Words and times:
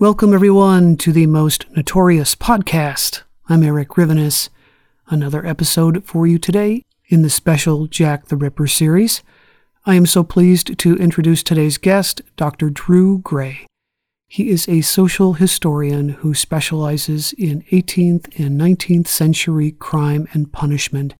Welcome, 0.00 0.32
everyone, 0.32 0.96
to 0.96 1.12
the 1.12 1.26
most 1.26 1.66
notorious 1.76 2.34
podcast. 2.34 3.22
I'm 3.50 3.62
Eric 3.62 3.90
Rivenes. 3.90 4.48
Another 5.12 5.44
episode 5.44 6.04
for 6.04 6.28
you 6.28 6.38
today 6.38 6.84
in 7.08 7.22
the 7.22 7.30
special 7.30 7.88
Jack 7.88 8.26
the 8.26 8.36
Ripper 8.36 8.68
series. 8.68 9.24
I 9.84 9.96
am 9.96 10.06
so 10.06 10.22
pleased 10.22 10.78
to 10.78 10.94
introduce 10.94 11.42
today's 11.42 11.78
guest, 11.78 12.22
Dr. 12.36 12.70
Drew 12.70 13.18
Gray. 13.18 13.66
He 14.28 14.50
is 14.50 14.68
a 14.68 14.82
social 14.82 15.32
historian 15.32 16.10
who 16.10 16.32
specializes 16.32 17.32
in 17.32 17.62
18th 17.72 18.38
and 18.38 18.60
19th 18.60 19.08
century 19.08 19.72
crime 19.72 20.28
and 20.32 20.52
punishment. 20.52 21.14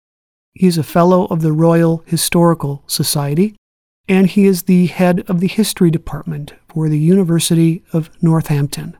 He 0.53 0.67
is 0.67 0.77
a 0.77 0.83
fellow 0.83 1.25
of 1.25 1.41
the 1.41 1.51
Royal 1.51 2.01
Historical 2.05 2.85
Society 2.87 3.57
and 4.07 4.27
he 4.27 4.45
is 4.45 4.63
the 4.63 4.85
head 4.85 5.29
of 5.29 5.41
the 5.41 5.49
history 5.49 5.91
department 5.91 6.53
for 6.69 6.87
the 6.87 6.97
University 6.97 7.83
of 7.91 8.09
Northampton. 8.21 8.97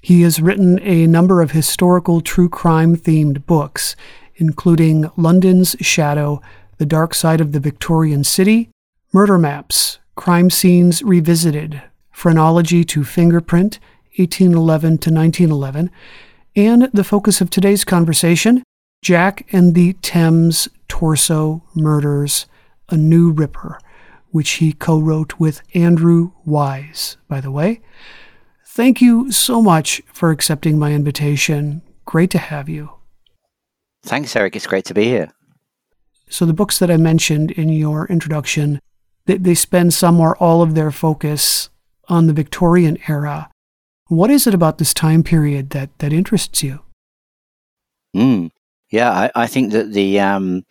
He 0.00 0.22
has 0.22 0.40
written 0.40 0.80
a 0.80 1.06
number 1.06 1.42
of 1.42 1.50
historical 1.50 2.20
true 2.20 2.48
crime 2.48 2.96
themed 2.96 3.46
books, 3.46 3.96
including 4.36 5.10
London's 5.16 5.76
Shadow, 5.80 6.40
The 6.78 6.86
Dark 6.86 7.14
Side 7.14 7.40
of 7.40 7.52
the 7.52 7.60
Victorian 7.60 8.24
City, 8.24 8.70
Murder 9.12 9.38
Maps, 9.38 9.98
Crime 10.14 10.50
Scenes 10.50 11.02
Revisited, 11.02 11.82
Phrenology 12.12 12.84
to 12.84 13.04
Fingerprint, 13.04 13.78
1811 14.16 14.98
to 14.98 15.10
1911, 15.10 15.90
and 16.56 16.82
the 16.92 17.04
focus 17.04 17.40
of 17.40 17.50
today's 17.50 17.84
conversation, 17.84 18.62
Jack 19.02 19.46
and 19.52 19.74
the 19.74 19.94
Thames 19.94 20.68
Torso 20.88 21.62
Murders, 21.74 22.46
A 22.88 22.96
New 22.96 23.30
Ripper 23.30 23.78
which 24.30 24.50
he 24.52 24.72
co 24.72 24.98
wrote 24.98 25.38
with 25.38 25.62
Andrew 25.74 26.32
Wise, 26.44 27.16
by 27.28 27.40
the 27.40 27.50
way. 27.50 27.80
Thank 28.72 29.00
you 29.00 29.32
so 29.32 29.60
much 29.60 30.00
for 30.12 30.30
accepting 30.30 30.78
my 30.78 30.92
invitation. 30.92 31.82
Great 32.04 32.30
to 32.30 32.38
have 32.38 32.68
you. 32.68 32.92
Thanks, 34.04 34.36
Eric. 34.36 34.54
It's 34.54 34.68
great 34.68 34.84
to 34.84 34.94
be 34.94 35.06
here. 35.06 35.32
So, 36.28 36.46
the 36.46 36.52
books 36.52 36.78
that 36.78 36.88
I 36.88 36.96
mentioned 36.96 37.50
in 37.50 37.68
your 37.70 38.06
introduction, 38.06 38.78
they, 39.26 39.38
they 39.38 39.56
spend 39.56 39.92
some 39.92 40.20
or 40.20 40.36
all 40.36 40.62
of 40.62 40.76
their 40.76 40.92
focus 40.92 41.68
on 42.08 42.28
the 42.28 42.32
Victorian 42.32 42.96
era. 43.08 43.50
What 44.06 44.30
is 44.30 44.46
it 44.46 44.54
about 44.54 44.78
this 44.78 44.94
time 44.94 45.24
period 45.24 45.70
that, 45.70 45.90
that 45.98 46.12
interests 46.12 46.62
you? 46.62 46.78
Mm, 48.14 48.52
yeah, 48.90 49.10
I, 49.10 49.30
I 49.34 49.46
think 49.48 49.72
that 49.72 49.92
the 49.92 50.20
um, 50.20 50.62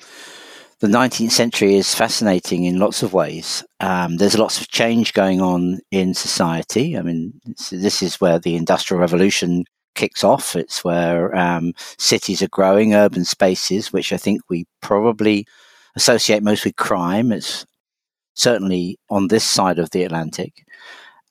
the 0.79 0.87
19th 0.87 1.31
century 1.31 1.75
is 1.75 1.93
fascinating 1.93 2.63
in 2.63 2.79
lots 2.79 3.03
of 3.03 3.13
ways. 3.13 3.63
Um, 3.81 4.17
there's 4.17 4.37
lots 4.37 4.61
of 4.61 4.69
change 4.69 5.13
going 5.13 5.41
on 5.41 5.79
in 5.91 6.13
society. 6.13 6.97
I 6.97 7.01
mean, 7.01 7.33
this 7.71 8.01
is 8.01 8.21
where 8.21 8.39
the 8.39 8.55
Industrial 8.55 8.99
Revolution 8.99 9.65
kicks 9.95 10.23
off. 10.23 10.55
It's 10.55 10.83
where 10.83 11.35
um, 11.35 11.73
cities 11.97 12.41
are 12.41 12.47
growing, 12.47 12.93
urban 12.93 13.25
spaces, 13.25 13.91
which 13.91 14.13
I 14.13 14.17
think 14.17 14.41
we 14.49 14.65
probably 14.81 15.45
associate 15.97 16.43
most 16.43 16.63
with 16.63 16.77
crime. 16.77 17.33
It's 17.33 17.65
certainly 18.35 18.97
on 19.09 19.27
this 19.27 19.43
side 19.43 19.79
of 19.79 19.89
the 19.89 20.03
Atlantic. 20.03 20.65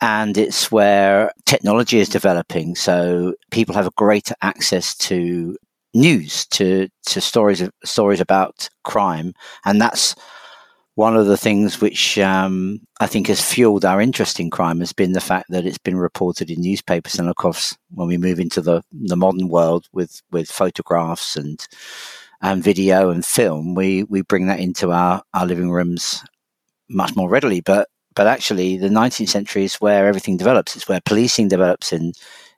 And 0.02 0.36
it's 0.36 0.70
where 0.70 1.32
technology 1.46 1.98
is 1.98 2.08
developing. 2.10 2.74
So 2.74 3.34
people 3.50 3.74
have 3.74 3.86
a 3.86 3.92
greater 3.96 4.34
access 4.42 4.94
to 4.98 5.56
news 5.94 6.46
to 6.48 6.88
to 7.06 7.20
stories 7.20 7.60
of, 7.60 7.70
stories 7.84 8.20
about 8.20 8.68
crime, 8.84 9.34
and 9.64 9.80
that's 9.80 10.14
one 10.94 11.16
of 11.16 11.26
the 11.26 11.36
things 11.36 11.80
which 11.80 12.18
um, 12.18 12.80
I 13.00 13.06
think 13.06 13.28
has 13.28 13.40
fueled 13.40 13.84
our 13.84 14.00
interest 14.00 14.40
in 14.40 14.50
crime 14.50 14.80
has 14.80 14.92
been 14.92 15.12
the 15.12 15.20
fact 15.20 15.46
that 15.50 15.64
it's 15.64 15.78
been 15.78 15.96
reported 15.96 16.50
in 16.50 16.60
newspapers, 16.60 17.18
and 17.18 17.28
of 17.28 17.36
course, 17.36 17.76
when 17.94 18.08
we 18.08 18.18
move 18.18 18.40
into 18.40 18.60
the 18.60 18.82
the 18.92 19.16
modern 19.16 19.48
world 19.48 19.86
with 19.92 20.20
with 20.32 20.50
photographs 20.50 21.36
and 21.36 21.66
and 22.42 22.62
video 22.62 23.10
and 23.10 23.24
film, 23.24 23.74
we 23.74 24.04
we 24.04 24.22
bring 24.22 24.46
that 24.48 24.60
into 24.60 24.92
our 24.92 25.22
our 25.34 25.46
living 25.46 25.70
rooms 25.70 26.24
much 26.88 27.14
more 27.16 27.28
readily. 27.28 27.60
But 27.60 27.88
but 28.14 28.26
actually, 28.26 28.76
the 28.76 28.88
19th 28.88 29.28
century 29.28 29.64
is 29.64 29.76
where 29.76 30.06
everything 30.06 30.36
develops. 30.36 30.74
It's 30.76 30.88
where 30.88 31.00
policing 31.04 31.48
develops 31.48 31.92
in 31.92 32.12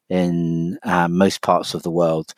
in 0.09 0.79
uh, 0.83 1.09
most 1.09 1.43
parts 1.43 1.75
of 1.75 1.83
the 1.83 1.91
world, 1.91 2.35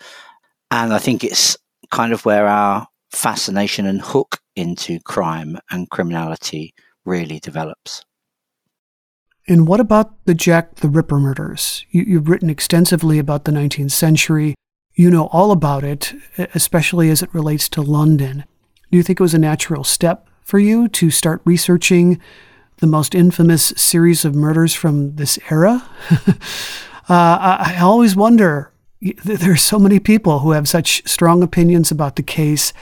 and 0.72 0.94
I 0.94 0.98
think 0.98 1.22
it's 1.22 1.56
kind 1.90 2.14
of 2.14 2.24
where 2.24 2.46
our 2.46 2.86
fascination 3.10 3.84
and 3.84 4.00
hook 4.00 4.38
into 4.56 5.00
crime 5.00 5.58
and 5.70 5.90
criminality 5.90 6.72
really 7.04 7.38
develops. 7.38 8.02
And 9.46 9.68
what 9.68 9.80
about 9.80 10.24
the 10.24 10.34
Jack 10.34 10.76
the 10.76 10.88
Ripper 10.88 11.18
murders? 11.18 11.84
You, 11.90 12.16
have 12.16 12.28
written 12.28 12.48
extensively 12.48 13.18
about 13.18 13.44
the 13.44 13.52
19th 13.52 13.90
century. 13.90 14.54
You 14.94 15.10
know 15.10 15.26
all 15.26 15.52
about 15.52 15.84
it, 15.84 16.14
especially 16.54 17.10
as 17.10 17.22
it 17.22 17.34
relates 17.34 17.68
to 17.70 17.82
London. 17.82 18.44
Do 18.90 18.96
you 18.96 19.02
think 19.02 19.20
it 19.20 19.22
was 19.22 19.34
a 19.34 19.38
natural 19.38 19.84
step 19.84 20.26
for 20.40 20.58
you 20.58 20.88
to 20.88 21.10
start 21.10 21.42
researching 21.44 22.18
the 22.78 22.86
most 22.86 23.14
infamous 23.14 23.74
series 23.76 24.24
of 24.24 24.34
murders 24.34 24.72
from 24.72 25.16
this 25.16 25.38
era? 25.50 25.86
uh, 26.10 26.34
I, 27.10 27.74
I 27.76 27.80
always 27.80 28.16
wonder 28.16 28.71
there 29.02 29.52
are 29.52 29.56
so 29.56 29.78
many 29.78 29.98
people 29.98 30.40
who 30.40 30.52
have 30.52 30.68
such 30.68 31.06
strong 31.08 31.42
opinions 31.42 31.90
about 31.90 32.16
the 32.16 32.22
case. 32.22 32.72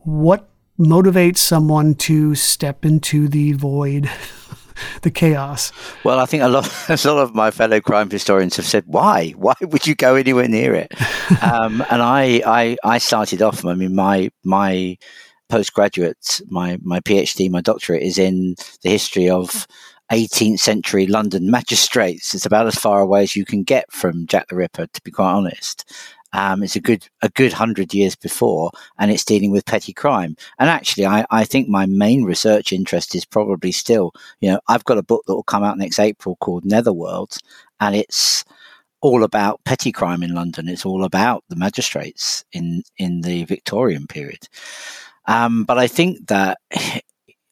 What 0.00 0.48
motivates 0.78 1.38
someone 1.38 1.94
to 1.94 2.34
step 2.34 2.84
into 2.84 3.28
the 3.28 3.52
void, 3.52 4.10
the 5.02 5.10
chaos? 5.10 5.72
Well, 6.04 6.20
I 6.20 6.26
think 6.26 6.42
a 6.42 6.48
lot, 6.48 6.66
a 6.88 7.08
lot 7.08 7.22
of 7.22 7.34
my 7.34 7.50
fellow 7.50 7.80
crime 7.80 8.10
historians 8.10 8.56
have 8.56 8.66
said, 8.66 8.84
"Why? 8.86 9.30
Why 9.30 9.54
would 9.62 9.86
you 9.86 9.94
go 9.94 10.16
anywhere 10.16 10.48
near 10.48 10.74
it?" 10.74 10.92
um, 11.42 11.82
and 11.90 12.02
I, 12.02 12.42
I, 12.46 12.76
I 12.84 12.98
started 12.98 13.40
off. 13.40 13.64
I 13.64 13.74
mean, 13.74 13.94
my 13.94 14.30
my 14.44 14.98
postgraduate, 15.48 16.42
my 16.48 16.78
my 16.82 17.00
PhD, 17.00 17.50
my 17.50 17.62
doctorate 17.62 18.02
is 18.02 18.18
in 18.18 18.56
the 18.82 18.90
history 18.90 19.30
of 19.30 19.66
18th 20.12 20.60
century 20.60 21.06
London 21.06 21.50
magistrates. 21.50 22.34
It's 22.34 22.46
about 22.46 22.66
as 22.66 22.74
far 22.74 23.00
away 23.00 23.22
as 23.22 23.36
you 23.36 23.44
can 23.44 23.62
get 23.62 23.90
from 23.90 24.26
Jack 24.26 24.48
the 24.48 24.56
Ripper, 24.56 24.86
to 24.86 25.02
be 25.02 25.10
quite 25.10 25.32
honest. 25.32 25.90
Um, 26.32 26.64
it's 26.64 26.74
a 26.74 26.80
good 26.80 27.08
a 27.22 27.28
good 27.28 27.52
hundred 27.52 27.94
years 27.94 28.16
before, 28.16 28.72
and 28.98 29.10
it's 29.10 29.24
dealing 29.24 29.52
with 29.52 29.64
petty 29.66 29.92
crime. 29.92 30.36
And 30.58 30.68
actually, 30.68 31.06
I, 31.06 31.24
I 31.30 31.44
think 31.44 31.68
my 31.68 31.86
main 31.86 32.24
research 32.24 32.72
interest 32.72 33.14
is 33.14 33.24
probably 33.24 33.70
still, 33.70 34.12
you 34.40 34.50
know, 34.50 34.60
I've 34.68 34.84
got 34.84 34.98
a 34.98 35.02
book 35.02 35.22
that 35.26 35.34
will 35.34 35.44
come 35.44 35.62
out 35.62 35.78
next 35.78 36.00
April 36.00 36.36
called 36.40 36.64
Netherworld, 36.64 37.36
and 37.80 37.94
it's 37.94 38.44
all 39.00 39.22
about 39.22 39.64
petty 39.64 39.92
crime 39.92 40.24
in 40.24 40.34
London. 40.34 40.68
It's 40.68 40.84
all 40.84 41.04
about 41.04 41.44
the 41.48 41.56
magistrates 41.56 42.44
in 42.52 42.82
in 42.98 43.20
the 43.20 43.44
Victorian 43.44 44.08
period. 44.08 44.48
Um, 45.26 45.64
but 45.64 45.78
I 45.78 45.86
think 45.86 46.26
that 46.26 46.58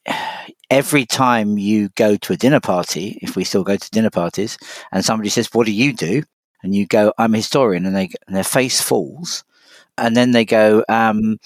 every 0.73 1.05
time 1.05 1.59
you 1.59 1.89
go 1.89 2.15
to 2.17 2.33
a 2.33 2.37
dinner 2.37 2.59
party, 2.59 3.19
if 3.21 3.35
we 3.35 3.43
still 3.43 3.63
go 3.63 3.77
to 3.77 3.91
dinner 3.91 4.09
parties, 4.09 4.57
and 4.91 5.05
somebody 5.05 5.29
says, 5.29 5.53
"What 5.53 5.67
do 5.67 5.71
you 5.71 5.93
do?" 5.93 6.23
and 6.63 6.73
you 6.73 6.87
go, 6.87 7.13
"I'm 7.17 7.35
a 7.35 7.37
historian," 7.37 7.85
and 7.85 7.95
they 7.95 8.09
and 8.27 8.35
their 8.35 8.43
face 8.43 8.81
falls, 8.81 9.43
and 9.97 10.17
then 10.17 10.31
they 10.31 10.45
go, 10.45 10.83
um, 10.89 11.37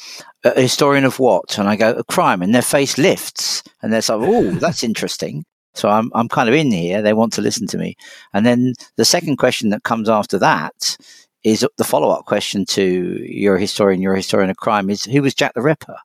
"A 0.45 0.62
historian 0.62 1.03
of 1.06 1.19
what?" 1.19 1.57
and 1.57 1.68
I 1.68 1.75
go, 1.75 1.91
"A 1.91 2.03
crime," 2.06 2.41
and 2.41 2.56
their 2.56 2.62
face 2.62 2.97
lifts, 2.97 3.63
and 3.81 3.91
they're 3.91 4.01
like, 4.07 4.29
"Oh, 4.29 4.51
that's 4.63 4.83
interesting." 4.83 5.44
So 5.75 5.89
I'm 5.89 6.09
I'm 6.15 6.29
kind 6.29 6.47
of 6.50 6.56
in 6.56 6.71
here. 6.71 7.01
They 7.01 7.13
want 7.13 7.33
to 7.33 7.41
listen 7.41 7.68
to 7.68 7.77
me, 7.77 7.97
and 8.33 8.45
then 8.45 8.74
the 8.95 9.06
second 9.06 9.38
question 9.38 9.69
that 9.71 9.83
comes 9.83 10.09
after 10.09 10.39
that 10.39 10.97
is 11.44 11.65
the 11.77 11.83
follow 11.83 12.09
up 12.12 12.25
question 12.25 12.65
to 12.77 12.83
"You're 13.27 13.57
a 13.57 13.62
historian. 13.62 14.01
You're 14.01 14.13
a 14.13 14.24
historian 14.24 14.50
of 14.50 14.57
crime." 14.57 14.89
Is 14.89 15.03
who 15.03 15.21
was 15.21 15.35
Jack 15.35 15.53
the 15.53 15.62
Ripper? 15.62 15.97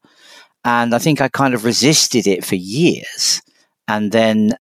And 0.64 0.94
I 0.94 0.98
think 0.98 1.20
I 1.20 1.28
kind 1.28 1.54
of 1.54 1.64
resisted 1.64 2.26
it 2.26 2.44
for 2.44 2.54
years. 2.54 3.42
And 3.88 4.12
then 4.12 4.56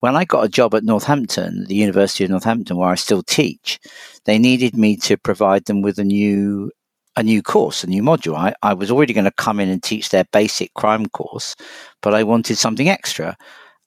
when 0.00 0.16
I 0.16 0.24
got 0.24 0.44
a 0.44 0.48
job 0.48 0.74
at 0.74 0.84
Northampton, 0.84 1.64
the 1.66 1.74
University 1.74 2.24
of 2.24 2.30
Northampton, 2.30 2.76
where 2.76 2.90
I 2.90 2.94
still 2.94 3.22
teach, 3.22 3.78
they 4.26 4.38
needed 4.38 4.76
me 4.76 4.96
to 4.98 5.16
provide 5.16 5.64
them 5.66 5.82
with 5.82 5.98
a 5.98 6.04
new 6.04 6.70
a 7.16 7.22
new 7.22 7.42
course, 7.42 7.84
a 7.84 7.86
new 7.86 8.02
module. 8.02 8.36
I, 8.36 8.54
I 8.62 8.74
was 8.74 8.90
already 8.90 9.12
going 9.12 9.24
to 9.24 9.30
come 9.30 9.60
in 9.60 9.68
and 9.68 9.82
teach 9.82 10.08
their 10.08 10.24
basic 10.32 10.74
crime 10.74 11.06
course, 11.06 11.54
but 12.02 12.12
I 12.12 12.24
wanted 12.24 12.58
something 12.58 12.88
extra. 12.88 13.36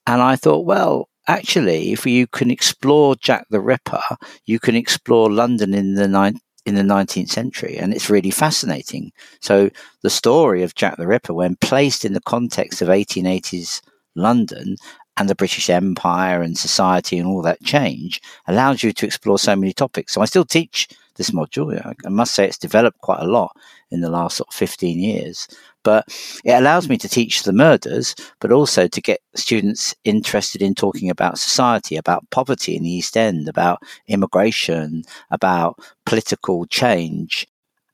And 0.08 0.22
I 0.22 0.38
thought, 0.38 0.66
well, 0.66 1.10
actually, 1.28 1.92
if 1.92 2.06
you 2.06 2.26
can 2.28 2.50
explore 2.50 3.16
Jack 3.18 3.46
the 3.50 3.60
Ripper, 3.60 4.02
you 4.46 4.60
can 4.60 4.76
explore 4.76 5.30
London 5.30 5.74
in 5.74 5.96
the 5.96 6.08
ni- 6.08 6.40
in 6.68 6.76
the 6.76 6.84
19th 6.84 7.30
century, 7.30 7.78
and 7.78 7.94
it's 7.94 8.10
really 8.10 8.30
fascinating. 8.30 9.14
So, 9.40 9.70
the 10.04 10.10
story 10.10 10.64
of 10.64 10.76
Jack 10.76 10.98
the 10.98 11.08
Ripper, 11.08 11.34
when 11.34 11.56
placed 11.56 12.04
in 12.04 12.12
the 12.12 12.22
context 12.22 12.82
of 12.82 12.90
1880s 12.90 13.82
London 14.16 14.76
and 15.16 15.30
the 15.30 15.36
British 15.36 15.70
Empire 15.70 16.42
and 16.42 16.58
society 16.58 17.18
and 17.18 17.26
all 17.26 17.42
that 17.44 17.64
change, 17.64 18.22
allows 18.48 18.84
you 18.84 18.92
to 18.92 19.06
explore 19.06 19.40
so 19.40 19.56
many 19.56 19.72
topics. 19.72 20.14
So, 20.14 20.22
I 20.22 20.26
still 20.26 20.44
teach 20.44 20.90
this 21.18 21.32
module. 21.32 21.96
I 22.06 22.10
must 22.10 22.34
say 22.34 22.46
it's 22.46 22.58
developed 22.58 23.00
quite 23.02 23.20
a 23.20 23.28
lot 23.28 23.56
in 23.92 24.02
the 24.02 24.10
last 24.10 24.38
sort 24.38 24.50
of 24.50 24.54
15 24.54 25.00
years. 25.00 25.48
But 25.84 26.06
it 26.44 26.52
allows 26.52 26.90
me 26.90 26.98
to 26.98 27.08
teach 27.08 27.44
the 27.44 27.54
murders, 27.54 28.16
but 28.40 28.52
also 28.52 28.88
to 28.88 29.02
get 29.02 29.22
students 29.36 29.96
interested 30.04 30.62
in 30.62 30.76
talking 30.76 31.10
about 31.10 31.40
society, 31.40 31.96
about 31.96 32.30
poverty 32.30 32.76
in 32.76 32.84
the 32.84 32.92
East 32.92 33.16
End, 33.16 33.48
about 33.48 33.82
immigration, 34.08 35.04
about 35.32 35.80
political 36.06 36.66
change. 36.66 37.48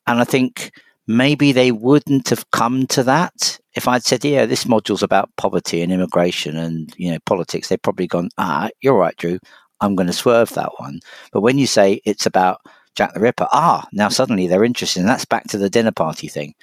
And 0.08 0.20
I 0.20 0.24
think 0.24 0.72
maybe 1.08 1.52
they 1.52 1.72
wouldn't 1.72 2.30
have 2.30 2.50
come 2.52 2.88
to 2.88 3.04
that 3.04 3.60
if 3.76 3.88
I'd 3.88 4.04
said, 4.04 4.24
yeah, 4.24 4.46
this 4.46 4.66
module's 4.66 5.04
about 5.04 5.30
poverty 5.38 5.82
and 5.82 5.92
immigration 5.92 6.58
and, 6.58 6.94
you 6.98 7.12
know, 7.12 7.20
politics. 7.26 7.68
They'd 7.68 7.82
probably 7.82 8.08
gone, 8.08 8.30
ah, 8.38 8.70
you're 8.82 8.98
right, 8.98 9.16
Drew. 9.18 9.40
I'm 9.82 9.96
going 9.96 10.08
to 10.08 10.14
swerve 10.14 10.54
that 10.54 10.72
one. 10.78 11.00
But 11.32 11.42
when 11.42 11.58
you 11.58 11.68
say 11.68 12.02
it's 12.06 12.26
about 12.26 12.62
Jack 12.96 13.14
the 13.14 13.20
Ripper, 13.20 13.48
ah, 13.52 13.88
now 13.92 14.10
suddenly 14.10 14.48
they're 14.48 14.64
interested. 14.64 15.00
And 15.00 15.10
that's 15.10 15.26
back 15.26 15.46
to 15.48 15.58
the 15.58 15.70
dinner 15.70 15.92
party 15.92 16.28
thing 16.28 16.54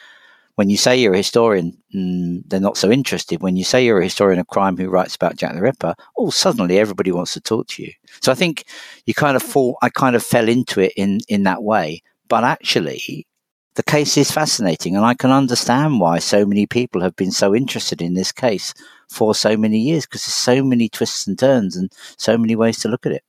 when 0.61 0.69
you 0.69 0.77
say 0.77 0.95
you're 0.95 1.15
a 1.15 1.17
historian, 1.17 1.75
mm, 1.95 2.43
they're 2.47 2.61
not 2.61 2.77
so 2.77 2.91
interested. 2.91 3.41
When 3.41 3.57
you 3.57 3.65
say 3.65 3.83
you're 3.83 4.01
a 4.01 4.05
historian 4.05 4.39
of 4.39 4.49
crime 4.49 4.77
who 4.77 4.91
writes 4.91 5.15
about 5.15 5.37
Jack 5.37 5.55
the 5.55 5.63
Ripper, 5.63 5.95
oh, 6.19 6.29
suddenly 6.29 6.79
everybody 6.79 7.11
wants 7.13 7.33
to 7.33 7.41
talk 7.41 7.67
to 7.69 7.83
you. 7.83 7.93
So 8.21 8.31
I 8.31 8.35
think 8.35 8.65
you 9.07 9.15
kind 9.15 9.37
of 9.37 9.43
fall. 9.43 9.79
I 9.81 9.89
kind 9.89 10.15
of 10.15 10.23
fell 10.23 10.51
into 10.51 10.81
it 10.81 10.93
in 10.99 11.21
in 11.29 11.45
that 11.45 11.63
way. 11.63 12.03
But 12.29 12.45
actually, 12.45 13.27
the 13.75 13.83
case 13.83 14.19
is 14.19 14.31
fascinating, 14.31 14.97
and 14.97 15.05
I 15.07 15.15
can 15.15 15.31
understand 15.31 15.99
why 15.99 16.19
so 16.19 16.45
many 16.45 16.67
people 16.67 17.01
have 17.01 17.17
been 17.17 17.33
so 17.33 17.55
interested 17.55 18.03
in 18.03 18.13
this 18.13 18.31
case 18.31 18.75
for 19.09 19.35
so 19.35 19.57
many 19.57 19.79
years 19.79 20.05
because 20.05 20.27
there's 20.27 20.35
so 20.35 20.63
many 20.63 20.91
twists 20.91 21.27
and 21.27 21.39
turns 21.39 21.75
and 21.75 21.91
so 22.19 22.37
many 22.37 22.55
ways 22.55 22.79
to 22.81 22.89
look 22.89 23.07
at 23.07 23.13
it. 23.13 23.25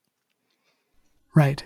Right. 1.34 1.64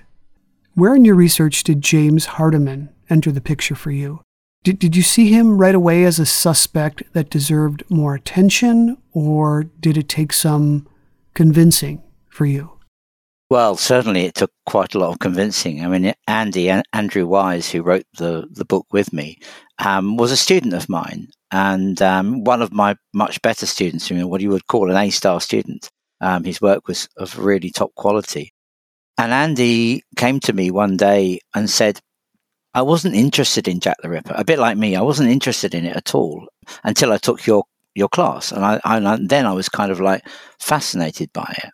Where 0.76 0.94
in 0.94 1.06
your 1.06 1.16
research 1.16 1.64
did 1.64 1.82
James 1.82 2.26
Hardiman 2.26 2.90
enter 3.10 3.32
the 3.32 3.40
picture 3.40 3.76
for 3.76 3.92
you? 3.92 4.20
Did, 4.62 4.78
did 4.78 4.94
you 4.94 5.04
see 5.04 5.30
him 5.30 5.58
right 5.58 5.74
away 5.74 6.04
as 6.04 6.20
a 6.20 6.26
suspect 6.26 7.02
that 7.14 7.30
deserved 7.30 7.84
more 7.90 8.14
attention, 8.14 8.98
or 9.14 9.64
did 9.80 9.98
it 9.98 10.10
take 10.10 10.34
some 10.34 10.86
convincing 11.34 12.04
for 12.28 12.46
you? 12.46 12.74
Well, 13.50 13.78
certainly 13.78 14.26
it 14.26 14.36
took 14.36 14.52
quite 14.66 14.96
a 14.96 15.00
lot 15.00 15.14
of 15.14 15.20
convincing. 15.20 15.86
I 15.86 15.88
mean, 15.88 16.14
Andy, 16.28 16.70
Andrew 16.92 17.26
Wise, 17.26 17.72
who 17.72 17.82
wrote 17.82 18.06
the, 18.18 18.46
the 18.52 18.66
book 18.66 18.86
with 18.92 19.14
me, 19.14 19.40
um, 19.80 20.18
was 20.18 20.34
a 20.34 20.38
student 20.38 20.74
of 20.74 20.90
mine 20.90 21.30
and 21.52 22.02
um, 22.02 22.44
one 22.44 22.62
of 22.62 22.74
my 22.74 22.98
much 23.14 23.42
better 23.42 23.66
students, 23.66 24.10
you 24.10 24.18
know, 24.18 24.28
what 24.28 24.42
you 24.42 24.50
would 24.50 24.68
call 24.68 24.92
an 24.92 24.98
A 24.98 25.10
star 25.10 25.40
student. 25.40 25.90
Um, 26.20 26.44
his 26.44 26.60
work 26.60 26.86
was 26.86 27.08
of 27.16 27.40
really 27.40 27.70
top 27.70 27.96
quality. 27.96 28.52
And 29.18 29.32
Andy 29.32 30.04
came 30.18 30.40
to 30.42 30.54
me 30.54 30.72
one 30.72 30.98
day 30.98 31.40
and 31.54 31.70
said, 31.70 32.02
I 32.74 32.82
wasn't 32.82 33.16
interested 33.16 33.68
in 33.68 33.80
Jack 33.80 33.98
the 34.02 34.10
Ripper. 34.10 34.34
A 34.36 34.44
bit 34.44 34.60
like 34.60 34.78
me, 34.78 34.98
I 34.98 35.02
wasn't 35.02 35.30
interested 35.30 35.74
in 35.74 35.86
it 35.86 35.96
at 35.96 36.14
all 36.14 36.46
until 36.84 37.14
I 37.14 37.18
took 37.18 37.46
your 37.46 37.64
your 37.96 38.10
class, 38.10 38.52
and 38.52 38.66
I, 38.66 39.18
then 39.22 39.46
I 39.46 39.54
was 39.54 39.70
kind 39.70 39.90
of 39.90 40.02
like 40.02 40.28
fascinated 40.60 41.32
by 41.32 41.56
it. 41.64 41.72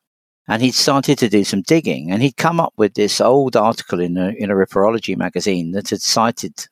And 0.47 0.61
he'd 0.61 0.75
started 0.75 1.17
to 1.17 1.29
do 1.29 1.43
some 1.43 1.63
digging, 1.63 2.11
and 2.11 2.21
he'd 2.21 2.37
come 2.37 2.59
up 2.59 2.73
with 2.77 2.93
this 2.93 3.19
old 3.19 3.55
article 3.55 3.99
in 3.99 4.17
a 4.17 4.29
in 4.37 4.51
a 4.51 4.53
Ripperology 4.53 5.17
magazine 5.17 5.71
that 5.71 5.89
had 5.89 6.03
cited 6.03 6.67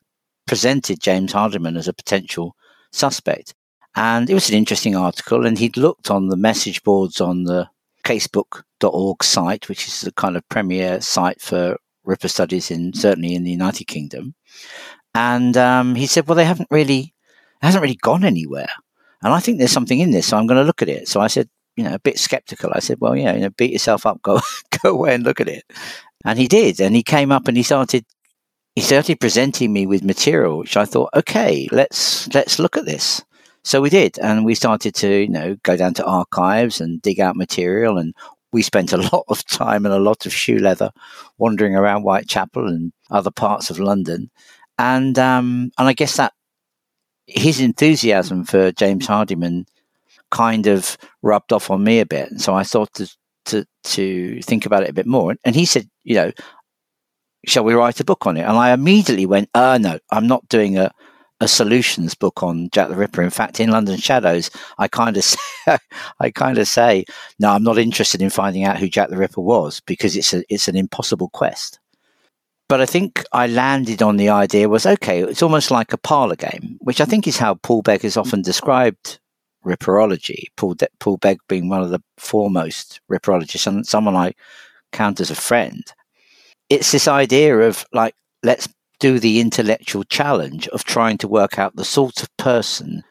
presented 0.46 1.00
James 1.00 1.32
Hardiman 1.32 1.76
as 1.76 1.88
a 1.88 1.92
potential 1.92 2.54
suspect. 2.92 3.54
And 3.96 4.30
it 4.30 4.34
was 4.34 4.48
an 4.48 4.56
interesting 4.56 4.94
article, 4.94 5.44
and 5.44 5.58
he'd 5.58 5.76
looked 5.76 6.12
on 6.12 6.28
the 6.28 6.36
message 6.36 6.84
boards 6.84 7.20
on 7.20 7.42
the 7.42 7.68
casebook.org 8.10 9.22
site, 9.22 9.68
which 9.68 9.86
is 9.86 10.00
the 10.00 10.12
kind 10.12 10.36
of 10.36 10.48
premier 10.48 11.00
site 11.00 11.40
for 11.40 11.76
Ripper 12.04 12.28
studies 12.28 12.70
in 12.70 12.92
certainly 12.92 13.34
in 13.34 13.44
the 13.44 13.50
United 13.50 13.84
Kingdom, 13.84 14.34
and 15.14 15.56
um, 15.56 15.94
he 15.94 16.06
said, 16.06 16.26
"Well, 16.26 16.36
they 16.36 16.44
haven't 16.44 16.68
really, 16.70 17.14
hasn't 17.62 17.82
really 17.82 17.98
gone 18.02 18.24
anywhere." 18.24 18.68
And 19.22 19.32
I 19.32 19.40
think 19.40 19.58
there's 19.58 19.72
something 19.72 20.00
in 20.00 20.10
this, 20.10 20.26
so 20.26 20.36
I'm 20.36 20.46
going 20.46 20.58
to 20.58 20.64
look 20.64 20.82
at 20.82 20.88
it. 20.88 21.06
So 21.06 21.20
I 21.20 21.26
said, 21.26 21.48
you 21.76 21.84
know, 21.84 21.94
a 21.94 21.98
bit 21.98 22.18
skeptical. 22.18 22.70
I 22.74 22.80
said, 22.80 22.98
"Well, 23.00 23.16
yeah, 23.16 23.34
you 23.34 23.42
know, 23.42 23.50
beat 23.50 23.72
yourself 23.72 24.06
up, 24.06 24.22
go 24.22 24.40
go 24.82 24.90
away 24.90 25.14
and 25.14 25.24
look 25.24 25.40
at 25.40 25.48
it." 25.48 25.64
And 26.24 26.38
he 26.38 26.48
did, 26.48 26.80
and 26.80 26.96
he 26.96 27.02
came 27.02 27.30
up 27.30 27.48
and 27.48 27.56
he 27.56 27.62
started 27.62 28.04
he 28.74 28.82
started 28.82 29.20
presenting 29.20 29.72
me 29.72 29.86
with 29.86 30.02
material, 30.02 30.58
which 30.58 30.76
I 30.76 30.84
thought, 30.84 31.10
okay, 31.14 31.68
let's 31.72 32.32
let's 32.34 32.58
look 32.58 32.76
at 32.76 32.86
this. 32.86 33.22
So 33.62 33.80
we 33.80 33.90
did, 33.90 34.18
and 34.18 34.44
we 34.44 34.54
started 34.54 34.94
to, 34.96 35.22
you 35.22 35.28
know, 35.28 35.56
go 35.62 35.76
down 35.76 35.94
to 35.94 36.04
archives 36.04 36.80
and 36.80 37.02
dig 37.02 37.20
out 37.20 37.36
material 37.36 37.98
and 37.98 38.14
we 38.52 38.62
spent 38.62 38.92
a 38.92 38.96
lot 39.12 39.24
of 39.28 39.44
time 39.46 39.84
and 39.84 39.94
a 39.94 39.98
lot 39.98 40.26
of 40.26 40.32
shoe 40.32 40.58
leather 40.58 40.90
wandering 41.38 41.76
around 41.76 42.02
Whitechapel 42.02 42.66
and 42.66 42.92
other 43.10 43.30
parts 43.30 43.70
of 43.70 43.78
London. 43.78 44.30
And 44.78 45.18
um, 45.18 45.70
and 45.78 45.88
I 45.88 45.92
guess 45.92 46.16
that 46.16 46.32
his 47.26 47.60
enthusiasm 47.60 48.44
for 48.44 48.72
James 48.72 49.06
Hardiman 49.06 49.66
kind 50.30 50.66
of 50.66 50.96
rubbed 51.22 51.52
off 51.52 51.70
on 51.70 51.84
me 51.84 52.00
a 52.00 52.06
bit. 52.06 52.30
And 52.30 52.40
so 52.40 52.54
I 52.54 52.62
thought 52.64 52.92
to, 52.94 53.08
to, 53.46 53.64
to 53.84 54.42
think 54.42 54.66
about 54.66 54.82
it 54.82 54.90
a 54.90 54.94
bit 54.94 55.06
more. 55.06 55.34
And 55.44 55.54
he 55.54 55.64
said, 55.64 55.88
you 56.02 56.14
know, 56.14 56.32
shall 57.46 57.64
we 57.64 57.74
write 57.74 58.00
a 58.00 58.04
book 58.04 58.26
on 58.26 58.36
it? 58.36 58.42
And 58.42 58.56
I 58.56 58.72
immediately 58.72 59.26
went, 59.26 59.48
uh, 59.54 59.78
no, 59.80 59.98
I'm 60.10 60.26
not 60.26 60.48
doing 60.48 60.78
a, 60.78 60.92
a 61.40 61.48
solutions 61.48 62.14
book 62.14 62.42
on 62.42 62.68
Jack 62.70 62.88
the 62.88 62.96
Ripper. 62.96 63.22
In 63.22 63.30
fact, 63.30 63.60
in 63.60 63.70
London 63.70 63.96
Shadows, 63.96 64.50
I 64.78 64.88
kind 64.88 65.16
of 65.16 65.24
say, 65.24 65.78
I 66.20 66.30
kind 66.30 66.58
of 66.58 66.68
say, 66.68 67.04
no, 67.38 67.50
I'm 67.50 67.62
not 67.62 67.78
interested 67.78 68.20
in 68.20 68.30
finding 68.30 68.64
out 68.64 68.78
who 68.78 68.88
Jack 68.88 69.08
the 69.08 69.16
Ripper 69.16 69.40
was 69.40 69.80
because 69.80 70.16
it's 70.16 70.34
a, 70.34 70.44
it's 70.48 70.68
an 70.68 70.76
impossible 70.76 71.30
quest. 71.30 71.78
But 72.68 72.80
I 72.80 72.86
think 72.86 73.24
I 73.32 73.48
landed 73.48 74.00
on 74.00 74.16
the 74.16 74.28
idea 74.28 74.68
was 74.68 74.86
okay. 74.86 75.22
It's 75.22 75.42
almost 75.42 75.72
like 75.72 75.92
a 75.92 75.98
parlor 75.98 76.36
game, 76.36 76.78
which 76.80 77.00
I 77.00 77.04
think 77.04 77.26
is 77.26 77.36
how 77.36 77.54
Paul 77.54 77.82
Begg 77.82 78.02
has 78.02 78.16
often 78.16 78.42
described 78.42 79.18
Ripperology. 79.64 80.44
Paul 80.56 80.74
De- 80.74 80.88
Paul 81.00 81.16
Begg 81.16 81.38
being 81.48 81.68
one 81.68 81.82
of 81.82 81.90
the 81.90 82.00
foremost 82.16 83.00
Ripperologists 83.10 83.66
and 83.66 83.84
someone 83.84 84.14
I 84.14 84.34
count 84.92 85.20
as 85.20 85.30
a 85.30 85.34
friend. 85.34 85.82
It's 86.68 86.92
this 86.92 87.08
idea 87.08 87.58
of 87.58 87.84
like 87.92 88.14
let's 88.44 88.68
do 89.00 89.18
the 89.18 89.40
intellectual 89.40 90.04
challenge 90.04 90.68
of 90.68 90.84
trying 90.84 91.18
to 91.18 91.28
work 91.28 91.58
out 91.58 91.74
the 91.74 91.84
sort 91.84 92.22
of 92.22 92.36
person 92.36 93.02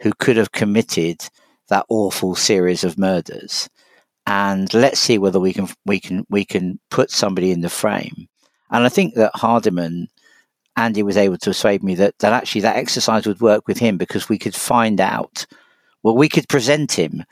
who 0.00 0.12
could 0.18 0.36
have 0.36 0.52
committed 0.52 1.28
that 1.68 1.86
awful 1.88 2.34
series 2.34 2.84
of 2.84 2.98
murders 2.98 3.68
and 4.26 4.74
let's 4.74 5.00
see 5.00 5.16
whether 5.16 5.40
we 5.40 5.52
can 5.52 5.68
we 5.86 5.98
can 5.98 6.26
we 6.28 6.44
can 6.44 6.78
put 6.90 7.10
somebody 7.10 7.50
in 7.50 7.62
the 7.62 7.70
frame 7.70 8.28
and 8.70 8.84
i 8.84 8.88
think 8.88 9.14
that 9.14 9.34
hardiman 9.34 10.08
andy 10.76 11.02
was 11.02 11.16
able 11.16 11.38
to 11.38 11.50
persuade 11.50 11.82
me 11.82 11.94
that 11.94 12.18
that 12.18 12.32
actually 12.32 12.60
that 12.60 12.76
exercise 12.76 13.26
would 13.26 13.40
work 13.40 13.66
with 13.66 13.78
him 13.78 13.96
because 13.96 14.28
we 14.28 14.38
could 14.38 14.54
find 14.54 15.00
out 15.00 15.46
well 16.02 16.16
we 16.16 16.28
could 16.28 16.48
present 16.48 16.92
him 16.92 17.24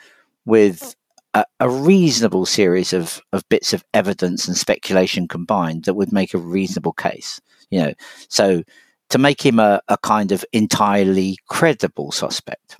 with 0.46 0.94
a, 1.36 1.44
a, 1.60 1.68
reasonable 1.68 2.46
series 2.46 2.94
of, 2.94 3.20
of 3.32 3.46
bits 3.50 3.74
of 3.74 3.84
evidence 3.92 4.48
and 4.48 4.56
speculation 4.56 5.28
combined 5.28 5.84
that 5.84 5.94
would 5.94 6.12
make 6.12 6.32
a 6.32 6.38
reasonable 6.38 6.94
case. 6.94 7.40
You 7.70 7.80
know, 7.80 7.94
so 8.28 8.62
to 9.10 9.18
make 9.18 9.44
him 9.44 9.58
a, 9.58 9.80
a 9.88 9.98
kind 9.98 10.32
of 10.32 10.44
entirely 10.52 11.38
credible 11.48 12.12
suspect. 12.12 12.76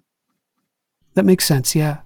That 1.15 1.25
makes 1.25 1.45
sense, 1.45 1.75
yeah. 1.75 1.99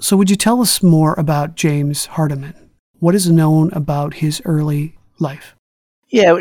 So, 0.00 0.16
would 0.16 0.30
you 0.30 0.36
tell 0.36 0.60
us 0.60 0.82
more 0.82 1.14
about 1.16 1.54
James 1.54 2.06
Hardiman? 2.06 2.70
What 2.98 3.14
is 3.14 3.30
known 3.30 3.70
about 3.72 4.14
his 4.14 4.42
early 4.44 4.96
life? 5.18 5.54
Yeah, 6.08 6.36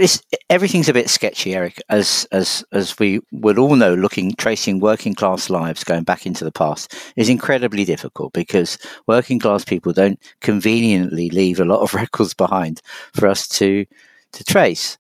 everything's 0.50 0.90
a 0.90 0.94
bit 0.94 1.10
sketchy, 1.10 1.56
Eric, 1.56 1.82
as 1.90 2.28
as 2.32 2.64
as 2.72 2.98
we 3.00 3.22
would 3.32 3.58
all 3.58 3.76
know. 3.76 3.94
Looking, 3.94 4.36
tracing 4.36 4.80
working 4.80 5.16
class 5.16 5.50
lives 5.50 5.84
going 5.84 6.04
back 6.04 6.26
into 6.26 6.44
the 6.44 6.52
past 6.52 6.96
is 7.16 7.30
incredibly 7.30 7.86
difficult 7.86 8.34
because 8.34 8.78
working 9.08 9.40
class 9.40 9.66
people 9.66 9.94
don't 9.94 10.20
conveniently 10.42 11.30
leave 11.30 11.60
a 11.60 11.66
lot 11.66 11.82
of 11.82 11.94
records 11.96 12.34
behind 12.34 12.82
for 13.14 13.28
us 13.28 13.48
to 13.48 13.86
to 14.34 14.44
trace. 14.44 14.98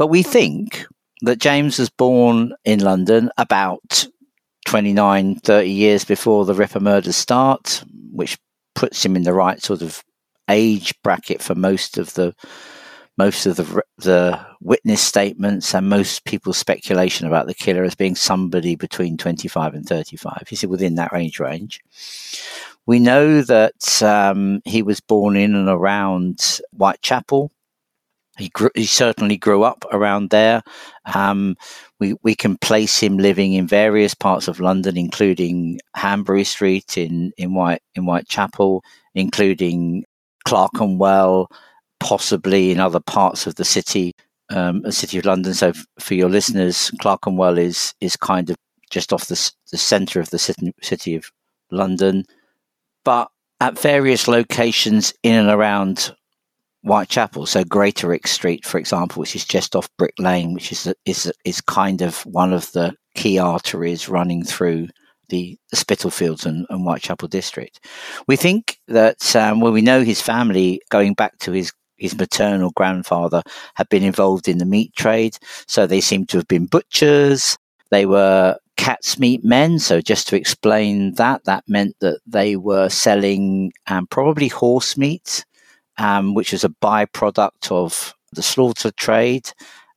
But 0.00 0.06
we 0.06 0.22
think 0.22 0.86
that 1.20 1.40
James 1.40 1.78
was 1.78 1.90
born 1.90 2.54
in 2.64 2.80
London 2.80 3.30
about 3.36 4.06
29, 4.64 5.34
30 5.34 5.68
years 5.68 6.06
before 6.06 6.46
the 6.46 6.54
Ripper 6.54 6.80
murders 6.80 7.16
start, 7.16 7.84
which 8.10 8.38
puts 8.74 9.04
him 9.04 9.14
in 9.14 9.24
the 9.24 9.34
right 9.34 9.60
sort 9.60 9.82
of 9.82 10.02
age 10.48 10.94
bracket 11.02 11.42
for 11.42 11.54
most 11.54 11.98
of 11.98 12.14
the 12.14 12.34
most 13.18 13.44
of 13.44 13.56
the 13.56 13.82
the 13.98 14.40
witness 14.62 15.02
statements 15.02 15.74
and 15.74 15.90
most 15.90 16.24
people's 16.24 16.56
speculation 16.56 17.26
about 17.26 17.46
the 17.46 17.52
killer 17.52 17.84
as 17.84 17.94
being 17.94 18.14
somebody 18.14 18.76
between 18.76 19.18
25 19.18 19.74
and 19.74 19.84
35. 19.84 20.44
He's 20.48 20.66
within 20.66 20.94
that 20.94 21.12
age 21.12 21.38
range. 21.38 21.78
We 22.86 23.00
know 23.00 23.42
that 23.42 24.02
um, 24.02 24.62
he 24.64 24.80
was 24.80 25.00
born 25.00 25.36
in 25.36 25.54
and 25.54 25.68
around 25.68 26.62
Whitechapel. 26.72 27.52
He, 28.40 28.48
grew, 28.48 28.70
he 28.74 28.86
certainly 28.86 29.36
grew 29.36 29.62
up 29.62 29.84
around 29.92 30.30
there. 30.30 30.62
Um, 31.14 31.56
we, 31.98 32.14
we 32.22 32.34
can 32.34 32.56
place 32.56 32.98
him 32.98 33.18
living 33.18 33.52
in 33.52 33.66
various 33.66 34.14
parts 34.14 34.48
of 34.48 34.60
London, 34.60 34.96
including 34.96 35.78
Hanbury 35.94 36.44
Street 36.44 36.96
in, 36.96 37.32
in 37.36 37.54
White 37.54 37.82
in 37.94 38.04
Whitechapel, 38.04 38.82
including 39.14 40.04
Clerkenwell, 40.46 41.50
possibly 42.00 42.70
in 42.70 42.80
other 42.80 43.00
parts 43.00 43.46
of 43.46 43.56
the 43.56 43.64
city, 43.64 44.14
um, 44.48 44.80
the 44.82 44.92
city 44.92 45.18
of 45.18 45.26
London. 45.26 45.52
So, 45.52 45.68
f- 45.68 45.86
for 45.98 46.14
your 46.14 46.30
listeners, 46.30 46.90
Clerkenwell 47.00 47.58
is 47.58 47.94
is 48.00 48.16
kind 48.16 48.48
of 48.48 48.56
just 48.90 49.12
off 49.12 49.26
the, 49.26 49.52
the 49.70 49.78
centre 49.78 50.18
of 50.18 50.30
the 50.30 50.38
city, 50.38 50.72
city 50.82 51.14
of 51.14 51.30
London, 51.70 52.24
but 53.04 53.28
at 53.60 53.78
various 53.78 54.26
locations 54.26 55.12
in 55.22 55.34
and 55.34 55.50
around 55.50 56.14
Whitechapel. 56.82 57.46
So 57.46 57.64
Greatorex 57.64 58.28
Street, 58.28 58.64
for 58.64 58.78
example, 58.78 59.20
which 59.20 59.36
is 59.36 59.44
just 59.44 59.76
off 59.76 59.88
Brick 59.98 60.14
Lane, 60.18 60.54
which 60.54 60.72
is 60.72 60.92
is 61.04 61.32
is 61.44 61.60
kind 61.60 62.02
of 62.02 62.20
one 62.26 62.52
of 62.52 62.70
the 62.72 62.94
key 63.14 63.38
arteries 63.38 64.08
running 64.08 64.44
through 64.44 64.88
the, 65.28 65.58
the 65.70 65.76
Spitalfields 65.76 66.44
and, 66.44 66.66
and, 66.70 66.82
Whitechapel 66.82 67.28
district. 67.28 67.84
We 68.26 68.36
think 68.36 68.78
that 68.88 69.34
um, 69.36 69.60
well, 69.60 69.72
we 69.72 69.82
know 69.82 70.02
his 70.02 70.20
family 70.20 70.80
going 70.90 71.14
back 71.14 71.38
to 71.40 71.52
his 71.52 71.72
his 71.96 72.16
maternal 72.16 72.70
grandfather 72.74 73.42
had 73.74 73.88
been 73.90 74.02
involved 74.02 74.48
in 74.48 74.58
the 74.58 74.64
meat 74.64 74.94
trade. 74.96 75.36
So 75.66 75.86
they 75.86 76.00
seem 76.00 76.24
to 76.26 76.38
have 76.38 76.48
been 76.48 76.66
butchers. 76.66 77.58
They 77.90 78.06
were 78.06 78.56
cat's 78.78 79.18
meat 79.18 79.44
men. 79.44 79.78
So 79.78 80.00
just 80.00 80.26
to 80.28 80.36
explain 80.36 81.14
that, 81.14 81.44
that 81.44 81.64
meant 81.68 81.96
that 82.00 82.20
they 82.26 82.56
were 82.56 82.88
selling 82.88 83.72
um, 83.88 84.06
probably 84.06 84.48
horse 84.48 84.96
meat, 84.96 85.44
um, 86.00 86.32
which 86.34 86.54
is 86.54 86.64
a 86.64 86.70
byproduct 86.82 87.70
of 87.70 88.14
the 88.32 88.42
slaughter 88.42 88.90
trade. 88.92 89.52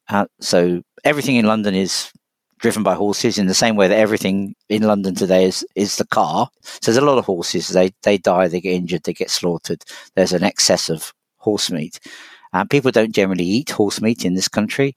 Uh, 0.09 0.25
so 0.41 0.81
everything 1.05 1.37
in 1.37 1.47
London 1.47 1.73
is 1.73 2.11
driven 2.59 2.83
by 2.83 2.93
horses 2.93 3.37
in 3.37 3.47
the 3.47 3.53
same 3.53 3.77
way 3.77 3.87
that 3.87 3.97
everything 3.97 4.53
in 4.67 4.83
London 4.83 5.15
today 5.15 5.45
is, 5.45 5.65
is 5.75 5.95
the 5.97 6.07
car. 6.07 6.49
So 6.61 6.91
there's 6.91 7.01
a 7.01 7.05
lot 7.05 7.17
of 7.17 7.25
horses. 7.25 7.69
They, 7.69 7.93
they 8.03 8.17
die, 8.17 8.49
they 8.49 8.59
get 8.59 8.73
injured, 8.73 9.03
they 9.03 9.13
get 9.13 9.29
slaughtered. 9.29 9.83
There's 10.15 10.33
an 10.33 10.43
excess 10.43 10.89
of 10.89 11.13
horse 11.37 11.71
meat. 11.71 11.99
Uh, 12.51 12.65
people 12.65 12.91
don't 12.91 13.15
generally 13.15 13.45
eat 13.45 13.71
horse 13.71 14.01
meat 14.01 14.25
in 14.25 14.35
this 14.35 14.47
country, 14.47 14.93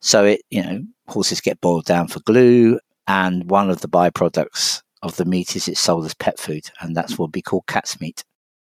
so 0.00 0.24
it 0.24 0.40
you 0.50 0.62
know 0.62 0.82
horses 1.06 1.42
get 1.42 1.60
boiled 1.60 1.84
down 1.84 2.08
for 2.08 2.20
glue, 2.20 2.78
and 3.06 3.50
one 3.50 3.68
of 3.68 3.82
the 3.82 3.88
byproducts 3.88 4.82
of 5.02 5.14
the 5.16 5.26
meat 5.26 5.54
is 5.54 5.68
it's 5.68 5.80
sold 5.80 6.06
as 6.06 6.14
pet 6.14 6.38
food, 6.38 6.70
and 6.80 6.96
that's 6.96 7.18
what 7.18 7.34
we 7.34 7.42
call 7.42 7.60
cat's 7.68 8.00
meat. 8.00 8.24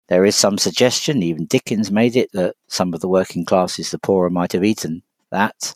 There 0.08 0.24
is 0.24 0.36
some 0.36 0.58
suggestion, 0.58 1.22
even 1.22 1.46
Dickens 1.46 1.90
made 1.90 2.16
it, 2.16 2.30
that 2.32 2.54
some 2.68 2.94
of 2.94 3.00
the 3.00 3.08
working 3.08 3.44
classes, 3.44 3.90
the 3.90 3.98
poorer, 3.98 4.30
might 4.30 4.52
have 4.52 4.64
eaten 4.64 5.02
that 5.30 5.74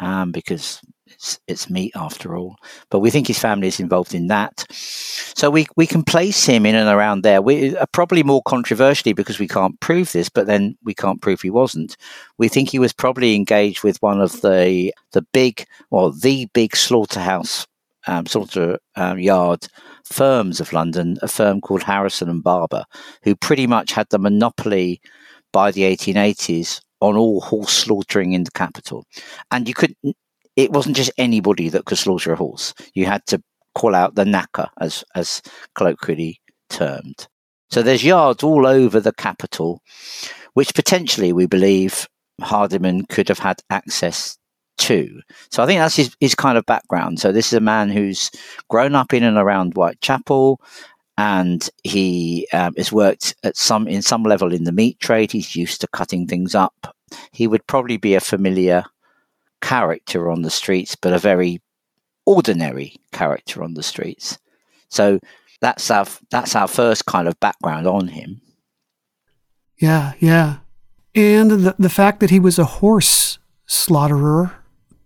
um, 0.00 0.32
because 0.32 0.80
it's, 1.06 1.40
it's 1.46 1.70
meat 1.70 1.92
after 1.94 2.36
all. 2.36 2.56
But 2.90 3.00
we 3.00 3.10
think 3.10 3.26
his 3.26 3.38
family 3.38 3.68
is 3.68 3.80
involved 3.80 4.14
in 4.14 4.28
that. 4.28 4.66
So 4.70 5.50
we, 5.50 5.66
we 5.76 5.86
can 5.86 6.02
place 6.02 6.44
him 6.44 6.66
in 6.66 6.74
and 6.74 6.88
around 6.88 7.22
there. 7.22 7.42
We 7.42 7.76
uh, 7.76 7.86
probably 7.92 8.22
more 8.22 8.42
controversially 8.46 9.12
because 9.12 9.38
we 9.38 9.48
can't 9.48 9.78
prove 9.80 10.12
this, 10.12 10.28
but 10.28 10.46
then 10.46 10.76
we 10.84 10.94
can't 10.94 11.22
prove 11.22 11.40
he 11.40 11.50
wasn't. 11.50 11.96
We 12.38 12.48
think 12.48 12.68
he 12.68 12.78
was 12.78 12.92
probably 12.92 13.34
engaged 13.34 13.82
with 13.82 14.00
one 14.02 14.20
of 14.20 14.40
the 14.40 14.92
the 15.12 15.22
big 15.32 15.66
or 15.90 16.12
the 16.12 16.46
big 16.52 16.76
slaughterhouse 16.76 17.66
um, 18.06 18.26
slaughter 18.26 18.78
um, 18.96 19.18
yard 19.18 19.66
firms 20.04 20.60
of 20.60 20.72
London, 20.72 21.18
a 21.22 21.28
firm 21.28 21.60
called 21.60 21.82
Harrison 21.82 22.28
and 22.28 22.42
Barber, 22.42 22.84
who 23.22 23.34
pretty 23.36 23.66
much 23.66 23.92
had 23.92 24.06
the 24.10 24.18
monopoly 24.18 25.00
by 25.52 25.70
the 25.70 25.82
1880s 25.82 26.80
on 27.00 27.16
all 27.16 27.40
horse 27.40 27.72
slaughtering 27.72 28.32
in 28.32 28.44
the 28.44 28.50
capital. 28.50 29.04
And 29.50 29.68
you 29.68 29.74
couldn't; 29.74 30.16
it 30.56 30.72
wasn't 30.72 30.96
just 30.96 31.12
anybody 31.18 31.68
that 31.68 31.84
could 31.84 31.98
slaughter 31.98 32.32
a 32.32 32.36
horse. 32.36 32.74
You 32.94 33.06
had 33.06 33.26
to 33.26 33.42
call 33.74 33.94
out 33.94 34.14
the 34.14 34.24
knacker, 34.24 34.68
as 34.80 35.04
as 35.14 35.42
colloquially 35.74 36.40
termed. 36.68 37.28
So 37.70 37.82
there's 37.82 38.04
yards 38.04 38.42
all 38.42 38.66
over 38.66 39.00
the 39.00 39.12
capital, 39.12 39.80
which 40.54 40.74
potentially 40.74 41.32
we 41.32 41.46
believe 41.46 42.08
Hardiman 42.40 43.06
could 43.06 43.28
have 43.28 43.38
had 43.38 43.60
access 43.70 44.38
to. 44.80 45.20
So 45.50 45.62
I 45.62 45.66
think 45.66 45.78
that's 45.78 45.96
his, 45.96 46.16
his 46.20 46.34
kind 46.34 46.58
of 46.58 46.66
background. 46.66 47.20
So 47.20 47.32
this 47.32 47.46
is 47.46 47.52
a 47.54 47.60
man 47.60 47.90
who's 47.90 48.30
grown 48.68 48.94
up 48.94 49.12
in 49.12 49.22
and 49.22 49.36
around 49.36 49.74
Whitechapel, 49.74 50.60
and 51.16 51.68
he 51.84 52.48
um, 52.52 52.74
has 52.76 52.92
worked 52.92 53.34
at 53.44 53.56
some 53.56 53.86
in 53.86 54.02
some 54.02 54.22
level 54.22 54.52
in 54.52 54.64
the 54.64 54.72
meat 54.72 54.98
trade. 55.00 55.32
He's 55.32 55.54
used 55.54 55.80
to 55.82 55.88
cutting 55.88 56.26
things 56.26 56.54
up. 56.54 56.96
He 57.32 57.46
would 57.46 57.66
probably 57.66 57.96
be 57.96 58.14
a 58.14 58.20
familiar 58.20 58.84
character 59.60 60.30
on 60.30 60.42
the 60.42 60.50
streets, 60.50 60.96
but 60.96 61.12
a 61.12 61.18
very 61.18 61.60
ordinary 62.24 62.96
character 63.12 63.62
on 63.62 63.74
the 63.74 63.82
streets. 63.82 64.38
So 64.88 65.20
that's 65.60 65.90
our 65.90 66.06
that's 66.30 66.56
our 66.56 66.68
first 66.68 67.06
kind 67.06 67.28
of 67.28 67.38
background 67.40 67.86
on 67.86 68.08
him. 68.08 68.40
Yeah, 69.78 70.14
yeah. 70.18 70.58
And 71.14 71.50
the 71.50 71.74
the 71.78 71.90
fact 71.90 72.20
that 72.20 72.30
he 72.30 72.40
was 72.40 72.58
a 72.58 72.64
horse 72.64 73.38
slaughterer, 73.66 74.52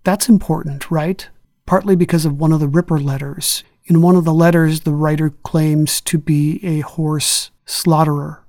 that's 0.05 0.29
important, 0.29 0.91
right? 0.91 1.29
Partly 1.67 1.97
because 1.97 2.25
of 2.25 2.39
one 2.39 2.53
of 2.53 2.61
the 2.61 2.69
Ripper 2.69 3.01
letters. 3.01 3.65
In 3.87 4.01
one 4.01 4.17
of 4.17 4.25
the 4.25 4.35
letters, 4.35 4.81
the 4.81 4.93
writer 4.93 5.31
claims 5.31 6.01
to 6.03 6.19
be 6.19 6.61
a 6.65 6.81
horse 6.81 7.51
slaughterer. 7.67 8.43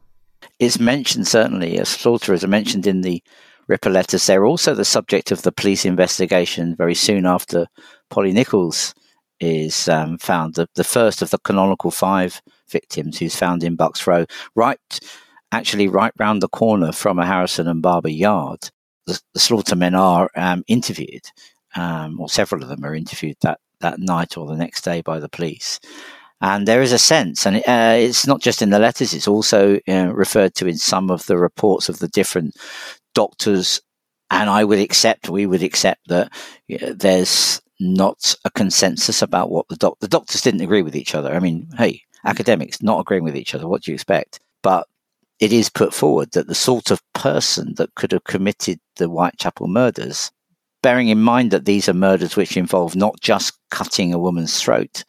It's 0.60 0.80
mentioned 0.80 1.28
certainly 1.28 1.78
as 1.78 1.90
slaughterers 1.90 2.44
are 2.44 2.50
mentioned 2.50 2.88
in 2.88 3.02
the 3.02 3.22
Ripper 3.68 3.90
letters. 3.90 4.26
They're 4.26 4.46
also 4.46 4.74
the 4.74 4.86
subject 4.86 5.32
of 5.32 5.42
the 5.42 5.52
police 5.52 5.86
investigation 5.86 6.76
very 6.76 6.96
soon 6.96 7.26
after 7.26 7.68
Polly 8.10 8.32
Nichols 8.32 8.94
is 9.40 9.90
um, 9.90 10.18
found, 10.18 10.56
the, 10.56 10.68
the 10.76 10.84
first 10.84 11.22
of 11.22 11.30
the 11.30 11.40
canonical 11.40 11.92
five 11.92 12.42
victims 12.70 13.20
who's 13.20 13.36
found 13.36 13.64
in 13.64 13.76
Bucks 13.76 14.08
Row, 14.08 14.26
right, 14.56 15.00
actually 15.52 15.88
right 15.88 16.14
round 16.18 16.42
the 16.42 16.48
corner 16.48 16.92
from 16.92 17.20
a 17.20 17.26
Harrison 17.26 17.68
and 17.68 17.82
Barber 17.82 18.10
yard. 18.10 18.70
The, 19.08 19.20
the 19.34 19.40
slaughtermen 19.40 19.96
are 19.98 20.30
um, 20.36 20.64
interviewed, 20.68 21.24
um, 21.76 22.20
or 22.20 22.30
several 22.30 22.64
of 22.64 22.70
them 22.70 22.84
are 22.84 22.96
interviewed 22.96 23.38
that, 23.42 23.60
that 23.82 24.00
night 24.00 24.38
or 24.38 24.48
the 24.48 24.56
next 24.56 24.84
day 24.84 25.02
by 25.02 25.20
the 25.20 25.30
police. 25.30 25.80
And 26.42 26.68
there 26.68 26.82
is 26.82 26.92
a 26.92 27.00
sense, 27.00 27.46
and 27.46 27.58
uh, 27.58 27.96
it's 27.98 28.28
not 28.28 28.42
just 28.42 28.62
in 28.62 28.70
the 28.70 28.80
letters, 28.80 29.14
it's 29.14 29.28
also 29.28 29.80
uh, 29.88 30.14
referred 30.14 30.54
to 30.56 30.68
in 30.68 30.78
some 30.78 31.10
of 31.10 31.26
the 31.28 31.38
reports 31.38 31.88
of 31.88 32.00
the 32.00 32.10
different 32.10 32.56
doctors, 33.14 33.82
and 34.30 34.50
I 34.50 34.64
would 34.64 34.80
accept, 34.80 35.30
we 35.30 35.46
would 35.46 35.64
accept 35.64 36.08
that 36.10 36.32
you 36.68 36.78
know, 36.80 36.94
there's 36.94 37.62
not 37.80 38.36
a 38.44 38.52
consensus 38.52 39.22
about 39.22 39.50
what 39.50 39.68
the 39.70 39.78
doc- 39.78 40.00
the 40.02 40.08
doctors 40.08 40.42
didn't 40.42 40.62
agree 40.62 40.82
with 40.82 40.96
each 40.96 41.16
other. 41.16 41.34
I 41.34 41.40
mean, 41.40 41.70
hey, 41.78 42.02
academics 42.26 42.82
not 42.82 43.00
agreeing 43.00 43.24
with 43.24 43.38
each 43.38 43.56
other, 43.56 43.68
what 43.68 43.84
do 43.84 43.92
you 43.92 43.96
expect? 43.96 44.40
But 44.62 44.88
it 45.40 45.52
is 45.52 45.70
put 45.70 45.94
forward 45.94 46.32
that 46.32 46.48
the 46.48 46.56
sort 46.56 46.92
of 46.92 47.02
person 47.14 47.74
that 47.78 47.94
could 47.96 48.12
have 48.12 48.24
committed 48.24 48.80
the 48.96 49.08
Whitechapel 49.08 49.68
murders, 49.68 50.32
bearing 50.82 51.10
in 51.10 51.22
mind 51.22 51.52
that 51.52 51.66
these 51.66 51.90
are 51.90 51.94
murders 51.94 52.36
which 52.36 52.58
involve 52.58 52.96
not 52.96 53.20
just 53.22 53.54
cutting 53.72 54.14
a 54.14 54.20
woman's 54.20 54.62
throat, 54.62 55.04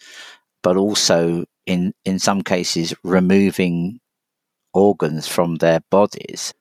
but 0.62 0.76
also 0.76 1.44
in 1.66 1.92
in 2.04 2.18
some 2.18 2.42
cases 2.42 2.94
removing 3.04 4.00
organs 4.72 5.26
from 5.26 5.56
their 5.56 5.80
bodies, 5.90 6.52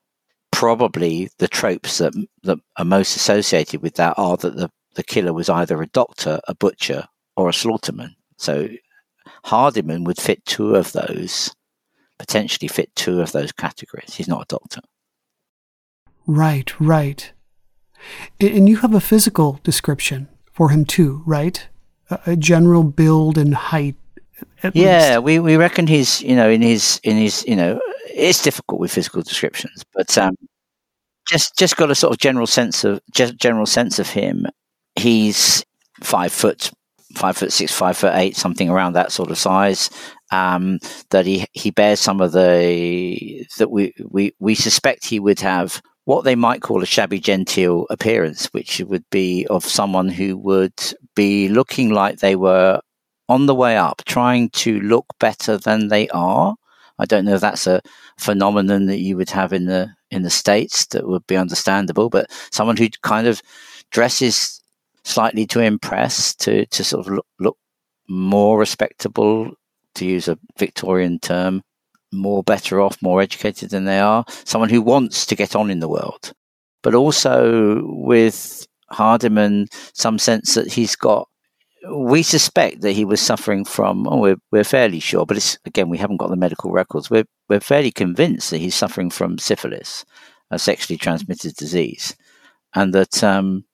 probably 0.51 1.29
the 1.39 1.48
tropes 1.48 1.98
that, 1.98 2.13
that 2.43 2.57
are 2.77 2.86
most 2.86 3.15
associated 3.15 3.81
with 3.81 3.95
that 3.95 4.13
are 4.17 4.38
that 4.38 4.55
the, 4.55 4.69
the 4.95 5.03
killer 5.03 5.34
was 5.34 5.50
either 5.50 5.81
a 5.81 5.88
doctor, 5.88 6.39
a 6.48 6.55
butcher, 6.55 7.05
or 7.36 7.50
a 7.50 7.53
slaughterman. 7.53 8.15
So 8.38 8.69
Hardiman 9.43 10.05
would 10.05 10.17
fit 10.17 10.45
two 10.45 10.75
of 10.75 10.93
those, 10.93 11.53
potentially 12.17 12.67
fit 12.67 12.95
two 12.95 13.22
of 13.22 13.31
those 13.31 13.51
categories. 13.51 14.15
He's 14.15 14.27
not 14.27 14.43
a 14.43 14.45
doctor. 14.48 14.81
Right, 16.27 16.79
right. 16.79 17.31
And 18.39 18.67
you 18.67 18.77
have 18.77 18.93
a 18.93 19.01
physical 19.01 19.60
description 19.63 20.27
for 20.51 20.69
him 20.69 20.86
too, 20.86 21.24
right? 21.25 21.67
A 22.25 22.36
general 22.36 22.84
build 22.84 23.38
and 23.38 23.53
height. 23.53 23.95
yeah, 24.74 25.17
we, 25.17 25.39
we 25.39 25.55
reckon 25.57 25.88
he's 25.88 26.22
you 26.22 26.36
know 26.36 26.50
in 26.50 26.62
his 26.62 27.00
in 27.03 27.17
his 27.17 27.43
you 27.48 27.55
know 27.55 27.79
it's 28.07 28.41
difficult 28.41 28.79
with 28.79 28.91
physical 28.91 29.22
descriptions, 29.22 29.84
but 29.93 30.17
um, 30.17 30.36
just 31.27 31.57
just 31.57 31.77
got 31.77 31.91
a 31.91 31.95
sort 31.95 32.13
of 32.13 32.19
general 32.19 32.48
sense 32.48 32.84
of 32.84 33.01
general 33.12 33.65
sense 33.65 34.00
of 34.00 34.10
him. 34.10 34.45
He's 34.95 35.65
five 36.01 36.31
foot, 36.31 36.72
five 37.15 37.38
foot 37.38 37.51
six, 37.51 37.72
five 37.72 37.98
foot 37.98 38.13
eight, 38.15 38.36
something 38.36 38.69
around 38.69 38.93
that 38.93 39.12
sort 39.12 39.31
of 39.31 39.38
size. 39.38 39.89
Um, 40.31 40.79
that 41.12 41.25
he 41.25 41.45
he 41.53 41.72
bears 41.72 42.00
some 42.00 42.22
of 42.22 42.31
the 42.31 43.45
that 43.57 43.72
we 43.72 43.93
we 44.10 44.34
we 44.39 44.55
suspect 44.55 45.05
he 45.05 45.19
would 45.19 45.39
have 45.39 45.81
what 46.05 46.24
they 46.24 46.36
might 46.36 46.62
call 46.62 46.84
a 46.84 46.86
shabby 46.86 47.19
genteel 47.19 47.86
appearance, 47.89 48.48
which 48.48 48.79
would 48.79 49.03
be 49.10 49.45
of 49.48 49.65
someone 49.65 50.07
who 50.10 50.38
would 50.38 50.74
be 51.15 51.50
looking 51.50 51.89
like 51.89 52.19
they 52.19 52.36
were 52.36 52.79
on 53.27 53.48
the 53.48 53.55
way 53.55 53.75
up, 53.75 54.03
trying 54.05 54.50
to 54.51 54.79
look 54.81 55.05
better 55.19 55.57
than 55.57 55.88
they 55.88 56.07
are. 56.10 56.55
I 57.00 57.05
don't 57.05 57.25
know 57.25 57.36
if 57.36 57.41
that's 57.41 57.67
a 57.67 57.81
phenomenon 58.17 58.86
that 58.86 59.00
you 59.00 59.17
would 59.17 59.31
have 59.31 59.51
in 59.51 59.65
the 59.65 59.89
in 60.12 60.22
the 60.22 60.29
states 60.29 60.86
that 60.88 61.07
would 61.07 61.25
be 61.27 61.36
understandable, 61.36 62.10
but 62.10 62.31
someone 62.51 62.77
who 62.77 62.88
kind 63.01 63.27
of 63.27 63.41
dresses 63.91 64.62
slightly 65.05 65.45
to 65.47 65.62
impress, 65.62 66.35
to 66.35 66.65
to 66.65 66.83
sort 66.83 67.07
of 67.07 67.13
look, 67.13 67.27
look 67.39 67.57
more 68.09 68.59
respectable, 68.59 69.51
to 69.93 70.05
use 70.05 70.27
a 70.27 70.38
Victorian 70.59 71.19
term, 71.19 71.62
more 72.12 72.43
better 72.43 72.81
off, 72.81 73.01
more 73.01 73.21
educated 73.21 73.69
than 73.69 73.85
they 73.85 74.00
are, 74.00 74.25
someone 74.43 74.69
who 74.69 74.81
wants 74.81 75.25
to 75.27 75.35
get 75.35 75.55
on 75.55 75.69
in 75.69 75.79
the 75.79 75.89
world, 75.89 76.33
but 76.83 76.93
also 76.93 77.81
with 77.85 78.67
Hardiman, 78.89 79.67
some 79.93 80.19
sense 80.19 80.55
that 80.55 80.74
he's 80.74 80.95
got. 80.95 81.27
We 81.91 82.24
suspect 82.24 82.81
that 82.81 82.93
he 82.93 83.05
was 83.05 83.21
suffering 83.21 83.63
from. 83.63 84.07
Oh, 84.07 84.17
we're, 84.17 84.38
we're 84.51 84.63
fairly 84.63 85.00
sure, 85.00 85.25
but 85.25 85.38
it's 85.38 85.57
again 85.65 85.89
we 85.89 86.00
haven't 86.00 86.17
got 86.17 86.29
the 86.29 86.35
medical 86.35 86.71
records. 86.71 87.12
We're 87.12 87.25
we're 87.47 87.59
fairly 87.59 87.91
convinced 87.91 88.50
that 88.50 88.57
he's 88.57 88.74
suffering 88.74 89.12
from 89.12 89.38
syphilis, 89.38 90.03
a 90.50 90.57
sexually 90.57 90.97
transmitted 90.97 91.55
disease, 91.55 92.15
and 92.74 92.91
that 92.95 93.24
um, 93.24 93.65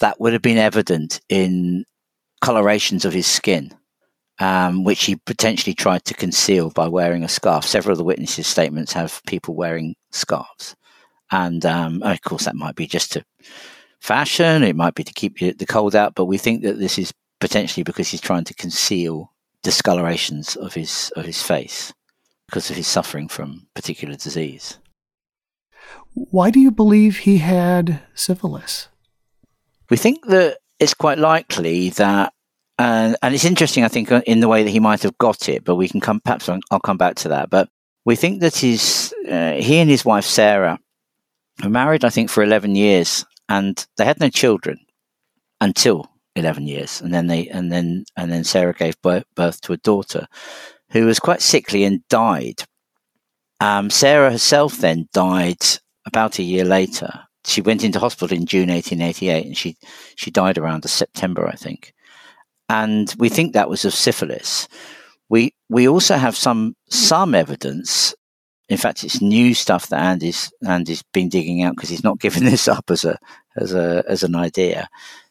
that 0.00 0.20
would 0.20 0.32
have 0.32 0.42
been 0.42 0.58
evident 0.58 1.20
in 1.28 1.84
colorations 2.40 3.04
of 3.04 3.12
his 3.12 3.26
skin 3.26 3.72
um, 4.40 4.84
which 4.84 5.04
he 5.04 5.16
potentially 5.16 5.74
tried 5.74 6.04
to 6.06 6.14
conceal 6.14 6.70
by 6.70 6.88
wearing 6.88 7.22
a 7.22 7.28
scarf. 7.28 7.66
Several 7.66 7.92
of 7.92 7.98
the 7.98 8.04
witnesses' 8.04 8.46
statements 8.46 8.92
have 8.94 9.20
people 9.26 9.54
wearing 9.54 9.94
scarves. 10.10 10.74
And 11.30 11.64
um, 11.66 12.02
of 12.02 12.20
course, 12.22 12.46
that 12.46 12.56
might 12.56 12.74
be 12.74 12.86
just 12.86 13.12
to 13.12 13.24
fashion, 14.00 14.64
it 14.64 14.74
might 14.74 14.94
be 14.94 15.04
to 15.04 15.12
keep 15.12 15.38
the 15.38 15.66
cold 15.66 15.94
out, 15.94 16.14
but 16.14 16.24
we 16.24 16.38
think 16.38 16.62
that 16.62 16.78
this 16.78 16.98
is 16.98 17.12
potentially 17.38 17.84
because 17.84 18.08
he's 18.08 18.20
trying 18.20 18.44
to 18.44 18.54
conceal 18.54 19.32
discolorations 19.62 20.56
of 20.56 20.72
his, 20.72 21.12
of 21.16 21.26
his 21.26 21.42
face 21.42 21.92
because 22.46 22.70
of 22.70 22.76
his 22.76 22.86
suffering 22.86 23.28
from 23.28 23.66
particular 23.74 24.16
disease. 24.16 24.78
Why 26.14 26.50
do 26.50 26.58
you 26.58 26.70
believe 26.70 27.18
he 27.18 27.38
had 27.38 28.02
syphilis? 28.14 28.88
We 29.90 29.96
think 29.96 30.26
that 30.26 30.58
it's 30.78 30.94
quite 30.94 31.18
likely 31.18 31.90
that 31.90 32.32
and 32.80 33.16
and 33.20 33.34
it's 33.34 33.44
interesting, 33.44 33.84
I 33.84 33.88
think, 33.88 34.10
uh, 34.10 34.22
in 34.26 34.40
the 34.40 34.48
way 34.48 34.62
that 34.62 34.70
he 34.70 34.80
might 34.80 35.02
have 35.02 35.18
got 35.18 35.48
it. 35.48 35.64
But 35.64 35.76
we 35.76 35.88
can 35.88 36.00
come, 36.00 36.20
perhaps 36.20 36.48
I'll 36.48 36.80
come 36.80 36.96
back 36.96 37.16
to 37.16 37.28
that. 37.28 37.50
But 37.50 37.68
we 38.06 38.16
think 38.16 38.40
that 38.40 38.56
his 38.56 39.14
uh, 39.28 39.52
he 39.52 39.78
and 39.78 39.90
his 39.90 40.04
wife 40.04 40.24
Sarah 40.24 40.78
were 41.62 41.68
married, 41.68 42.04
I 42.04 42.10
think, 42.10 42.30
for 42.30 42.42
eleven 42.42 42.74
years, 42.74 43.26
and 43.50 43.86
they 43.98 44.06
had 44.06 44.18
no 44.18 44.30
children 44.30 44.78
until 45.60 46.10
eleven 46.34 46.66
years, 46.66 47.02
and 47.02 47.12
then 47.12 47.26
they 47.26 47.48
and 47.48 47.70
then 47.70 48.06
and 48.16 48.32
then 48.32 48.44
Sarah 48.44 48.72
gave 48.72 48.96
birth 49.02 49.60
to 49.60 49.74
a 49.74 49.76
daughter 49.76 50.26
who 50.92 51.04
was 51.04 51.20
quite 51.20 51.42
sickly 51.42 51.84
and 51.84 52.00
died. 52.08 52.64
Um, 53.60 53.90
Sarah 53.90 54.30
herself 54.30 54.78
then 54.78 55.06
died 55.12 55.62
about 56.06 56.38
a 56.38 56.42
year 56.42 56.64
later. 56.64 57.26
She 57.44 57.60
went 57.60 57.84
into 57.84 57.98
hospital 57.98 58.36
in 58.36 58.46
June 58.46 58.68
1888, 58.68 59.46
and 59.46 59.56
she 59.56 59.76
she 60.16 60.30
died 60.30 60.58
around 60.58 60.88
September, 60.88 61.48
I 61.48 61.56
think 61.56 61.94
and 62.70 63.12
we 63.18 63.28
think 63.28 63.52
that 63.52 63.68
was 63.68 63.84
of 63.84 63.92
syphilis. 63.92 64.68
We 65.28 65.52
we 65.68 65.88
also 65.88 66.16
have 66.16 66.36
some 66.36 66.76
some 66.88 67.34
evidence. 67.34 68.14
In 68.68 68.76
fact, 68.76 69.02
it's 69.02 69.20
new 69.20 69.54
stuff 69.54 69.88
that 69.88 70.00
Andy's 70.00 70.52
Andy's 70.64 71.02
been 71.12 71.28
digging 71.28 71.64
out 71.64 71.74
because 71.74 71.90
he's 71.90 72.04
not 72.04 72.20
giving 72.24 72.44
this 72.44 72.68
up 72.68 72.90
as 72.90 73.04
a 73.04 73.18
as 73.56 73.74
a 73.74 74.04
as 74.08 74.22
an 74.22 74.36
idea 74.36 74.88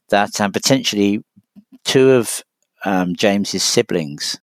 that 0.09 0.41
um, 0.41 0.51
potentially 0.51 1.23
two 1.85 2.11
of 2.11 2.43
um, 2.83 3.15
James's 3.15 3.63
siblings, 3.63 4.37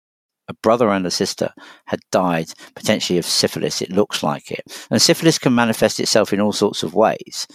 a 0.48 0.54
brother 0.54 0.90
and 0.90 1.06
a 1.06 1.10
sister, 1.10 1.50
had 1.86 2.00
died 2.10 2.48
potentially 2.74 3.18
of 3.18 3.24
syphilis. 3.24 3.82
It 3.82 3.90
looks 3.90 4.22
like 4.22 4.50
it, 4.50 4.86
and 4.90 5.00
syphilis 5.00 5.38
can 5.38 5.54
manifest 5.54 6.00
itself 6.00 6.32
in 6.32 6.40
all 6.40 6.52
sorts 6.52 6.82
of 6.82 6.94
ways, 6.94 7.46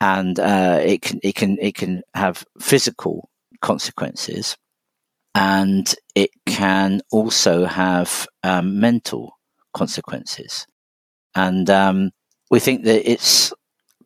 and 0.00 0.38
uh, 0.38 0.80
it 0.82 1.02
can 1.02 1.20
it 1.22 1.34
can 1.34 1.58
it 1.60 1.74
can 1.74 2.02
have 2.14 2.44
physical 2.60 3.28
consequences 3.60 4.56
and 5.34 5.94
it 6.14 6.30
can 6.46 7.00
also 7.10 7.64
have 7.64 8.26
um, 8.42 8.78
mental 8.78 9.38
consequences. 9.72 10.66
And 11.34 11.68
um, 11.68 12.12
we 12.50 12.60
think 12.60 12.84
that 12.84 13.10
it's 13.10 13.52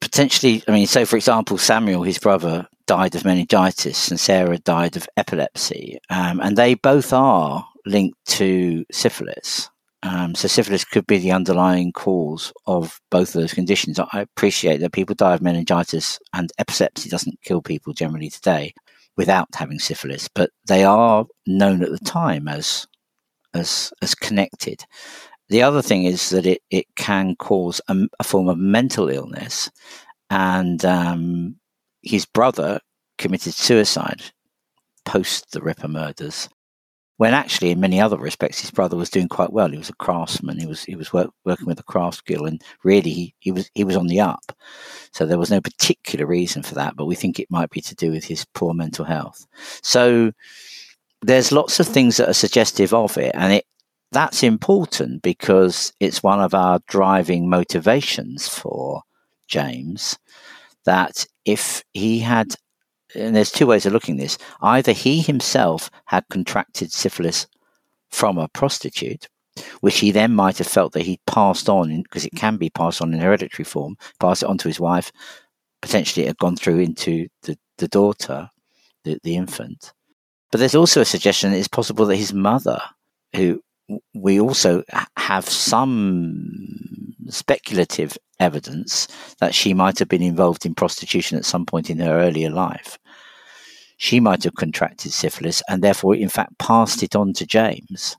potentially, 0.00 0.62
I 0.66 0.72
mean, 0.72 0.86
so 0.86 1.04
for 1.04 1.16
example, 1.16 1.58
Samuel, 1.58 2.02
his 2.02 2.18
brother, 2.18 2.66
died 2.86 3.14
of 3.14 3.24
meningitis 3.26 4.10
and 4.10 4.18
Sarah 4.18 4.56
died 4.58 4.96
of 4.96 5.06
epilepsy. 5.18 5.98
Um, 6.08 6.40
and 6.40 6.56
they 6.56 6.72
both 6.72 7.12
are 7.12 7.67
linked 7.88 8.18
to 8.26 8.84
syphilis. 8.92 9.70
Um, 10.04 10.34
so 10.34 10.46
syphilis 10.46 10.84
could 10.84 11.06
be 11.06 11.18
the 11.18 11.32
underlying 11.32 11.92
cause 11.92 12.52
of 12.66 13.00
both 13.10 13.34
of 13.34 13.40
those 13.40 13.54
conditions. 13.54 13.98
I 13.98 14.20
appreciate 14.20 14.78
that 14.78 14.92
people 14.92 15.16
die 15.16 15.34
of 15.34 15.42
meningitis 15.42 16.20
and 16.32 16.52
epilepsy 16.58 17.08
doesn't 17.08 17.42
kill 17.42 17.60
people 17.60 17.92
generally 17.92 18.30
today 18.30 18.74
without 19.16 19.48
having 19.54 19.80
syphilis, 19.80 20.28
but 20.32 20.50
they 20.68 20.84
are 20.84 21.26
known 21.46 21.82
at 21.82 21.90
the 21.90 21.98
time 21.98 22.46
as 22.46 22.86
as 23.54 23.92
as 24.00 24.14
connected. 24.14 24.84
The 25.48 25.62
other 25.62 25.82
thing 25.82 26.04
is 26.04 26.30
that 26.30 26.46
it, 26.46 26.60
it 26.70 26.86
can 26.94 27.34
cause 27.36 27.80
a, 27.88 27.96
a 28.20 28.24
form 28.24 28.48
of 28.48 28.58
mental 28.58 29.08
illness, 29.08 29.70
and 30.30 30.84
um, 30.84 31.56
his 32.02 32.24
brother 32.26 32.80
committed 33.16 33.54
suicide 33.54 34.22
post 35.04 35.50
the 35.52 35.60
Ripper 35.60 35.88
murders, 35.88 36.48
when 37.18 37.34
actually 37.34 37.70
in 37.70 37.80
many 37.80 38.00
other 38.00 38.16
respects 38.16 38.60
his 38.60 38.70
brother 38.70 38.96
was 38.96 39.10
doing 39.10 39.28
quite 39.28 39.52
well. 39.52 39.68
He 39.68 39.76
was 39.76 39.90
a 39.90 39.94
craftsman. 39.94 40.58
He 40.58 40.66
was 40.66 40.84
he 40.84 40.94
was 40.96 41.12
work, 41.12 41.30
working 41.44 41.66
with 41.66 41.78
a 41.80 41.84
craft 41.84 42.18
skill, 42.18 42.46
and 42.46 42.62
really 42.84 43.10
he, 43.10 43.34
he 43.40 43.52
was 43.52 43.70
he 43.74 43.84
was 43.84 43.96
on 43.96 44.06
the 44.06 44.20
up. 44.20 44.52
So 45.12 45.26
there 45.26 45.38
was 45.38 45.50
no 45.50 45.60
particular 45.60 46.26
reason 46.26 46.62
for 46.62 46.74
that, 46.76 46.96
but 46.96 47.06
we 47.06 47.16
think 47.16 47.38
it 47.38 47.50
might 47.50 47.70
be 47.70 47.80
to 47.82 47.94
do 47.96 48.12
with 48.12 48.24
his 48.24 48.46
poor 48.54 48.72
mental 48.72 49.04
health. 49.04 49.46
So 49.82 50.32
there's 51.20 51.50
lots 51.50 51.80
of 51.80 51.88
things 51.88 52.16
that 52.16 52.28
are 52.28 52.34
suggestive 52.34 52.94
of 52.94 53.18
it, 53.18 53.32
and 53.34 53.52
it 53.52 53.64
that's 54.12 54.44
important 54.44 55.22
because 55.22 55.92
it's 56.00 56.22
one 56.22 56.40
of 56.40 56.54
our 56.54 56.78
driving 56.86 57.50
motivations 57.50 58.48
for 58.48 59.02
James 59.48 60.16
that 60.84 61.26
if 61.44 61.82
he 61.92 62.20
had 62.20 62.54
and 63.14 63.34
there's 63.34 63.50
two 63.50 63.66
ways 63.66 63.86
of 63.86 63.92
looking 63.92 64.16
at 64.16 64.20
this. 64.20 64.38
Either 64.60 64.92
he 64.92 65.20
himself 65.20 65.90
had 66.06 66.28
contracted 66.28 66.92
syphilis 66.92 67.46
from 68.10 68.38
a 68.38 68.48
prostitute, 68.48 69.28
which 69.80 69.98
he 69.98 70.10
then 70.10 70.34
might 70.34 70.58
have 70.58 70.66
felt 70.66 70.92
that 70.92 71.02
he'd 71.02 71.24
passed 71.26 71.68
on, 71.68 72.02
because 72.02 72.24
it 72.24 72.34
can 72.36 72.56
be 72.56 72.70
passed 72.70 73.02
on 73.02 73.12
in 73.12 73.20
hereditary 73.20 73.64
form, 73.64 73.96
passed 74.20 74.42
it 74.42 74.48
on 74.48 74.58
to 74.58 74.68
his 74.68 74.80
wife. 74.80 75.12
Potentially, 75.80 76.24
it 76.24 76.28
had 76.28 76.38
gone 76.38 76.56
through 76.56 76.80
into 76.80 77.28
the, 77.42 77.58
the 77.78 77.88
daughter, 77.88 78.50
the, 79.04 79.18
the 79.22 79.36
infant. 79.36 79.92
But 80.50 80.58
there's 80.58 80.74
also 80.74 81.00
a 81.00 81.06
suggestion 81.06 81.50
that 81.50 81.58
it's 81.58 81.68
possible 81.68 82.06
that 82.06 82.16
his 82.16 82.32
mother, 82.32 82.80
who 83.34 83.62
we 84.14 84.40
also 84.40 84.82
have 85.16 85.48
some 85.48 86.87
speculative 87.30 88.16
evidence 88.40 89.08
that 89.40 89.54
she 89.54 89.74
might 89.74 89.98
have 89.98 90.08
been 90.08 90.22
involved 90.22 90.64
in 90.64 90.74
prostitution 90.74 91.38
at 91.38 91.44
some 91.44 91.66
point 91.66 91.90
in 91.90 91.98
her 91.98 92.20
earlier 92.20 92.50
life. 92.50 92.98
She 93.96 94.20
might 94.20 94.44
have 94.44 94.54
contracted 94.54 95.12
syphilis 95.12 95.62
and 95.68 95.82
therefore, 95.82 96.14
in 96.14 96.28
fact, 96.28 96.58
passed 96.58 97.02
it 97.02 97.16
on 97.16 97.32
to 97.34 97.46
James, 97.46 98.16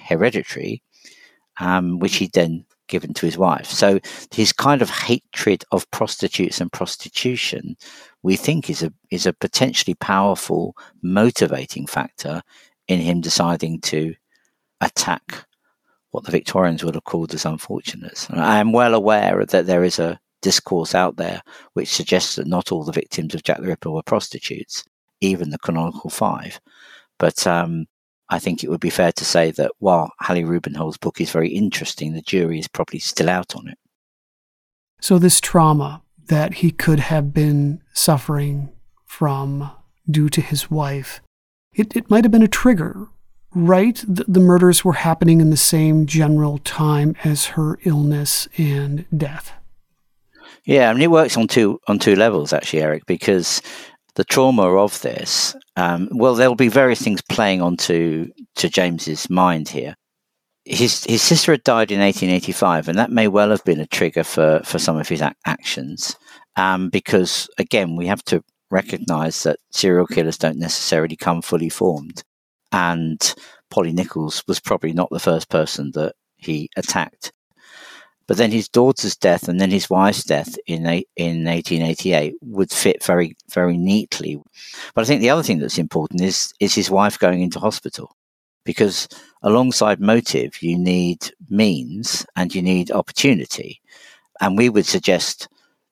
hereditary, 0.00 0.82
um, 1.60 1.98
which 1.98 2.16
he 2.16 2.28
then 2.32 2.64
given 2.88 3.14
to 3.14 3.26
his 3.26 3.38
wife. 3.38 3.66
So 3.66 3.98
his 4.32 4.52
kind 4.52 4.82
of 4.82 4.90
hatred 4.90 5.64
of 5.72 5.90
prostitutes 5.90 6.60
and 6.60 6.72
prostitution, 6.72 7.76
we 8.22 8.36
think, 8.36 8.70
is 8.70 8.82
a 8.82 8.92
is 9.10 9.26
a 9.26 9.32
potentially 9.32 9.94
powerful 9.94 10.74
motivating 11.02 11.86
factor 11.86 12.42
in 12.88 13.00
him 13.00 13.20
deciding 13.20 13.80
to 13.82 14.14
attack 14.80 15.46
what 16.14 16.22
the 16.22 16.30
Victorians 16.30 16.84
would 16.84 16.94
have 16.94 17.02
called 17.02 17.34
as 17.34 17.44
unfortunates. 17.44 18.30
I 18.30 18.58
am 18.60 18.70
well 18.70 18.94
aware 18.94 19.44
that 19.44 19.66
there 19.66 19.82
is 19.82 19.98
a 19.98 20.20
discourse 20.42 20.94
out 20.94 21.16
there 21.16 21.42
which 21.72 21.88
suggests 21.88 22.36
that 22.36 22.46
not 22.46 22.70
all 22.70 22.84
the 22.84 22.92
victims 22.92 23.34
of 23.34 23.42
Jack 23.42 23.60
the 23.60 23.66
Ripper 23.66 23.90
were 23.90 24.02
prostitutes, 24.04 24.84
even 25.20 25.50
the 25.50 25.58
canonical 25.58 26.10
five. 26.10 26.60
But 27.18 27.44
um, 27.48 27.86
I 28.28 28.38
think 28.38 28.62
it 28.62 28.70
would 28.70 28.78
be 28.80 28.90
fair 28.90 29.10
to 29.10 29.24
say 29.24 29.50
that 29.52 29.72
while 29.80 30.12
Hallie 30.20 30.44
Rubenhold's 30.44 30.98
book 30.98 31.20
is 31.20 31.32
very 31.32 31.48
interesting, 31.48 32.12
the 32.12 32.22
jury 32.22 32.60
is 32.60 32.68
probably 32.68 33.00
still 33.00 33.28
out 33.28 33.56
on 33.56 33.66
it. 33.66 33.78
So, 35.00 35.18
this 35.18 35.40
trauma 35.40 36.02
that 36.26 36.54
he 36.54 36.70
could 36.70 37.00
have 37.00 37.34
been 37.34 37.82
suffering 37.92 38.70
from 39.04 39.72
due 40.08 40.28
to 40.28 40.40
his 40.40 40.70
wife, 40.70 41.20
it, 41.74 41.96
it 41.96 42.08
might 42.08 42.24
have 42.24 42.30
been 42.30 42.42
a 42.42 42.48
trigger, 42.48 43.08
right? 43.54 44.02
The, 44.06 44.24
the 44.26 44.40
murders 44.40 44.84
were 44.84 44.94
happening 44.94 45.40
in 45.40 45.50
the 45.50 45.56
same 45.56 46.06
general 46.06 46.58
time 46.58 47.16
as 47.24 47.46
her 47.46 47.78
illness 47.84 48.48
and 48.58 49.04
death. 49.16 49.52
Yeah, 50.64 50.88
I 50.88 50.92
mean, 50.94 51.02
it 51.02 51.10
works 51.10 51.36
on 51.36 51.46
two 51.46 51.78
on 51.88 51.98
two 51.98 52.16
levels 52.16 52.52
actually, 52.52 52.82
Eric, 52.82 53.04
because 53.06 53.60
the 54.14 54.24
trauma 54.24 54.76
of 54.76 55.00
this, 55.02 55.54
um, 55.76 56.08
well, 56.12 56.34
there'll 56.34 56.54
be 56.54 56.68
various 56.68 57.02
things 57.02 57.20
playing 57.22 57.60
onto 57.60 58.30
to 58.56 58.68
James's 58.68 59.28
mind 59.28 59.68
here. 59.68 59.94
His 60.64 61.04
his 61.04 61.20
sister 61.20 61.52
had 61.52 61.64
died 61.64 61.90
in 61.90 62.00
1885, 62.00 62.88
and 62.88 62.98
that 62.98 63.10
may 63.10 63.28
well 63.28 63.50
have 63.50 63.64
been 63.64 63.80
a 63.80 63.86
trigger 63.86 64.24
for 64.24 64.60
for 64.64 64.78
some 64.78 64.96
of 64.96 65.08
his 65.08 65.20
ac- 65.20 65.34
actions. 65.44 66.16
Um, 66.56 66.88
because 66.88 67.48
again, 67.58 67.96
we 67.96 68.06
have 68.06 68.24
to 68.24 68.42
recognise 68.70 69.42
that 69.42 69.58
serial 69.70 70.06
killers 70.06 70.38
don't 70.38 70.58
necessarily 70.58 71.16
come 71.16 71.42
fully 71.42 71.68
formed, 71.68 72.22
and 72.72 73.34
Polly 73.70 73.92
Nichols 73.92 74.42
was 74.46 74.60
probably 74.60 74.92
not 74.92 75.10
the 75.10 75.18
first 75.18 75.48
person 75.48 75.90
that 75.94 76.14
he 76.36 76.68
attacked. 76.76 77.32
But 78.26 78.38
then 78.38 78.50
his 78.50 78.68
daughter's 78.68 79.16
death 79.16 79.48
and 79.48 79.60
then 79.60 79.70
his 79.70 79.90
wife's 79.90 80.24
death 80.24 80.56
in 80.66 80.86
in 81.16 81.44
1888 81.44 82.34
would 82.40 82.70
fit 82.70 83.04
very 83.04 83.36
very 83.50 83.76
neatly. 83.76 84.40
But 84.94 85.02
I 85.02 85.04
think 85.04 85.20
the 85.20 85.30
other 85.30 85.42
thing 85.42 85.58
that's 85.58 85.78
important 85.78 86.22
is 86.22 86.54
is 86.58 86.74
his 86.74 86.90
wife 86.90 87.18
going 87.18 87.42
into 87.42 87.58
hospital, 87.58 88.16
because 88.64 89.08
alongside 89.42 90.00
motive 90.00 90.62
you 90.62 90.78
need 90.78 91.30
means 91.50 92.24
and 92.34 92.54
you 92.54 92.62
need 92.62 92.90
opportunity, 92.90 93.82
and 94.40 94.56
we 94.56 94.70
would 94.70 94.86
suggest 94.86 95.48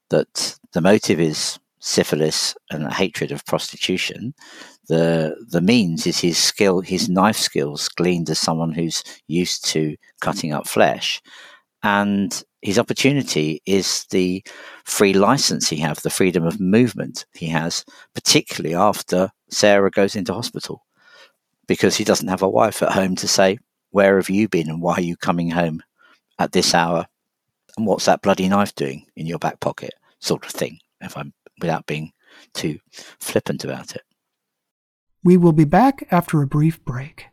that 0.08 0.58
the 0.72 0.80
motive 0.80 1.20
is 1.20 1.58
syphilis 1.80 2.54
and 2.70 2.90
hatred 2.92 3.32
of 3.32 3.44
prostitution. 3.44 4.32
The 4.88 5.36
the 5.48 5.60
means 5.60 6.06
is 6.06 6.18
his 6.20 6.38
skill, 6.38 6.80
his 6.80 7.08
knife 7.08 7.36
skills 7.36 7.88
gleaned 7.88 8.30
as 8.30 8.38
someone 8.38 8.72
who's 8.72 9.04
used 9.28 9.64
to 9.66 9.96
cutting 10.20 10.52
up 10.52 10.66
flesh 10.66 11.20
and 11.82 12.42
his 12.62 12.78
opportunity 12.78 13.60
is 13.66 14.04
the 14.10 14.42
free 14.84 15.12
license 15.14 15.68
he 15.68 15.76
has, 15.78 15.98
the 16.00 16.10
freedom 16.10 16.44
of 16.44 16.60
movement 16.60 17.26
he 17.34 17.46
has, 17.46 17.84
particularly 18.14 18.74
after 18.74 19.30
Sarah 19.50 19.90
goes 19.90 20.14
into 20.14 20.32
hospital, 20.32 20.84
because 21.66 21.96
he 21.96 22.04
doesn't 22.04 22.28
have 22.28 22.42
a 22.42 22.48
wife 22.48 22.82
at 22.82 22.92
home 22.92 23.16
to 23.16 23.28
say, 23.28 23.58
Where 23.90 24.16
have 24.16 24.30
you 24.30 24.48
been 24.48 24.68
and 24.68 24.80
why 24.80 24.94
are 24.94 25.00
you 25.02 25.16
coming 25.16 25.50
home 25.50 25.82
at 26.38 26.52
this 26.52 26.74
hour? 26.74 27.06
And 27.76 27.86
what's 27.86 28.04
that 28.04 28.22
bloody 28.22 28.48
knife 28.48 28.74
doing 28.76 29.06
in 29.16 29.26
your 29.26 29.38
back 29.38 29.58
pocket? 29.60 29.94
Sort 30.20 30.44
of 30.44 30.52
thing, 30.52 30.78
if 31.00 31.16
I'm 31.16 31.32
without 31.60 31.86
being 31.86 32.12
too 32.54 32.78
flippant 33.20 33.64
about 33.64 33.96
it. 33.96 34.02
We 35.24 35.36
will 35.36 35.52
be 35.52 35.64
back 35.64 36.06
after 36.10 36.42
a 36.42 36.48
brief 36.48 36.84
break. 36.84 37.26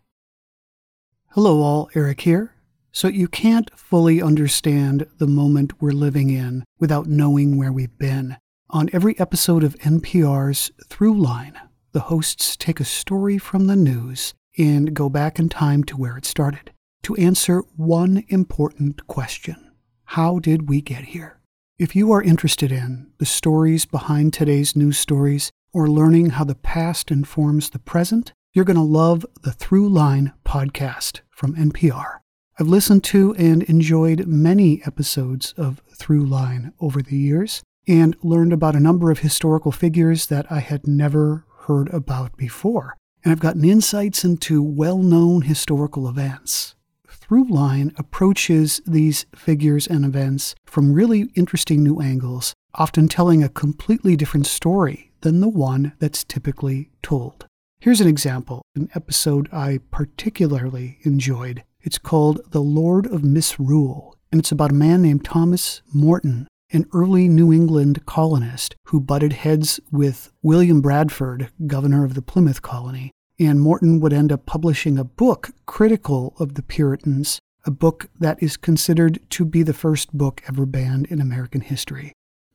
Hello, 1.29 1.61
all. 1.61 1.89
Eric 1.95 2.21
here. 2.21 2.53
So 2.91 3.07
you 3.07 3.27
can't 3.27 3.71
fully 3.77 4.21
understand 4.21 5.07
the 5.17 5.25
moment 5.25 5.81
we're 5.81 5.91
living 5.91 6.29
in 6.29 6.65
without 6.79 7.07
knowing 7.07 7.57
where 7.57 7.71
we've 7.71 7.97
been. 7.97 8.37
On 8.69 8.91
every 8.93 9.19
episode 9.19 9.63
of 9.63 9.75
NPR's 9.79 10.71
Throughline, 10.87 11.55
the 11.91 12.01
hosts 12.01 12.55
take 12.55 12.79
a 12.79 12.85
story 12.85 13.39
from 13.39 13.65
the 13.65 13.75
news 13.75 14.35
and 14.55 14.93
go 14.93 15.09
back 15.09 15.39
in 15.39 15.49
time 15.49 15.83
to 15.85 15.97
where 15.97 16.15
it 16.15 16.25
started 16.25 16.71
to 17.03 17.15
answer 17.15 17.63
one 17.75 18.23
important 18.27 19.07
question 19.07 19.71
How 20.05 20.37
did 20.37 20.69
we 20.69 20.81
get 20.81 21.05
here? 21.05 21.39
If 21.79 21.95
you 21.95 22.11
are 22.11 22.21
interested 22.21 22.71
in 22.71 23.09
the 23.17 23.25
stories 23.25 23.87
behind 23.87 24.33
today's 24.33 24.75
news 24.75 24.99
stories 24.99 25.51
or 25.73 25.87
learning 25.87 26.31
how 26.31 26.43
the 26.43 26.55
past 26.55 27.11
informs 27.11 27.69
the 27.69 27.79
present, 27.79 28.33
you're 28.53 28.65
going 28.65 28.75
to 28.75 28.81
love 28.81 29.25
the 29.43 29.51
Throughline 29.51 30.33
podcast 30.43 31.21
from 31.29 31.55
NPR. 31.55 32.19
I've 32.59 32.67
listened 32.67 33.03
to 33.05 33.33
and 33.35 33.63
enjoyed 33.63 34.27
many 34.27 34.81
episodes 34.85 35.53
of 35.55 35.81
Throughline 35.95 36.73
over 36.81 37.01
the 37.01 37.17
years 37.17 37.61
and 37.87 38.15
learned 38.21 38.51
about 38.51 38.75
a 38.75 38.79
number 38.79 39.11
of 39.11 39.19
historical 39.19 39.71
figures 39.71 40.25
that 40.27 40.51
I 40.51 40.59
had 40.59 40.87
never 40.87 41.45
heard 41.61 41.93
about 41.93 42.35
before. 42.35 42.97
And 43.23 43.31
I've 43.31 43.39
gotten 43.39 43.63
insights 43.63 44.23
into 44.23 44.61
well 44.61 44.97
known 44.97 45.43
historical 45.43 46.07
events. 46.07 46.75
Throughline 47.07 47.97
approaches 47.99 48.81
these 48.87 49.25
figures 49.35 49.85
and 49.85 50.03
events 50.03 50.55
from 50.65 50.93
really 50.93 51.29
interesting 51.35 51.83
new 51.83 52.01
angles, 52.01 52.53
often 52.73 53.07
telling 53.07 53.43
a 53.43 53.49
completely 53.49 54.15
different 54.15 54.47
story 54.47 55.08
than 55.21 55.41
the 55.41 55.49
one 55.49 55.93
that's 55.99 56.23
typically 56.23 56.89
told. 57.01 57.45
Here's 57.79 58.01
an 58.01 58.07
example, 58.07 58.61
an 58.75 58.89
episode 58.93 59.47
I 59.53 59.79
particularly 59.91 60.99
enjoyed 61.03 61.63
it's 61.81 61.97
called 61.97 62.41
The 62.51 62.61
Lord 62.61 63.07
of 63.07 63.23
Misrule, 63.23 64.17
and 64.31 64.39
it's 64.39 64.51
about 64.51 64.71
a 64.71 64.75
man 64.75 65.01
named 65.01 65.23
Thomas 65.23 65.81
Morton, 65.93 66.45
an 66.71 66.85
early 66.93 67.29
New 67.29 67.53
England 67.53 68.05
colonist 68.05 68.75
who 68.87 68.99
butted 68.99 69.31
heads 69.31 69.79
with 69.91 70.31
William 70.41 70.81
Bradford, 70.81 71.49
governor 71.67 72.03
of 72.03 72.15
the 72.15 72.21
Plymouth 72.21 72.61
colony. 72.61 73.11
And 73.39 73.61
Morton 73.61 74.01
would 74.01 74.11
end 74.11 74.33
up 74.33 74.45
publishing 74.45 74.97
a 74.97 75.05
book 75.05 75.51
critical 75.65 76.35
of 76.37 76.55
the 76.55 76.63
Puritans, 76.63 77.39
a 77.65 77.71
book 77.71 78.09
that 78.19 78.43
is 78.43 78.57
considered 78.57 79.19
to 79.29 79.45
be 79.45 79.63
the 79.63 79.73
first 79.73 80.11
book 80.11 80.43
ever 80.49 80.65
banned 80.65 81.05
in 81.07 81.21
American 81.21 81.61
history. 81.61 82.11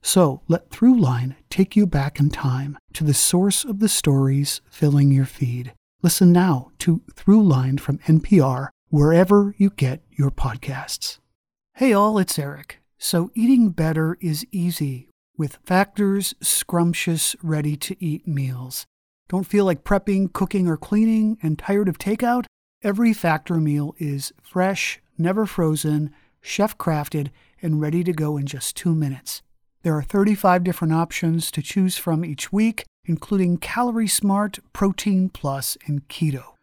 So 0.06 0.42
let 0.48 0.68
Throughline 0.68 1.34
take 1.48 1.74
you 1.74 1.86
back 1.86 2.20
in 2.20 2.28
time 2.28 2.76
to 2.92 3.04
the 3.04 3.14
source 3.14 3.64
of 3.64 3.78
the 3.80 3.88
stories 3.88 4.60
filling 4.70 5.10
your 5.10 5.24
feed. 5.24 5.72
Listen 6.02 6.30
now 6.30 6.72
to 6.80 7.00
Throughline 7.14 7.80
from 7.80 7.98
NPR 8.00 8.68
wherever 8.90 9.54
you 9.56 9.70
get 9.70 10.02
your 10.10 10.30
podcasts. 10.30 11.20
Hey, 11.76 11.94
all, 11.94 12.18
it's 12.18 12.38
Eric. 12.38 12.82
So, 12.98 13.30
eating 13.34 13.70
better 13.70 14.18
is 14.20 14.46
easy 14.52 15.08
with 15.38 15.58
Factor's 15.64 16.34
scrumptious, 16.42 17.34
ready 17.42 17.74
to 17.78 17.96
eat 17.98 18.28
meals. 18.28 18.84
Don't 19.30 19.46
feel 19.46 19.64
like 19.64 19.84
prepping, 19.84 20.34
cooking, 20.34 20.68
or 20.68 20.76
cleaning 20.76 21.38
and 21.42 21.58
tired 21.58 21.88
of 21.88 21.96
takeout? 21.96 22.44
Every 22.82 23.14
Factor 23.14 23.54
meal 23.54 23.94
is 23.98 24.34
fresh, 24.42 25.00
never 25.16 25.46
frozen, 25.46 26.10
chef 26.42 26.76
crafted, 26.76 27.30
and 27.62 27.80
ready 27.80 28.04
to 28.04 28.12
go 28.12 28.36
in 28.36 28.44
just 28.44 28.76
two 28.76 28.94
minutes. 28.94 29.40
There 29.84 29.94
are 29.94 30.02
35 30.02 30.64
different 30.64 30.94
options 30.94 31.50
to 31.50 31.60
choose 31.60 31.98
from 31.98 32.24
each 32.24 32.50
week, 32.50 32.86
including 33.04 33.58
Calorie 33.58 34.08
Smart, 34.08 34.58
Protein 34.72 35.28
Plus, 35.28 35.76
and 35.86 36.08
Keto. 36.08 36.54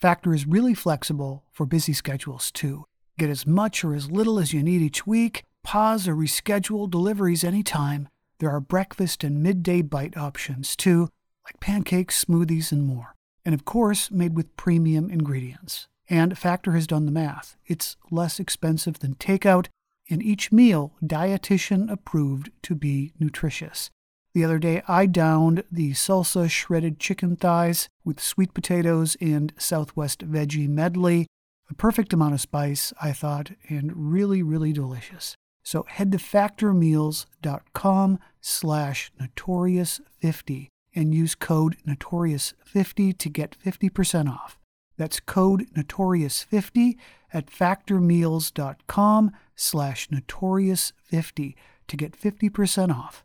Factor 0.00 0.32
is 0.32 0.46
really 0.46 0.74
flexible 0.74 1.42
for 1.50 1.66
busy 1.66 1.92
schedules 1.92 2.52
too. 2.52 2.84
Get 3.18 3.30
as 3.30 3.48
much 3.48 3.84
or 3.84 3.94
as 3.94 4.12
little 4.12 4.38
as 4.38 4.52
you 4.52 4.62
need 4.62 4.80
each 4.80 5.08
week, 5.08 5.42
pause 5.64 6.06
or 6.06 6.14
reschedule 6.14 6.88
deliveries 6.88 7.42
anytime. 7.42 8.08
There 8.38 8.50
are 8.50 8.60
breakfast 8.60 9.24
and 9.24 9.42
midday 9.42 9.82
bite 9.82 10.16
options 10.16 10.76
too, 10.76 11.08
like 11.44 11.58
pancakes, 11.58 12.24
smoothies, 12.24 12.70
and 12.70 12.84
more. 12.86 13.16
And 13.44 13.56
of 13.56 13.64
course, 13.64 14.12
made 14.12 14.36
with 14.36 14.56
premium 14.56 15.10
ingredients. 15.10 15.88
And 16.08 16.38
Factor 16.38 16.70
has 16.74 16.86
done 16.86 17.06
the 17.06 17.10
math. 17.10 17.56
It's 17.66 17.96
less 18.12 18.38
expensive 18.38 19.00
than 19.00 19.16
takeout, 19.16 19.66
and 20.10 20.22
each 20.22 20.52
meal 20.52 20.92
dietitian 21.04 21.90
approved 21.90 22.50
to 22.62 22.74
be 22.74 23.12
nutritious. 23.18 23.90
The 24.34 24.44
other 24.44 24.58
day, 24.58 24.82
I 24.86 25.06
downed 25.06 25.64
the 25.70 25.92
salsa 25.92 26.50
shredded 26.50 27.00
chicken 27.00 27.36
thighs 27.36 27.88
with 28.04 28.20
sweet 28.20 28.54
potatoes 28.54 29.16
and 29.20 29.52
Southwest 29.58 30.30
veggie 30.30 30.68
medley. 30.68 31.26
A 31.70 31.74
perfect 31.74 32.12
amount 32.12 32.34
of 32.34 32.40
spice, 32.40 32.92
I 33.00 33.12
thought, 33.12 33.50
and 33.68 33.92
really, 33.94 34.42
really 34.42 34.72
delicious. 34.72 35.36
So 35.62 35.84
head 35.88 36.12
to 36.12 36.18
factormeals.com 36.18 38.18
slash 38.40 39.12
notorious50 39.20 40.68
and 40.94 41.14
use 41.14 41.34
code 41.34 41.76
notorious50 41.86 43.18
to 43.18 43.28
get 43.28 43.56
50% 43.64 44.30
off. 44.30 44.58
That's 44.96 45.20
code 45.20 45.66
notorious50 45.74 46.96
at 47.32 47.46
factormeals.com 47.46 49.30
slash 49.54 50.08
notorious50 50.08 51.54
to 51.88 51.96
get 51.96 52.18
50% 52.18 52.94
off. 52.94 53.24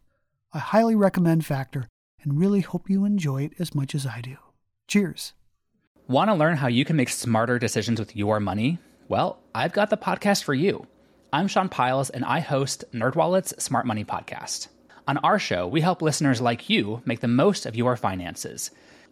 I 0.53 0.59
highly 0.59 0.95
recommend 0.95 1.45
Factor 1.45 1.87
and 2.21 2.39
really 2.39 2.61
hope 2.61 2.89
you 2.89 3.05
enjoy 3.05 3.43
it 3.43 3.53
as 3.59 3.75
much 3.75 3.93
as 3.93 4.05
I 4.05 4.21
do. 4.21 4.37
Cheers. 4.87 5.33
Want 6.07 6.29
to 6.29 6.35
learn 6.35 6.57
how 6.57 6.67
you 6.67 6.85
can 6.85 6.95
make 6.95 7.09
smarter 7.09 7.57
decisions 7.59 7.99
with 7.99 8.15
your 8.15 8.39
money? 8.39 8.77
Well, 9.07 9.39
I've 9.55 9.73
got 9.73 9.89
the 9.89 9.97
podcast 9.97 10.43
for 10.43 10.53
you. 10.53 10.85
I'm 11.31 11.47
Sean 11.47 11.69
Pyles 11.69 12.09
and 12.09 12.23
I 12.25 12.39
host 12.39 12.83
NerdWallet's 12.93 13.63
Smart 13.63 13.85
Money 13.85 14.05
Podcast. 14.05 14.67
On 15.07 15.17
our 15.17 15.39
show, 15.39 15.67
we 15.67 15.81
help 15.81 16.01
listeners 16.01 16.39
like 16.39 16.69
you 16.69 17.01
make 17.05 17.19
the 17.19 17.27
most 17.27 17.65
of 17.65 17.75
your 17.75 17.95
finances– 17.95 18.71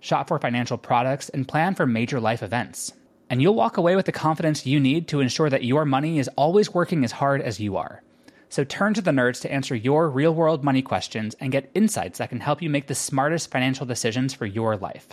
shop 0.00 0.28
for 0.28 0.38
financial 0.38 0.78
products, 0.78 1.28
and 1.28 1.46
plan 1.46 1.74
for 1.74 1.86
major 1.86 2.18
life 2.18 2.42
events. 2.42 2.92
And 3.28 3.40
you'll 3.40 3.54
walk 3.54 3.76
away 3.76 3.94
with 3.94 4.06
the 4.06 4.12
confidence 4.12 4.66
you 4.66 4.80
need 4.80 5.06
to 5.08 5.20
ensure 5.20 5.48
that 5.50 5.64
your 5.64 5.84
money 5.84 6.18
is 6.18 6.28
always 6.36 6.74
working 6.74 7.04
as 7.04 7.12
hard 7.12 7.40
as 7.40 7.60
you 7.60 7.76
are. 7.76 8.02
So 8.48 8.64
turn 8.64 8.94
to 8.94 9.00
the 9.00 9.12
nerds 9.12 9.40
to 9.42 9.52
answer 9.52 9.76
your 9.76 10.10
real 10.10 10.34
world 10.34 10.64
money 10.64 10.82
questions 10.82 11.36
and 11.38 11.52
get 11.52 11.70
insights 11.74 12.18
that 12.18 12.30
can 12.30 12.40
help 12.40 12.60
you 12.60 12.68
make 12.68 12.88
the 12.88 12.96
smartest 12.96 13.50
financial 13.50 13.86
decisions 13.86 14.34
for 14.34 14.46
your 14.46 14.76
life. 14.76 15.06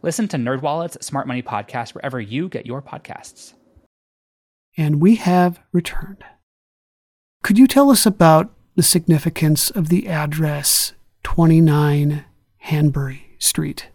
Listen 0.00 0.26
to 0.28 0.38
NerdWallet's 0.38 1.04
Smart 1.04 1.28
Money 1.28 1.42
Podcast 1.42 1.94
wherever 1.94 2.18
you 2.18 2.48
get 2.48 2.64
your 2.64 2.80
podcasts. 2.80 3.52
And 4.76 5.02
we 5.02 5.16
have 5.16 5.60
returned. 5.70 6.24
Could 7.42 7.58
you 7.58 7.66
tell 7.66 7.90
us 7.90 8.06
about 8.06 8.50
the 8.74 8.82
significance 8.82 9.68
of 9.68 9.90
the 9.90 10.08
address 10.08 10.94
29 11.24 12.24
Hanbury 12.64 13.36
Street? 13.38 13.91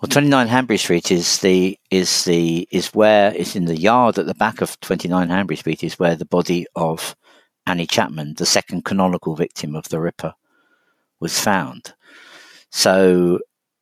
Well, 0.00 0.08
29 0.08 0.48
Hanbury 0.48 0.78
Street 0.78 1.10
is 1.10 1.40
the 1.40 1.78
is 1.90 2.24
the 2.24 2.66
is 2.70 2.94
where 2.94 3.34
it's 3.34 3.54
in 3.54 3.66
the 3.66 3.78
yard 3.78 4.18
at 4.18 4.24
the 4.24 4.34
back 4.34 4.62
of 4.62 4.80
29 4.80 5.28
Hanbury 5.28 5.56
Street 5.56 5.84
is 5.84 5.98
where 5.98 6.16
the 6.16 6.24
body 6.24 6.64
of 6.74 7.14
Annie 7.66 7.86
Chapman, 7.86 8.36
the 8.38 8.46
second 8.46 8.86
canonical 8.86 9.36
victim 9.36 9.76
of 9.76 9.90
the 9.90 10.00
Ripper, 10.00 10.32
was 11.20 11.38
found. 11.38 11.92
So 12.70 13.40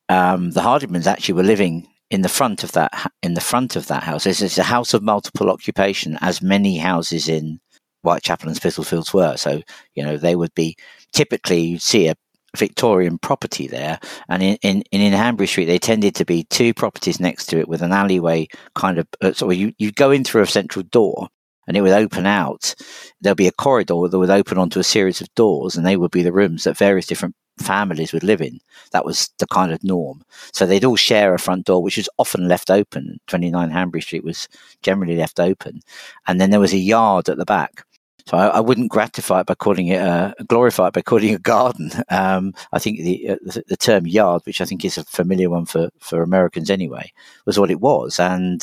um, 0.08 0.50
the 0.50 0.60
Hardimans 0.60 1.06
actually 1.06 1.34
were 1.34 1.44
living 1.44 1.86
in 2.10 2.22
the 2.22 2.28
front 2.28 2.64
of 2.64 2.72
that 2.72 3.12
in 3.22 3.34
the 3.34 3.40
front 3.40 3.76
of 3.76 3.86
that 3.86 4.02
house. 4.02 4.26
It's, 4.26 4.42
it's 4.42 4.58
a 4.58 4.64
house 4.64 4.94
of 4.94 5.04
multiple 5.04 5.48
occupation, 5.48 6.18
as 6.20 6.42
many 6.42 6.78
houses 6.78 7.28
in 7.28 7.60
Whitechapel 8.02 8.48
and 8.48 8.56
Spitalfields 8.56 9.14
were. 9.14 9.36
So 9.36 9.62
you 9.94 10.02
know 10.02 10.16
they 10.16 10.34
would 10.34 10.54
be 10.56 10.76
typically 11.12 11.60
you'd 11.60 11.82
see 11.82 12.08
a 12.08 12.16
Victorian 12.56 13.18
property 13.18 13.66
there, 13.66 14.00
and 14.28 14.42
in, 14.42 14.56
in 14.62 14.82
in 14.90 15.12
Hanbury 15.12 15.46
Street 15.46 15.66
they 15.66 15.78
tended 15.78 16.14
to 16.14 16.24
be 16.24 16.44
two 16.44 16.72
properties 16.72 17.20
next 17.20 17.46
to 17.46 17.58
it 17.58 17.68
with 17.68 17.82
an 17.82 17.92
alleyway 17.92 18.48
kind 18.74 18.98
of. 18.98 19.06
Uh, 19.20 19.32
so 19.32 19.50
you 19.50 19.72
you 19.78 19.92
go 19.92 20.10
in 20.10 20.24
through 20.24 20.42
a 20.42 20.46
central 20.46 20.82
door, 20.84 21.28
and 21.66 21.76
it 21.76 21.82
would 21.82 21.92
open 21.92 22.26
out. 22.26 22.74
There'll 23.20 23.34
be 23.34 23.48
a 23.48 23.52
corridor 23.52 24.08
that 24.08 24.18
would 24.18 24.30
open 24.30 24.58
onto 24.58 24.80
a 24.80 24.84
series 24.84 25.20
of 25.20 25.32
doors, 25.34 25.76
and 25.76 25.86
they 25.86 25.96
would 25.96 26.10
be 26.10 26.22
the 26.22 26.32
rooms 26.32 26.64
that 26.64 26.76
various 26.76 27.06
different 27.06 27.34
families 27.60 28.12
would 28.12 28.24
live 28.24 28.40
in. 28.40 28.60
That 28.92 29.04
was 29.04 29.30
the 29.38 29.46
kind 29.46 29.72
of 29.72 29.84
norm. 29.84 30.22
So 30.52 30.64
they'd 30.66 30.84
all 30.84 30.96
share 30.96 31.34
a 31.34 31.38
front 31.38 31.66
door, 31.66 31.82
which 31.82 31.96
was 31.96 32.08
often 32.18 32.48
left 32.48 32.70
open. 32.70 33.18
29 33.26 33.70
Hanbury 33.70 34.00
Street 34.00 34.24
was 34.24 34.48
generally 34.82 35.16
left 35.16 35.40
open. 35.40 35.80
And 36.26 36.40
then 36.40 36.50
there 36.50 36.60
was 36.60 36.72
a 36.72 36.78
yard 36.78 37.28
at 37.28 37.36
the 37.36 37.44
back. 37.44 37.84
So 38.28 38.36
I, 38.36 38.48
I, 38.48 38.60
wouldn't 38.60 38.90
gratify 38.90 39.40
it 39.40 39.46
by 39.46 39.54
calling 39.54 39.86
it 39.86 40.02
a 40.02 40.34
glorify 40.48 40.88
it 40.88 40.92
by 40.92 41.00
calling 41.00 41.30
it 41.30 41.36
a 41.36 41.38
garden. 41.38 41.90
Um, 42.10 42.52
I 42.72 42.78
think 42.78 42.98
the, 42.98 43.30
uh, 43.30 43.36
the, 43.40 43.64
the 43.68 43.76
term 43.76 44.06
yard, 44.06 44.42
which 44.44 44.60
I 44.60 44.66
think 44.66 44.84
is 44.84 44.98
a 44.98 45.04
familiar 45.04 45.48
one 45.48 45.64
for 45.64 45.88
for 45.98 46.20
Americans 46.20 46.68
anyway, 46.68 47.10
was 47.46 47.58
what 47.58 47.70
it 47.70 47.80
was, 47.80 48.20
and 48.20 48.60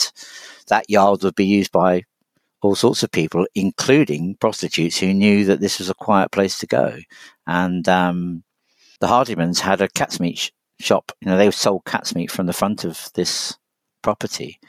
that 0.67 0.88
yard 0.88 1.23
would 1.23 1.34
be 1.34 1.47
used 1.47 1.71
by 1.71 2.04
all 2.62 2.75
sorts 2.75 3.01
of 3.01 3.10
people, 3.10 3.47
including 3.56 4.36
prostitutes 4.36 4.99
who 4.99 5.15
knew 5.15 5.45
that 5.45 5.62
this 5.62 5.80
was 5.80 5.89
a 5.89 5.95
quiet 5.95 6.32
place 6.32 6.60
to 6.60 6.67
go. 6.67 6.99
And 7.47 7.89
um, 7.89 8.43
the 8.99 9.08
Hardimans 9.08 9.60
had 9.60 9.82
a 9.82 9.89
cat's 9.89 10.19
meat 10.19 10.38
sh- 10.38 10.51
shop. 10.80 11.12
You 11.21 11.32
know, 11.32 11.38
they 11.38 11.49
sold 11.49 11.86
cat's 11.86 12.13
meat 12.13 12.30
from 12.30 12.45
the 12.45 12.54
front 12.54 12.84
of 12.84 13.10
this 13.15 13.58
property. 14.04 14.60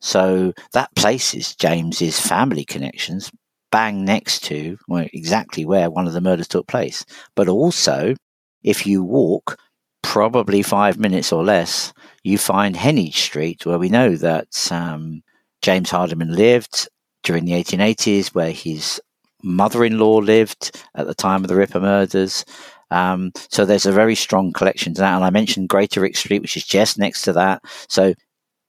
So 0.00 0.54
that 0.72 0.94
places 0.94 1.54
James's 1.54 2.18
family 2.18 2.64
connections 2.64 3.30
bang 3.70 4.04
next 4.04 4.44
to 4.44 4.78
well, 4.88 5.06
exactly 5.12 5.64
where 5.64 5.90
one 5.90 6.06
of 6.06 6.12
the 6.12 6.20
murders 6.20 6.48
took 6.48 6.66
place. 6.66 7.04
But 7.34 7.48
also, 7.48 8.14
if 8.62 8.86
you 8.86 9.02
walk 9.02 9.58
probably 10.02 10.62
five 10.62 10.98
minutes 10.98 11.32
or 11.32 11.44
less, 11.44 11.92
you 12.22 12.38
find 12.38 12.74
Heneage 12.74 13.14
Street, 13.14 13.66
where 13.66 13.78
we 13.78 13.88
know 13.88 14.16
that 14.16 14.70
um, 14.72 15.22
James 15.62 15.90
Hardiman 15.90 16.34
lived 16.34 16.88
during 17.22 17.44
the 17.44 17.52
1880s, 17.52 18.34
where 18.34 18.52
his 18.52 19.00
mother 19.42 19.84
in 19.84 19.98
law 19.98 20.16
lived 20.16 20.82
at 20.94 21.06
the 21.06 21.14
time 21.14 21.44
of 21.44 21.48
the 21.48 21.56
Ripper 21.56 21.80
murders. 21.80 22.44
Um, 22.90 23.32
so 23.50 23.64
there's 23.64 23.86
a 23.86 23.92
very 23.92 24.14
strong 24.14 24.52
collection 24.52 24.94
to 24.94 25.00
that. 25.00 25.14
And 25.14 25.24
I 25.24 25.30
mentioned 25.30 25.68
Greatorex 25.68 26.16
Street, 26.16 26.42
which 26.42 26.56
is 26.56 26.64
just 26.64 26.98
next 26.98 27.22
to 27.22 27.32
that. 27.34 27.62
So 27.88 28.14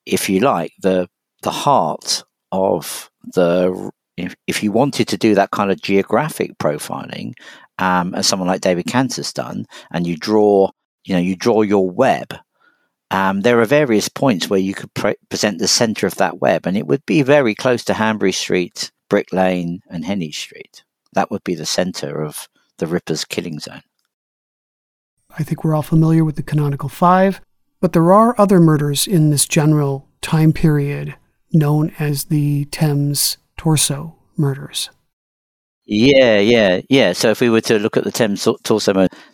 if 0.06 0.30
you 0.30 0.40
like, 0.42 0.74
the 0.82 1.08
the 1.42 1.52
heart 1.52 2.24
of 2.52 3.10
the 3.34 3.92
if, 4.20 4.36
if 4.48 4.64
you 4.64 4.72
wanted 4.72 5.08
to 5.08 5.18
do 5.18 5.36
that 5.36 5.52
kind 5.52 5.72
of 5.72 5.82
geographic 5.82 6.58
profiling, 6.58 7.34
um, 7.78 8.14
as 8.16 8.28
someone 8.28 8.48
like 8.48 8.62
David 8.62 8.88
Canter's 8.88 9.34
done, 9.34 9.66
and 9.92 10.06
you 10.06 10.18
draw, 10.18 10.70
you 11.06 11.16
know, 11.16 11.22
you 11.22 11.36
draw 11.36 11.62
your 11.62 11.90
web, 11.90 12.36
um, 13.12 13.42
there 13.42 13.60
are 13.60 13.66
various 13.66 14.10
points 14.10 14.50
where 14.50 14.60
you 14.60 14.74
could 14.74 14.94
pre- 14.94 15.16
present 15.30 15.60
the 15.60 15.68
centre 15.68 16.06
of 16.06 16.16
that 16.16 16.40
web, 16.40 16.68
and 16.68 16.78
it 16.78 16.88
would 16.88 17.06
be 17.06 17.22
very 17.22 17.56
close 17.56 17.84
to 17.86 17.94
Hanbury 17.94 18.32
Street, 18.32 18.92
Brick 19.10 19.34
Lane, 19.34 19.82
and 19.90 20.04
Heneage 20.04 20.36
Street. 20.36 20.84
That 21.14 21.32
would 21.32 21.44
be 21.44 21.56
the 21.56 21.66
centre 21.66 22.22
of 22.22 22.48
the 22.78 22.88
Ripper's 22.88 23.26
killing 23.26 23.60
zone. 23.60 23.82
I 25.38 25.44
think 25.44 25.64
we're 25.64 25.76
all 25.76 25.82
familiar 25.82 26.24
with 26.24 26.36
the 26.36 26.44
canonical 26.44 26.90
five, 26.90 27.42
but 27.80 27.94
there 27.94 28.12
are 28.12 28.36
other 28.38 28.60
murders 28.60 29.08
in 29.08 29.30
this 29.30 29.48
general 29.48 30.08
time 30.22 30.54
period 30.54 31.16
known 31.52 31.94
as 31.98 32.26
the 32.26 32.66
Thames 32.66 33.38
torso 33.60 34.16
murders. 34.38 34.90
Yeah, 35.86 36.40
yeah, 36.40 36.80
yeah. 36.88 37.12
So 37.12 37.32
if 37.32 37.42
we 37.42 37.50
were 37.50 37.60
to 37.62 37.78
look 37.78 37.98
at 37.98 38.06
the 38.06 38.12
Thames 38.12 38.48
torso, 38.64 38.94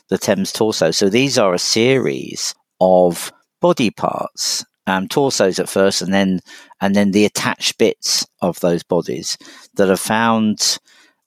the 0.10 0.18
Thames 0.18 0.52
torso, 0.52 0.90
so 0.90 1.10
these 1.10 1.38
are 1.38 1.54
a 1.54 1.60
series 1.60 2.56
of 2.82 3.32
body 3.62 3.92
parts, 3.92 4.66
um, 4.88 5.08
torsos 5.08 5.60
at 5.60 5.70
first, 5.70 6.02
and 6.02 6.12
then 6.12 6.40
and 6.82 6.96
then 6.96 7.12
the 7.12 7.26
attached 7.26 7.78
bits 7.78 8.26
of 8.42 8.60
those 8.62 8.82
bodies 8.82 9.38
that 9.76 9.92
are 9.92 9.96
found 9.96 10.80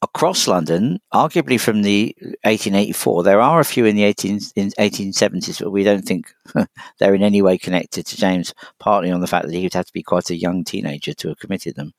across 0.02 0.48
London, 0.48 0.98
arguably 1.14 1.60
from 1.60 1.82
the 1.82 2.16
1884. 2.42 3.22
There 3.22 3.40
are 3.40 3.60
a 3.60 3.64
few 3.64 3.84
in 3.84 3.94
the 3.94 4.04
18, 4.04 4.40
in 4.56 4.70
1870s, 4.70 5.62
but 5.62 5.70
we 5.70 5.84
don't 5.84 6.04
think 6.04 6.32
they're 6.98 7.14
in 7.14 7.22
any 7.22 7.42
way 7.42 7.58
connected 7.58 8.06
to 8.06 8.16
James, 8.16 8.54
partly 8.80 9.12
on 9.12 9.20
the 9.20 9.26
fact 9.28 9.46
that 9.46 9.54
he 9.54 9.62
would 9.62 9.74
have 9.74 9.86
to 9.86 9.92
be 9.92 10.02
quite 10.02 10.30
a 10.30 10.36
young 10.36 10.64
teenager 10.64 11.14
to 11.14 11.28
have 11.28 11.38
committed 11.38 11.76
them. 11.76 11.92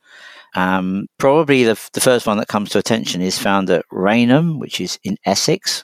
Um, 0.56 1.08
probably 1.18 1.64
the, 1.64 1.80
the 1.94 2.02
first 2.02 2.26
one 2.26 2.38
that 2.38 2.48
comes 2.48 2.70
to 2.72 2.80
attention 2.80 3.22
is 3.22 3.38
found 3.38 3.70
at 3.70 3.86
Rainham, 3.92 4.60
which 4.60 4.82
is 4.82 5.00
in 5.04 5.18
Essex. 5.26 5.84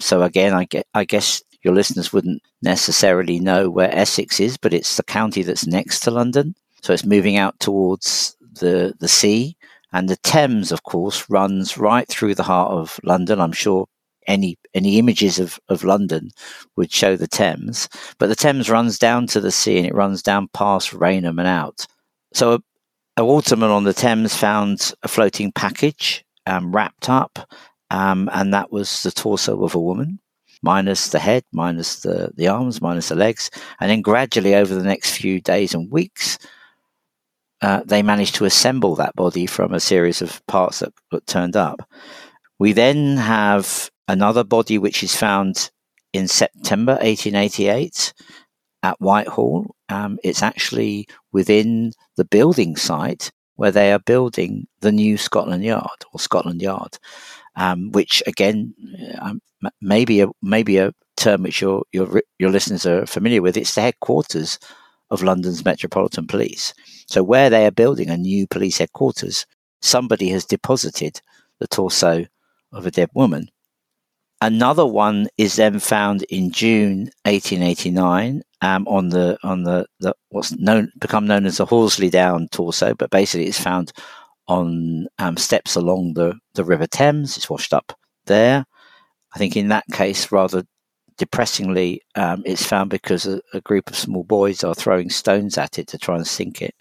So 0.00 0.22
again, 0.22 0.54
I, 0.54 0.64
get, 0.64 0.86
I 0.94 1.04
guess 1.04 1.42
your 1.62 1.74
listeners 1.74 2.12
wouldn't 2.12 2.42
necessarily 2.62 3.40
know 3.40 3.68
where 3.70 3.94
Essex 3.94 4.40
is, 4.40 4.56
but 4.56 4.72
it's 4.72 4.96
the 4.96 5.02
county 5.02 5.42
that's 5.42 5.66
next 5.66 6.00
to 6.00 6.10
London. 6.10 6.54
So 6.82 6.92
it's 6.92 7.04
moving 7.04 7.36
out 7.36 7.58
towards 7.60 8.36
the, 8.60 8.94
the 9.00 9.08
sea. 9.08 9.56
And 9.92 10.08
the 10.08 10.16
Thames, 10.16 10.72
of 10.72 10.82
course, 10.82 11.28
runs 11.30 11.78
right 11.78 12.06
through 12.08 12.34
the 12.34 12.42
heart 12.42 12.72
of 12.72 13.00
London. 13.02 13.40
I'm 13.40 13.52
sure 13.52 13.86
any 14.26 14.58
any 14.74 14.98
images 14.98 15.38
of, 15.38 15.58
of 15.68 15.84
London 15.84 16.30
would 16.76 16.92
show 16.92 17.16
the 17.16 17.28
Thames. 17.28 17.88
But 18.18 18.28
the 18.28 18.34
Thames 18.34 18.68
runs 18.68 18.98
down 18.98 19.26
to 19.28 19.40
the 19.40 19.52
sea 19.52 19.78
and 19.78 19.86
it 19.86 19.94
runs 19.94 20.22
down 20.22 20.48
past 20.52 20.92
Rainham 20.92 21.38
and 21.38 21.48
out. 21.48 21.86
So 22.34 22.60
a 23.16 23.24
waterman 23.24 23.70
on 23.70 23.84
the 23.84 23.94
Thames 23.94 24.34
found 24.34 24.92
a 25.02 25.08
floating 25.08 25.52
package 25.52 26.24
um, 26.46 26.74
wrapped 26.74 27.08
up, 27.08 27.38
um, 27.90 28.28
and 28.32 28.52
that 28.52 28.70
was 28.70 29.02
the 29.02 29.10
torso 29.10 29.62
of 29.64 29.74
a 29.74 29.80
woman, 29.80 30.20
minus 30.62 31.08
the 31.08 31.18
head, 31.18 31.44
minus 31.52 32.00
the, 32.00 32.30
the 32.36 32.48
arms, 32.48 32.82
minus 32.82 33.08
the 33.08 33.14
legs. 33.14 33.50
And 33.80 33.90
then 33.90 34.02
gradually 34.02 34.54
over 34.54 34.74
the 34.74 34.82
next 34.82 35.16
few 35.16 35.40
days 35.40 35.74
and 35.74 35.90
weeks, 35.90 36.38
uh, 37.62 37.82
they 37.84 38.02
managed 38.02 38.34
to 38.36 38.44
assemble 38.44 38.94
that 38.96 39.14
body 39.14 39.46
from 39.46 39.72
a 39.72 39.80
series 39.80 40.20
of 40.20 40.44
parts 40.46 40.80
that, 40.80 40.92
that 41.10 41.26
turned 41.26 41.56
up. 41.56 41.88
We 42.58 42.72
then 42.72 43.16
have 43.16 43.90
another 44.08 44.44
body 44.44 44.78
which 44.78 45.02
is 45.02 45.14
found 45.14 45.70
in 46.12 46.28
September 46.28 46.92
1888 46.92 48.12
at 48.82 49.00
Whitehall. 49.00 49.75
Um, 49.88 50.18
it's 50.24 50.42
actually 50.42 51.06
within 51.32 51.92
the 52.16 52.24
building 52.24 52.76
site 52.76 53.30
where 53.56 53.70
they 53.70 53.92
are 53.92 53.98
building 54.00 54.66
the 54.80 54.92
new 54.92 55.16
Scotland 55.16 55.64
Yard 55.64 56.04
or 56.12 56.20
Scotland 56.20 56.60
Yard, 56.60 56.98
um, 57.56 57.90
which 57.92 58.22
again, 58.26 58.74
um, 59.20 59.40
maybe 59.80 60.20
a 60.20 60.28
maybe 60.42 60.78
a 60.78 60.92
term 61.16 61.42
which 61.42 61.60
your 61.60 61.84
your 61.92 62.22
your 62.38 62.50
listeners 62.50 62.86
are 62.86 63.06
familiar 63.06 63.42
with. 63.42 63.56
It's 63.56 63.74
the 63.74 63.82
headquarters 63.82 64.58
of 65.10 65.22
London's 65.22 65.64
Metropolitan 65.64 66.26
Police. 66.26 66.74
So 67.06 67.22
where 67.22 67.48
they 67.48 67.66
are 67.66 67.70
building 67.70 68.10
a 68.10 68.16
new 68.16 68.46
police 68.46 68.78
headquarters, 68.78 69.46
somebody 69.80 70.28
has 70.30 70.44
deposited 70.44 71.20
the 71.60 71.68
torso 71.68 72.26
of 72.72 72.86
a 72.86 72.90
dead 72.90 73.10
woman. 73.14 73.48
Another 74.40 74.84
one 74.84 75.28
is 75.38 75.56
then 75.56 75.78
found 75.78 76.22
in 76.24 76.50
June 76.50 77.10
1889 77.24 78.42
um, 78.60 78.86
on 78.86 79.08
the 79.08 79.38
on 79.42 79.62
the, 79.62 79.86
the 80.00 80.14
what's 80.28 80.52
known 80.52 80.92
become 80.98 81.26
known 81.26 81.46
as 81.46 81.56
the 81.56 81.64
Horsley 81.64 82.10
Down 82.10 82.48
torso, 82.48 82.94
but 82.94 83.10
basically 83.10 83.46
it's 83.46 83.60
found 83.60 83.92
on 84.48 85.06
um, 85.18 85.36
steps 85.36 85.74
along 85.74 86.14
the, 86.14 86.34
the 86.54 86.64
River 86.64 86.86
Thames. 86.86 87.36
It's 87.36 87.50
washed 87.50 87.72
up 87.72 87.98
there. 88.26 88.64
I 89.34 89.38
think 89.38 89.56
in 89.56 89.68
that 89.68 89.84
case, 89.92 90.30
rather 90.30 90.64
depressingly, 91.18 92.02
um, 92.14 92.42
it's 92.46 92.64
found 92.64 92.90
because 92.90 93.26
a, 93.26 93.40
a, 93.52 93.60
group 93.62 93.90
of 93.90 93.96
small 93.96 94.22
boys 94.22 94.62
are 94.62 94.74
throwing 94.74 95.10
stones 95.10 95.58
at 95.58 95.78
it 95.78 95.88
to 95.88 95.98
try 95.98 96.16
and 96.16 96.26
sink 96.26 96.62
it, 96.62 96.74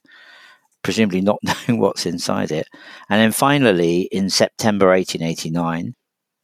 presumably 0.83 1.21
not 1.21 1.39
knowing 1.43 1.79
what's 1.79 2.05
inside 2.05 2.51
it. 2.51 2.67
And 3.09 3.21
then 3.21 3.31
finally, 3.31 4.01
in 4.11 4.29
September 4.29 4.87
1889, 4.87 5.95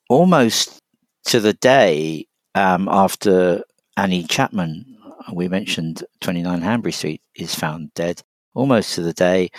almost 0.10 0.81
to 1.26 1.40
the 1.40 1.54
day 1.54 2.28
um, 2.56 2.88
after 2.90 3.64
Annie 3.98 4.24
Chapman, 4.24 4.86
we 5.34 5.48
mentioned 5.48 6.04
29 6.22 6.62
Hanbury 6.62 6.92
Street, 6.92 7.22
is 7.36 7.56
found 7.56 7.94
dead, 7.94 8.22
almost 8.54 8.96
to 8.96 9.02
the 9.02 9.14
day, 9.14 9.50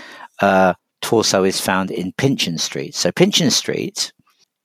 uh, 0.40 0.74
torso 1.00 1.44
is 1.44 1.60
found 1.60 1.90
in 1.90 2.12
Pinchin 2.12 2.58
Street. 2.58 2.94
So 2.94 3.10
Pinchin 3.10 3.50
Street 3.50 4.12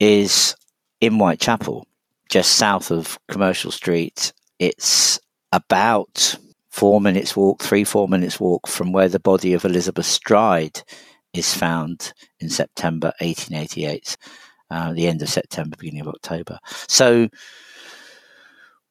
is 0.00 0.54
in 1.00 1.14
Whitechapel 1.14 1.86
just 2.28 2.54
south 2.54 2.90
of 2.90 3.18
Commercial 3.28 3.70
Street. 3.70 4.32
It's 4.58 5.18
about 5.52 6.36
four 6.70 7.00
minutes 7.00 7.36
walk, 7.36 7.62
three, 7.62 7.84
four 7.84 8.08
minutes 8.08 8.38
walk 8.38 8.66
from 8.66 8.92
where 8.92 9.08
the 9.08 9.20
body 9.20 9.54
of 9.54 9.64
Elizabeth 9.64 10.06
Stride 10.06 10.82
is 11.32 11.54
found 11.54 12.12
in 12.40 12.48
September 12.48 13.12
1888, 13.20 14.16
uh, 14.70 14.92
the 14.92 15.06
end 15.06 15.22
of 15.22 15.28
September, 15.28 15.76
beginning 15.78 16.00
of 16.00 16.08
October. 16.08 16.58
So 16.88 17.28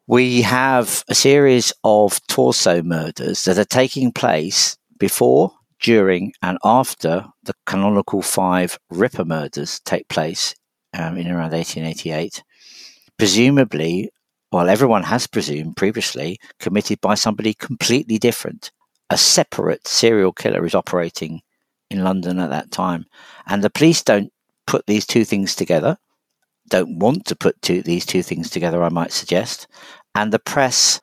we 0.07 0.41
have 0.41 1.03
a 1.09 1.15
series 1.15 1.73
of 1.83 2.25
torso 2.27 2.81
murders 2.81 3.43
that 3.45 3.57
are 3.57 3.65
taking 3.65 4.11
place 4.11 4.77
before, 4.97 5.51
during, 5.79 6.33
and 6.41 6.57
after 6.63 7.25
the 7.43 7.53
canonical 7.65 8.21
five 8.21 8.79
Ripper 8.89 9.25
murders 9.25 9.79
take 9.81 10.07
place 10.07 10.55
um, 10.93 11.17
in 11.17 11.27
around 11.27 11.51
1888 11.51 12.43
presumably, 13.17 14.09
well, 14.51 14.69
everyone 14.69 15.03
has 15.03 15.27
presumed 15.27 15.75
previously, 15.75 16.39
committed 16.59 17.01
by 17.01 17.15
somebody 17.15 17.53
completely 17.53 18.17
different. 18.17 18.71
A 19.09 19.17
separate 19.17 19.87
serial 19.87 20.31
killer 20.31 20.65
is 20.65 20.75
operating 20.75 21.41
in 21.89 22.03
London 22.03 22.39
at 22.39 22.49
that 22.49 22.71
time. 22.71 23.05
And 23.47 23.63
the 23.63 23.69
police 23.69 24.03
don't 24.03 24.31
put 24.67 24.85
these 24.85 25.07
two 25.07 25.25
things 25.25 25.55
together, 25.55 25.97
don't 26.69 26.99
want 26.99 27.25
to 27.25 27.35
put 27.35 27.61
two, 27.61 27.81
these 27.81 28.05
two 28.05 28.21
things 28.21 28.49
together, 28.49 28.83
I 28.83 28.89
might 28.89 29.11
suggest. 29.11 29.67
And 30.13 30.31
the 30.31 30.39
press 30.39 31.01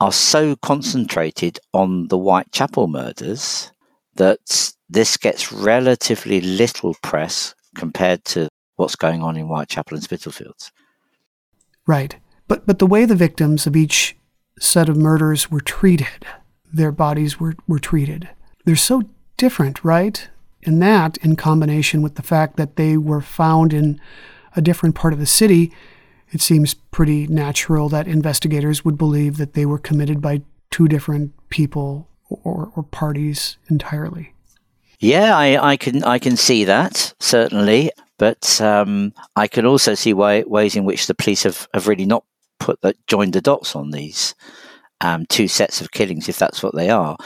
are 0.00 0.12
so 0.12 0.56
concentrated 0.56 1.58
on 1.72 2.08
the 2.08 2.18
Whitechapel 2.18 2.88
murders 2.88 3.70
that 4.16 4.72
this 4.88 5.16
gets 5.16 5.52
relatively 5.52 6.40
little 6.40 6.94
press 7.02 7.54
compared 7.74 8.24
to 8.26 8.48
what's 8.76 8.96
going 8.96 9.22
on 9.22 9.36
in 9.36 9.46
Whitechapel 9.46 9.96
and 9.96 10.04
Spitalfields. 10.04 10.70
Right. 11.86 12.16
But 12.48 12.66
but 12.66 12.78
the 12.78 12.86
way 12.86 13.04
the 13.04 13.14
victims 13.14 13.66
of 13.66 13.76
each 13.76 14.16
set 14.58 14.88
of 14.88 14.96
murders 14.96 15.50
were 15.50 15.60
treated, 15.60 16.26
their 16.72 16.92
bodies 16.92 17.38
were, 17.38 17.54
were 17.66 17.78
treated, 17.78 18.28
they're 18.64 18.76
so 18.76 19.02
different, 19.36 19.84
right? 19.84 20.28
And 20.64 20.82
that, 20.82 21.16
in 21.18 21.36
combination 21.36 22.02
with 22.02 22.16
the 22.16 22.22
fact 22.22 22.56
that 22.56 22.76
they 22.76 22.96
were 22.96 23.20
found 23.20 23.72
in 23.72 24.00
a 24.56 24.60
different 24.60 24.94
part 24.94 25.12
of 25.12 25.18
the 25.18 25.26
city, 25.26 25.72
it 26.30 26.40
seems 26.40 26.74
pretty 26.74 27.26
natural 27.26 27.88
that 27.90 28.08
investigators 28.08 28.84
would 28.84 28.98
believe 28.98 29.36
that 29.36 29.54
they 29.54 29.66
were 29.66 29.78
committed 29.78 30.20
by 30.20 30.42
two 30.70 30.88
different 30.88 31.32
people 31.50 32.08
or, 32.28 32.72
or 32.74 32.82
parties 32.82 33.58
entirely. 33.68 34.32
Yeah, 34.98 35.36
I, 35.36 35.72
I 35.72 35.76
can 35.76 36.02
I 36.04 36.18
can 36.18 36.36
see 36.36 36.64
that 36.64 37.14
certainly. 37.20 37.90
But 38.18 38.60
um, 38.60 39.12
I 39.36 39.46
can 39.46 39.66
also 39.66 39.94
see 39.94 40.14
why, 40.14 40.42
ways 40.46 40.74
in 40.74 40.84
which 40.84 41.06
the 41.06 41.14
police 41.14 41.42
have, 41.42 41.68
have 41.74 41.86
really 41.86 42.06
not 42.06 42.24
put 42.58 42.78
joined 43.06 43.34
the 43.34 43.42
dots 43.42 43.76
on 43.76 43.90
these 43.90 44.34
um, 45.02 45.26
two 45.26 45.48
sets 45.48 45.80
of 45.80 45.90
killings, 45.90 46.28
if 46.28 46.38
that's 46.38 46.62
what 46.62 46.74
they 46.74 46.88
are. 46.88 47.16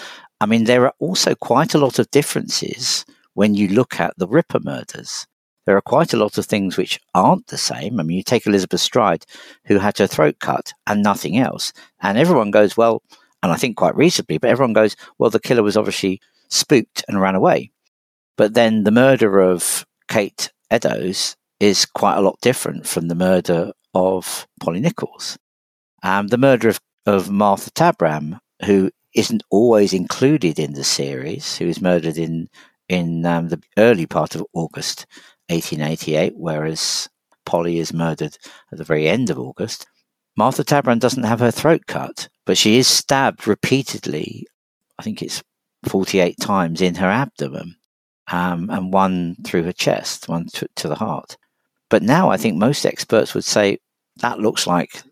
I 0.40 0.46
mean, 0.46 0.64
there 0.64 0.86
are 0.86 0.94
also 0.98 1.34
quite 1.34 1.74
a 1.74 1.78
lot 1.78 1.98
of 1.98 2.10
differences 2.10 3.04
when 3.40 3.54
you 3.54 3.68
look 3.68 3.98
at 3.98 4.12
the 4.18 4.28
Ripper 4.28 4.60
murders. 4.62 5.26
There 5.64 5.74
are 5.74 5.80
quite 5.80 6.12
a 6.12 6.18
lot 6.18 6.36
of 6.36 6.44
things 6.44 6.76
which 6.76 7.00
aren't 7.14 7.46
the 7.46 7.56
same. 7.56 7.98
I 7.98 8.02
mean, 8.02 8.18
you 8.18 8.22
take 8.22 8.46
Elizabeth 8.46 8.82
Stride, 8.82 9.24
who 9.64 9.78
had 9.78 9.96
her 9.96 10.06
throat 10.06 10.40
cut 10.40 10.74
and 10.86 11.02
nothing 11.02 11.38
else, 11.38 11.72
and 12.02 12.18
everyone 12.18 12.50
goes, 12.50 12.76
well, 12.76 13.02
and 13.42 13.50
I 13.50 13.56
think 13.56 13.78
quite 13.78 13.96
reasonably, 13.96 14.36
but 14.36 14.50
everyone 14.50 14.74
goes, 14.74 14.94
well, 15.18 15.30
the 15.30 15.40
killer 15.40 15.62
was 15.62 15.78
obviously 15.78 16.20
spooked 16.50 17.02
and 17.08 17.18
ran 17.18 17.34
away. 17.34 17.70
But 18.36 18.52
then 18.52 18.84
the 18.84 18.90
murder 18.90 19.40
of 19.40 19.86
Kate 20.06 20.52
Eddowes 20.70 21.34
is 21.60 21.86
quite 21.86 22.18
a 22.18 22.20
lot 22.20 22.38
different 22.42 22.86
from 22.86 23.08
the 23.08 23.14
murder 23.14 23.72
of 23.94 24.46
Polly 24.60 24.80
Nichols. 24.80 25.38
Um, 26.02 26.26
the 26.26 26.36
murder 26.36 26.68
of, 26.68 26.80
of 27.06 27.30
Martha 27.30 27.70
Tabram, 27.70 28.38
who 28.66 28.90
isn't 29.14 29.44
always 29.48 29.94
included 29.94 30.58
in 30.58 30.74
the 30.74 30.84
series, 30.84 31.56
who 31.56 31.66
was 31.66 31.80
murdered 31.80 32.18
in 32.18 32.50
in 32.90 33.24
um, 33.24 33.48
the 33.48 33.62
early 33.78 34.04
part 34.04 34.34
of 34.34 34.44
August 34.52 35.06
1888, 35.48 36.34
whereas 36.36 37.08
Polly 37.46 37.78
is 37.78 37.92
murdered 37.92 38.36
at 38.72 38.78
the 38.78 38.84
very 38.84 39.08
end 39.08 39.30
of 39.30 39.38
August. 39.38 39.86
Martha 40.36 40.64
Tabram 40.64 40.98
doesn't 40.98 41.22
have 41.22 41.40
her 41.40 41.52
throat 41.52 41.82
cut, 41.86 42.28
but 42.44 42.58
she 42.58 42.78
is 42.78 42.88
stabbed 42.88 43.46
repeatedly. 43.46 44.46
I 44.98 45.02
think 45.02 45.22
it's 45.22 45.42
48 45.84 46.36
times 46.40 46.80
in 46.80 46.96
her 46.96 47.08
abdomen 47.08 47.76
um, 48.32 48.68
and 48.70 48.92
one 48.92 49.36
through 49.44 49.62
her 49.62 49.72
chest, 49.72 50.28
one 50.28 50.46
to, 50.54 50.66
to 50.76 50.88
the 50.88 50.96
heart. 50.96 51.36
But 51.90 52.02
now 52.02 52.28
I 52.28 52.36
think 52.36 52.56
most 52.56 52.84
experts 52.84 53.34
would 53.34 53.44
say 53.44 53.78
that 54.16 54.40
looks 54.40 54.66
like 54.66 55.02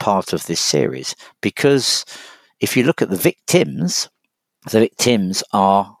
part 0.00 0.32
of 0.32 0.46
this 0.46 0.60
series 0.60 1.14
because 1.40 2.04
if 2.58 2.76
you 2.76 2.82
look 2.82 3.02
at 3.02 3.10
the 3.10 3.16
victims, 3.16 4.08
the 4.70 4.80
victims 4.80 5.44
are, 5.52 5.96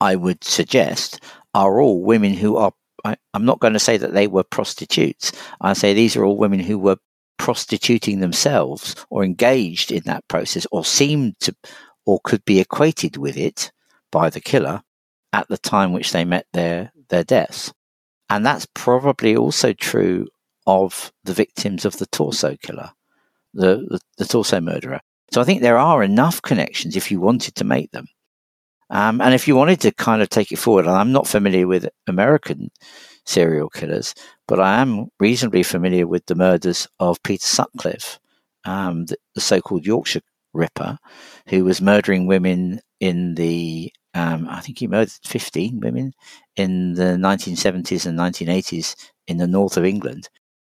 I 0.00 0.16
would 0.16 0.44
suggest, 0.44 1.20
are 1.54 1.80
all 1.80 2.02
women 2.02 2.34
who 2.34 2.56
are. 2.56 2.72
I, 3.04 3.16
I'm 3.34 3.44
not 3.44 3.60
going 3.60 3.74
to 3.74 3.78
say 3.78 3.96
that 3.98 4.14
they 4.14 4.26
were 4.26 4.44
prostitutes. 4.44 5.32
I 5.60 5.74
say 5.74 5.92
these 5.92 6.16
are 6.16 6.24
all 6.24 6.38
women 6.38 6.60
who 6.60 6.78
were 6.78 6.96
prostituting 7.38 8.20
themselves 8.20 8.94
or 9.10 9.24
engaged 9.24 9.92
in 9.92 10.02
that 10.04 10.26
process 10.28 10.66
or 10.72 10.84
seemed 10.84 11.38
to 11.40 11.54
or 12.06 12.20
could 12.24 12.44
be 12.44 12.60
equated 12.60 13.16
with 13.16 13.36
it 13.36 13.72
by 14.10 14.30
the 14.30 14.40
killer 14.40 14.82
at 15.32 15.48
the 15.48 15.58
time 15.58 15.92
which 15.92 16.12
they 16.12 16.24
met 16.24 16.46
their, 16.52 16.92
their 17.08 17.24
deaths. 17.24 17.72
And 18.30 18.44
that's 18.44 18.66
probably 18.74 19.36
also 19.36 19.72
true 19.72 20.28
of 20.66 21.12
the 21.24 21.32
victims 21.32 21.84
of 21.84 21.96
the 21.96 22.06
torso 22.06 22.56
killer, 22.62 22.90
the, 23.52 23.86
the, 23.88 24.00
the 24.18 24.24
torso 24.24 24.60
murderer. 24.60 25.00
So 25.32 25.40
I 25.40 25.44
think 25.44 25.60
there 25.60 25.78
are 25.78 26.02
enough 26.02 26.40
connections 26.40 26.96
if 26.96 27.10
you 27.10 27.20
wanted 27.20 27.54
to 27.56 27.64
make 27.64 27.90
them. 27.90 28.06
Um, 28.90 29.20
and 29.20 29.34
if 29.34 29.48
you 29.48 29.56
wanted 29.56 29.80
to 29.80 29.92
kind 29.92 30.22
of 30.22 30.28
take 30.28 30.52
it 30.52 30.58
forward, 30.58 30.86
and 30.86 30.94
I'm 30.94 31.12
not 31.12 31.26
familiar 31.26 31.66
with 31.66 31.88
American 32.06 32.70
serial 33.26 33.70
killers, 33.70 34.14
but 34.46 34.60
I 34.60 34.80
am 34.80 35.08
reasonably 35.18 35.62
familiar 35.62 36.06
with 36.06 36.26
the 36.26 36.34
murders 36.34 36.86
of 37.00 37.22
Peter 37.22 37.46
Sutcliffe, 37.46 38.18
um, 38.64 39.06
the, 39.06 39.16
the 39.34 39.40
so 39.40 39.60
called 39.60 39.86
Yorkshire 39.86 40.20
Ripper, 40.52 40.98
who 41.48 41.64
was 41.64 41.80
murdering 41.80 42.26
women 42.26 42.80
in 43.00 43.34
the 43.34 43.92
um, 44.14 44.46
I 44.48 44.60
think 44.60 44.78
he 44.78 44.86
murdered 44.86 45.12
15 45.24 45.80
women 45.80 46.12
in 46.56 46.94
the 46.94 47.16
1970s 47.18 48.06
and 48.06 48.16
1980s 48.16 48.94
in 49.26 49.38
the 49.38 49.46
north 49.48 49.76
of 49.76 49.84
England. 49.84 50.28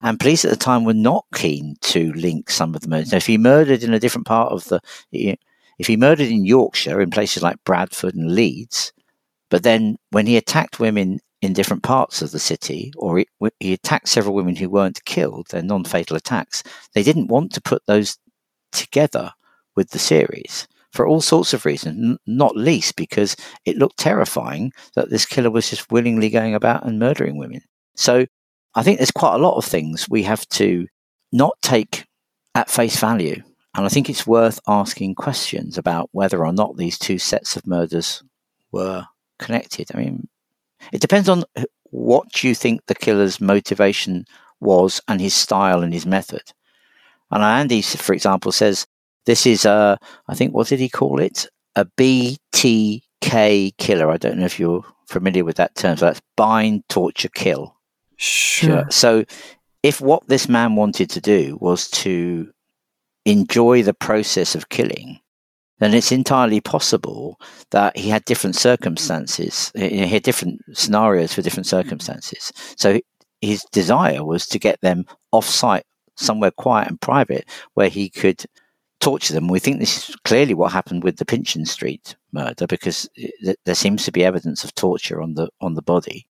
And 0.01 0.19
police 0.19 0.45
at 0.45 0.51
the 0.51 0.57
time 0.57 0.85
were 0.85 0.93
not 0.93 1.25
keen 1.33 1.75
to 1.81 2.13
link 2.13 2.49
some 2.49 2.75
of 2.75 2.81
the 2.81 2.87
murders. 2.87 3.11
Now, 3.11 3.17
if 3.17 3.25
he 3.25 3.37
murdered 3.37 3.83
in 3.83 3.93
a 3.93 3.99
different 3.99 4.27
part 4.27 4.53
of 4.53 4.65
the, 4.65 4.79
if 5.79 5.87
he 5.87 5.97
murdered 5.97 6.27
in 6.29 6.45
Yorkshire, 6.45 7.01
in 7.01 7.09
places 7.11 7.43
like 7.43 7.63
Bradford 7.65 8.15
and 8.15 8.33
Leeds, 8.33 8.91
But 9.49 9.63
then 9.63 9.97
when 10.11 10.27
he 10.27 10.37
attacked 10.37 10.79
women 10.79 11.19
in 11.41 11.53
different 11.53 11.83
parts 11.83 12.21
of 12.21 12.31
the 12.31 12.39
city, 12.39 12.91
or 12.97 13.19
he, 13.19 13.27
he 13.59 13.73
attacked 13.73 14.07
several 14.09 14.35
women 14.35 14.55
who 14.55 14.69
weren't 14.69 15.05
killed, 15.05 15.47
they're 15.49 15.61
non 15.61 15.83
fatal 15.83 16.17
attacks, 16.17 16.63
they 16.93 17.03
didn't 17.03 17.27
want 17.27 17.53
to 17.53 17.61
put 17.61 17.83
those 17.85 18.17
together 18.71 19.31
with 19.75 19.91
the 19.91 19.99
series 19.99 20.67
for 20.91 21.05
all 21.05 21.21
sorts 21.21 21.53
of 21.53 21.65
reasons, 21.65 22.17
not 22.25 22.55
least 22.55 22.95
because 22.95 23.35
it 23.65 23.77
looked 23.77 23.97
terrifying 23.97 24.71
that 24.95 25.09
this 25.09 25.25
killer 25.25 25.51
was 25.51 25.69
just 25.69 25.91
willingly 25.91 26.29
going 26.29 26.55
about 26.55 26.85
and 26.85 26.99
murdering 26.99 27.37
women. 27.37 27.61
So 27.95 28.25
I 28.75 28.83
think 28.83 28.97
there's 28.99 29.11
quite 29.11 29.35
a 29.35 29.39
lot 29.39 29.57
of 29.57 29.65
things 29.65 30.09
we 30.09 30.23
have 30.23 30.47
to 30.49 30.87
not 31.31 31.57
take 31.61 32.05
at 32.55 32.69
face 32.69 32.97
value. 32.99 33.43
And 33.75 33.85
I 33.85 33.89
think 33.89 34.09
it's 34.09 34.25
worth 34.25 34.59
asking 34.67 35.15
questions 35.15 35.77
about 35.77 36.09
whether 36.13 36.45
or 36.45 36.53
not 36.53 36.77
these 36.77 36.97
two 36.97 37.17
sets 37.17 37.57
of 37.57 37.67
murders 37.67 38.23
were 38.71 39.05
connected. 39.37 39.89
I 39.93 39.97
mean, 39.97 40.27
it 40.93 41.01
depends 41.01 41.27
on 41.27 41.43
what 41.91 42.43
you 42.43 42.55
think 42.55 42.85
the 42.85 42.95
killer's 42.95 43.41
motivation 43.41 44.25
was 44.61 45.01
and 45.07 45.19
his 45.19 45.33
style 45.33 45.81
and 45.83 45.93
his 45.93 46.05
method. 46.05 46.53
And 47.31 47.43
Andy, 47.43 47.81
for 47.81 48.13
example, 48.13 48.53
says 48.53 48.87
this 49.25 49.45
is 49.45 49.65
a, 49.65 49.99
I 50.27 50.35
think, 50.35 50.53
what 50.53 50.67
did 50.67 50.79
he 50.79 50.87
call 50.87 51.19
it? 51.19 51.47
A 51.75 51.85
BTK 51.85 53.75
killer. 53.77 54.09
I 54.09 54.17
don't 54.17 54.37
know 54.37 54.45
if 54.45 54.59
you're 54.59 54.85
familiar 55.07 55.43
with 55.43 55.57
that 55.57 55.75
term. 55.75 55.97
So 55.97 56.05
that's 56.05 56.21
bind, 56.37 56.87
torture, 56.87 57.29
kill. 57.29 57.75
Sure. 58.15 58.85
So 58.89 59.25
if 59.83 59.99
what 59.99 60.25
this 60.27 60.47
man 60.47 60.75
wanted 60.75 61.09
to 61.09 61.21
do 61.21 61.57
was 61.59 61.89
to 61.89 62.51
enjoy 63.25 63.83
the 63.83 63.93
process 63.93 64.55
of 64.55 64.69
killing, 64.69 65.19
then 65.79 65.93
it's 65.93 66.11
entirely 66.11 66.61
possible 66.61 67.39
that 67.71 67.97
he 67.97 68.09
had 68.09 68.23
different 68.25 68.55
circumstances. 68.55 69.71
He 69.75 70.07
had 70.07 70.23
different 70.23 70.61
scenarios 70.73 71.33
for 71.33 71.41
different 71.41 71.67
circumstances. 71.67 72.53
So 72.77 73.01
his 73.41 73.65
desire 73.71 74.23
was 74.23 74.47
to 74.47 74.59
get 74.59 74.79
them 74.81 75.05
off 75.31 75.45
site, 75.45 75.85
somewhere 76.15 76.51
quiet 76.51 76.87
and 76.87 77.01
private, 77.01 77.45
where 77.73 77.89
he 77.89 78.09
could 78.09 78.45
torture 79.01 79.33
them. 79.33 79.49
We 79.49 79.59
think 79.59 79.79
this 79.79 80.09
is 80.09 80.15
clearly 80.23 80.53
what 80.53 80.71
happened 80.71 81.03
with 81.03 81.17
the 81.17 81.25
Pinchin 81.25 81.67
Street 81.67 82.15
murder 82.31 82.67
because 82.67 83.09
it, 83.15 83.59
there 83.65 83.75
seems 83.75 84.05
to 84.05 84.11
be 84.11 84.23
evidence 84.23 84.63
of 84.63 84.73
torture 84.75 85.21
on 85.21 85.33
the 85.33 85.49
on 85.59 85.73
the 85.73 85.81
body, 85.81 86.25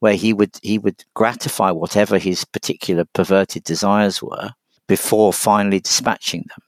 where 0.00 0.14
he 0.14 0.34
would 0.34 0.58
he 0.62 0.78
would 0.78 1.04
gratify 1.14 1.70
whatever 1.70 2.18
his 2.18 2.44
particular 2.44 3.06
perverted 3.14 3.64
desires 3.64 4.22
were 4.22 4.50
before 4.90 5.32
finally 5.32 5.78
dispatching 5.78 6.44
them. 6.48 6.64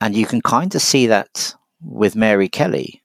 And 0.00 0.16
you 0.16 0.26
can 0.26 0.40
kind 0.40 0.74
of 0.74 0.82
see 0.82 1.06
that 1.06 1.54
with 1.80 2.16
Mary 2.16 2.48
Kelly 2.48 3.00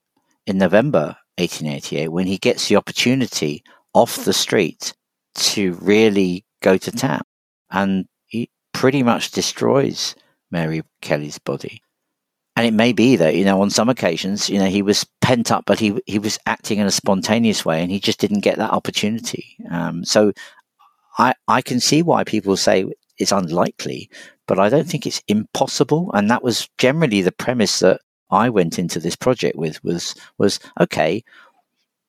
in 0.47 0.57
November 0.57 1.15
1888 1.37 2.07
when 2.07 2.25
he 2.25 2.39
gets 2.39 2.67
the 2.67 2.75
opportunity 2.75 3.63
off 3.93 4.25
the 4.25 4.33
street 4.33 4.95
to 5.35 5.73
really 5.73 6.43
go 6.63 6.77
to 6.77 6.91
town. 6.91 7.21
And 7.69 8.07
he 8.25 8.49
pretty 8.73 9.03
much 9.03 9.29
destroys 9.29 10.15
Mary 10.49 10.81
Kelly's 10.99 11.37
body. 11.37 11.83
And 12.55 12.65
it 12.65 12.73
may 12.73 12.91
be 12.91 13.17
that 13.17 13.35
you 13.35 13.45
know 13.45 13.61
on 13.61 13.69
some 13.69 13.89
occasions 13.89 14.49
you 14.49 14.57
know 14.57 14.65
he 14.65 14.81
was 14.81 15.05
pent 15.21 15.51
up 15.51 15.65
but 15.67 15.79
he 15.79 16.01
he 16.07 16.17
was 16.17 16.39
acting 16.47 16.79
in 16.79 16.87
a 16.87 16.91
spontaneous 17.01 17.63
way 17.65 17.83
and 17.83 17.91
he 17.91 17.99
just 17.99 18.19
didn't 18.19 18.39
get 18.39 18.57
that 18.57 18.71
opportunity. 18.71 19.57
Um, 19.69 20.03
so 20.03 20.31
i 21.19 21.33
i 21.47 21.61
can 21.61 21.79
see 21.79 22.01
why 22.01 22.23
people 22.23 22.57
say 22.57 22.85
it's 23.17 23.31
unlikely 23.31 24.09
but 24.47 24.59
i 24.59 24.69
don't 24.69 24.87
think 24.87 25.05
it's 25.05 25.23
impossible. 25.27 26.11
And 26.13 26.29
that 26.29 26.43
was 26.43 26.69
generally 26.77 27.21
the 27.21 27.31
premise 27.31 27.79
that 27.79 28.01
i 28.31 28.49
went 28.49 28.79
into 28.79 28.99
this 28.99 29.15
project 29.15 29.55
with 29.55 29.83
was 29.83 30.15
was 30.37 30.59
okay 30.79 31.23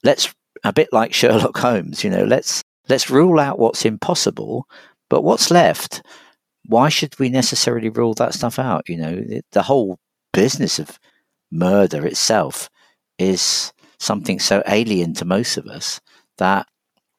let's 0.02 0.34
a 0.64 0.72
bit 0.72 0.88
like 0.92 1.12
sherlock 1.12 1.56
holmes 1.66 2.02
you 2.02 2.10
know 2.10 2.24
let's 2.24 2.64
let's 2.88 3.10
rule 3.10 3.38
out 3.38 3.58
what's 3.58 3.84
impossible 3.84 4.66
but 5.08 5.22
what's 5.22 5.50
left? 5.50 6.02
Why 6.66 6.88
should 6.88 7.18
we 7.18 7.28
necessarily 7.28 7.88
rule 7.88 8.14
that 8.14 8.34
stuff 8.34 8.58
out? 8.58 8.88
You 8.88 8.96
know 8.96 9.24
the 9.52 9.62
whole 9.62 9.98
business 10.32 10.78
of 10.78 10.98
murder 11.50 12.06
itself 12.06 12.68
is 13.18 13.72
something 13.98 14.38
so 14.38 14.62
alien 14.66 15.14
to 15.14 15.24
most 15.24 15.56
of 15.56 15.66
us 15.66 16.00
that 16.38 16.66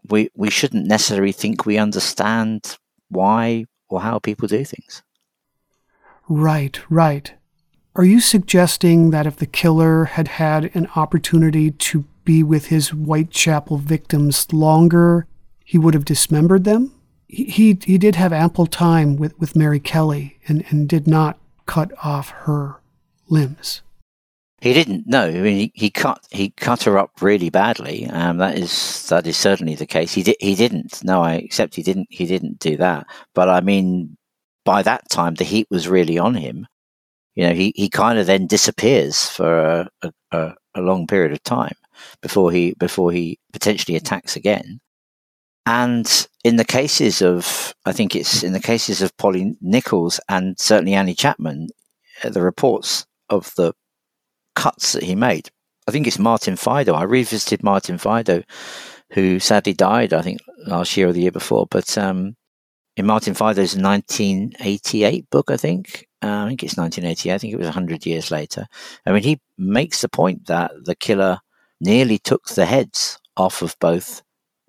we 0.10 0.30
we 0.36 0.50
shouldn't 0.50 0.86
necessarily 0.86 1.32
think 1.32 1.66
we 1.66 1.78
understand 1.78 2.78
why 3.10 3.66
or 3.90 4.02
how 4.02 4.20
people 4.20 4.48
do 4.48 4.64
things. 4.66 5.02
Right, 6.30 6.80
right. 6.90 7.34
Are 7.96 8.04
you 8.04 8.20
suggesting 8.20 9.10
that 9.12 9.26
if 9.26 9.38
the 9.38 9.46
killer 9.46 10.06
had 10.06 10.28
had 10.28 10.70
an 10.76 10.88
opportunity 10.96 11.72
to 11.72 12.06
be 12.26 12.44
with 12.44 12.68
his 12.68 12.90
Whitechapel 12.90 13.78
victims 13.78 14.52
longer, 14.54 15.26
he 15.64 15.78
would 15.78 15.94
have 15.94 16.06
dismembered 16.06 16.64
them? 16.64 16.94
He, 17.28 17.46
he, 17.46 17.80
he 17.84 17.98
did 17.98 18.16
have 18.16 18.32
ample 18.32 18.68
time 18.68 19.18
with, 19.18 19.38
with 19.40 19.56
Mary 19.56 19.80
Kelly 19.80 20.38
and, 20.48 20.64
and 20.70 20.88
did 20.88 21.08
not 21.08 21.40
cut 21.66 21.92
off 22.04 22.30
her 22.30 22.76
limbs. 23.30 23.82
He 24.60 24.74
didn't. 24.74 25.06
No, 25.06 25.26
I 25.26 25.34
mean 25.34 25.58
he, 25.58 25.72
he 25.76 25.90
cut 25.92 26.26
he 26.32 26.50
cut 26.50 26.84
her 26.84 26.98
up 26.98 27.22
really 27.22 27.52
badly. 27.52 28.08
Um, 28.08 28.38
that 28.38 28.58
is 28.58 29.08
that 29.08 29.28
is 29.28 29.38
certainly 29.38 29.76
the 29.76 29.86
case. 29.86 30.14
He 30.14 30.24
did 30.24 30.36
he 30.40 30.56
didn't. 30.56 31.04
No, 31.04 31.22
I 31.22 31.34
accept 31.34 31.76
he 31.76 31.84
didn't. 31.84 32.08
He 32.10 32.26
didn't 32.26 32.58
do 32.58 32.76
that. 32.78 33.06
But 33.36 33.50
I 33.50 33.62
mean, 33.62 34.18
by 34.68 34.84
that 34.84 35.10
time 35.10 35.36
the 35.36 35.46
heat 35.46 35.66
was 35.72 35.88
really 35.88 36.20
on 36.20 36.36
him. 36.36 36.68
You 37.36 37.48
know, 37.48 37.54
he, 37.54 37.72
he 37.78 37.90
kind 37.90 38.20
of 38.20 38.26
then 38.26 38.48
disappears 38.48 39.30
for 39.30 39.88
a, 40.04 40.12
a, 40.34 40.54
a 40.76 40.82
long 40.82 41.08
period 41.08 41.32
of 41.32 41.42
time 41.44 41.76
before 42.22 42.52
he 42.52 42.74
before 42.78 43.14
he 43.14 43.40
potentially 43.54 43.96
attacks 43.96 44.36
again. 44.36 44.82
And 45.66 46.28
in 46.44 46.58
the 46.58 46.66
cases 46.66 47.22
of, 47.22 47.74
I 47.86 47.94
think 47.94 48.14
it's 48.14 48.44
in 48.44 48.52
the 48.52 48.60
cases 48.60 49.02
of 49.02 49.16
Polly 49.16 49.56
Nichols 49.62 50.20
and 50.28 50.60
certainly 50.60 50.96
Annie 50.96 51.16
Chapman, 51.16 51.70
uh, 52.24 52.30
the 52.30 52.42
reports 52.42 53.06
of 53.30 53.54
the 53.56 53.72
cuts 54.56 54.92
that 54.94 55.04
he 55.04 55.16
made. 55.16 55.50
I 55.88 55.92
think 55.92 56.08
it's 56.08 56.20
Martin 56.20 56.58
Fido. 56.58 56.94
I 56.94 57.04
revisited 57.04 57.64
Martin 57.64 57.98
Fido, 57.98 58.44
who 59.14 59.40
sadly 59.40 59.74
died, 59.74 60.12
I 60.14 60.22
think, 60.22 60.42
last 60.66 60.98
year 60.98 61.08
or 61.08 61.14
the 61.14 61.22
year 61.22 61.32
before. 61.32 61.68
But 61.70 61.98
um, 61.98 62.36
in 62.98 63.06
Martin 63.06 63.34
Fido's 63.34 63.78
1988 63.78 65.30
book, 65.30 65.50
I 65.50 65.56
think, 65.56 66.08
uh, 66.22 66.44
I 66.44 66.48
think 66.50 66.64
it's 66.64 66.78
1988, 66.78 67.34
I 67.34 67.38
think 67.38 67.54
it 67.54 67.58
was 67.58 67.68
100 67.68 68.06
years 68.06 68.32
later. 68.32 68.68
I 69.06 69.12
mean, 69.14 69.24
he 69.24 69.40
makes 69.58 70.02
the 70.02 70.10
point 70.10 70.48
that 70.48 70.72
the 70.84 70.96
killer 70.96 71.40
nearly 71.80 72.18
took 72.18 72.48
the 72.48 72.66
heads 72.66 73.18
off 73.38 73.62
of 73.62 73.78
both 73.80 74.22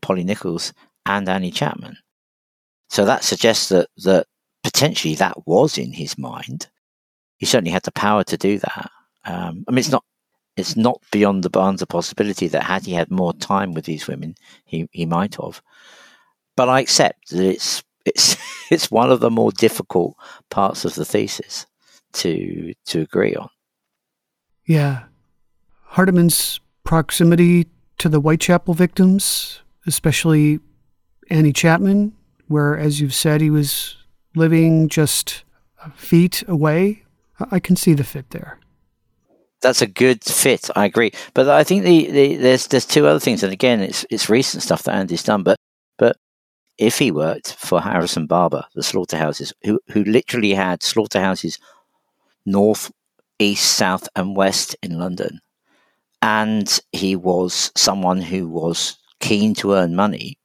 Polly 0.02 0.22
Nichols 0.22 0.72
and 1.06 1.28
Annie 1.28 1.50
Chapman. 1.50 1.96
So 2.88 3.04
that 3.04 3.24
suggests 3.24 3.70
that, 3.70 3.88
that 4.04 4.26
potentially 4.62 5.16
that 5.16 5.46
was 5.46 5.76
in 5.76 5.92
his 5.92 6.16
mind 6.16 6.68
he 7.38 7.46
certainly 7.46 7.70
had 7.70 7.84
the 7.84 7.92
power 7.92 8.24
to 8.24 8.36
do 8.36 8.58
that. 8.58 8.90
Um, 9.24 9.64
I 9.66 9.70
mean, 9.70 9.78
it's 9.78 9.90
not 9.90 10.04
it's 10.56 10.76
not 10.76 11.00
beyond 11.12 11.44
the 11.44 11.50
bounds 11.50 11.82
of 11.82 11.88
possibility 11.88 12.48
that 12.48 12.64
had 12.64 12.84
he 12.84 12.92
had 12.92 13.12
more 13.12 13.32
time 13.32 13.72
with 13.72 13.84
these 13.84 14.08
women, 14.08 14.34
he, 14.64 14.88
he 14.90 15.06
might 15.06 15.36
have. 15.36 15.62
But 16.56 16.68
I 16.68 16.80
accept 16.80 17.30
that 17.30 17.48
it's 17.48 17.84
it's 18.08 18.36
it's 18.70 18.90
one 18.90 19.10
of 19.10 19.20
the 19.20 19.30
more 19.30 19.52
difficult 19.52 20.16
parts 20.50 20.84
of 20.84 20.94
the 20.94 21.04
thesis 21.04 21.66
to 22.14 22.74
to 22.86 23.00
agree 23.00 23.34
on. 23.34 23.48
Yeah, 24.66 25.04
Hardiman's 25.84 26.60
proximity 26.84 27.66
to 27.98 28.08
the 28.08 28.20
Whitechapel 28.20 28.74
victims, 28.74 29.62
especially 29.86 30.60
Annie 31.30 31.52
Chapman, 31.52 32.14
where, 32.48 32.76
as 32.76 33.00
you've 33.00 33.14
said, 33.14 33.40
he 33.40 33.50
was 33.50 33.96
living 34.34 34.88
just 34.88 35.44
feet 35.96 36.42
away 36.46 37.02
I 37.50 37.60
can 37.60 37.76
see 37.76 37.94
the 37.94 38.04
fit 38.04 38.30
there. 38.30 38.58
That's 39.60 39.82
a 39.82 39.86
good 39.86 40.22
fit. 40.22 40.70
I 40.76 40.84
agree, 40.84 41.12
but 41.34 41.48
I 41.48 41.64
think 41.64 41.82
the, 41.82 42.10
the 42.10 42.36
there's 42.36 42.68
there's 42.68 42.86
two 42.86 43.06
other 43.06 43.18
things, 43.18 43.42
and 43.42 43.52
again, 43.52 43.80
it's 43.80 44.06
it's 44.08 44.30
recent 44.30 44.62
stuff 44.62 44.84
that 44.84 44.94
Andy's 44.94 45.24
done. 45.24 45.42
But 45.42 45.56
but 45.56 45.57
if 46.78 46.98
he 46.98 47.10
worked 47.10 47.54
for 47.54 47.80
Harrison 47.80 48.26
Barber, 48.26 48.64
the 48.74 48.82
slaughterhouses, 48.82 49.52
who 49.64 49.80
who 49.88 50.04
literally 50.04 50.54
had 50.54 50.82
slaughterhouses 50.82 51.58
north, 52.46 52.90
east, 53.38 53.72
south, 53.72 54.08
and 54.16 54.36
west 54.36 54.76
in 54.82 54.98
London, 54.98 55.40
and 56.22 56.80
he 56.92 57.16
was 57.16 57.72
someone 57.76 58.22
who 58.22 58.48
was 58.48 58.96
keen 59.20 59.54
to 59.54 59.74
earn 59.74 59.94
money, 59.96 60.38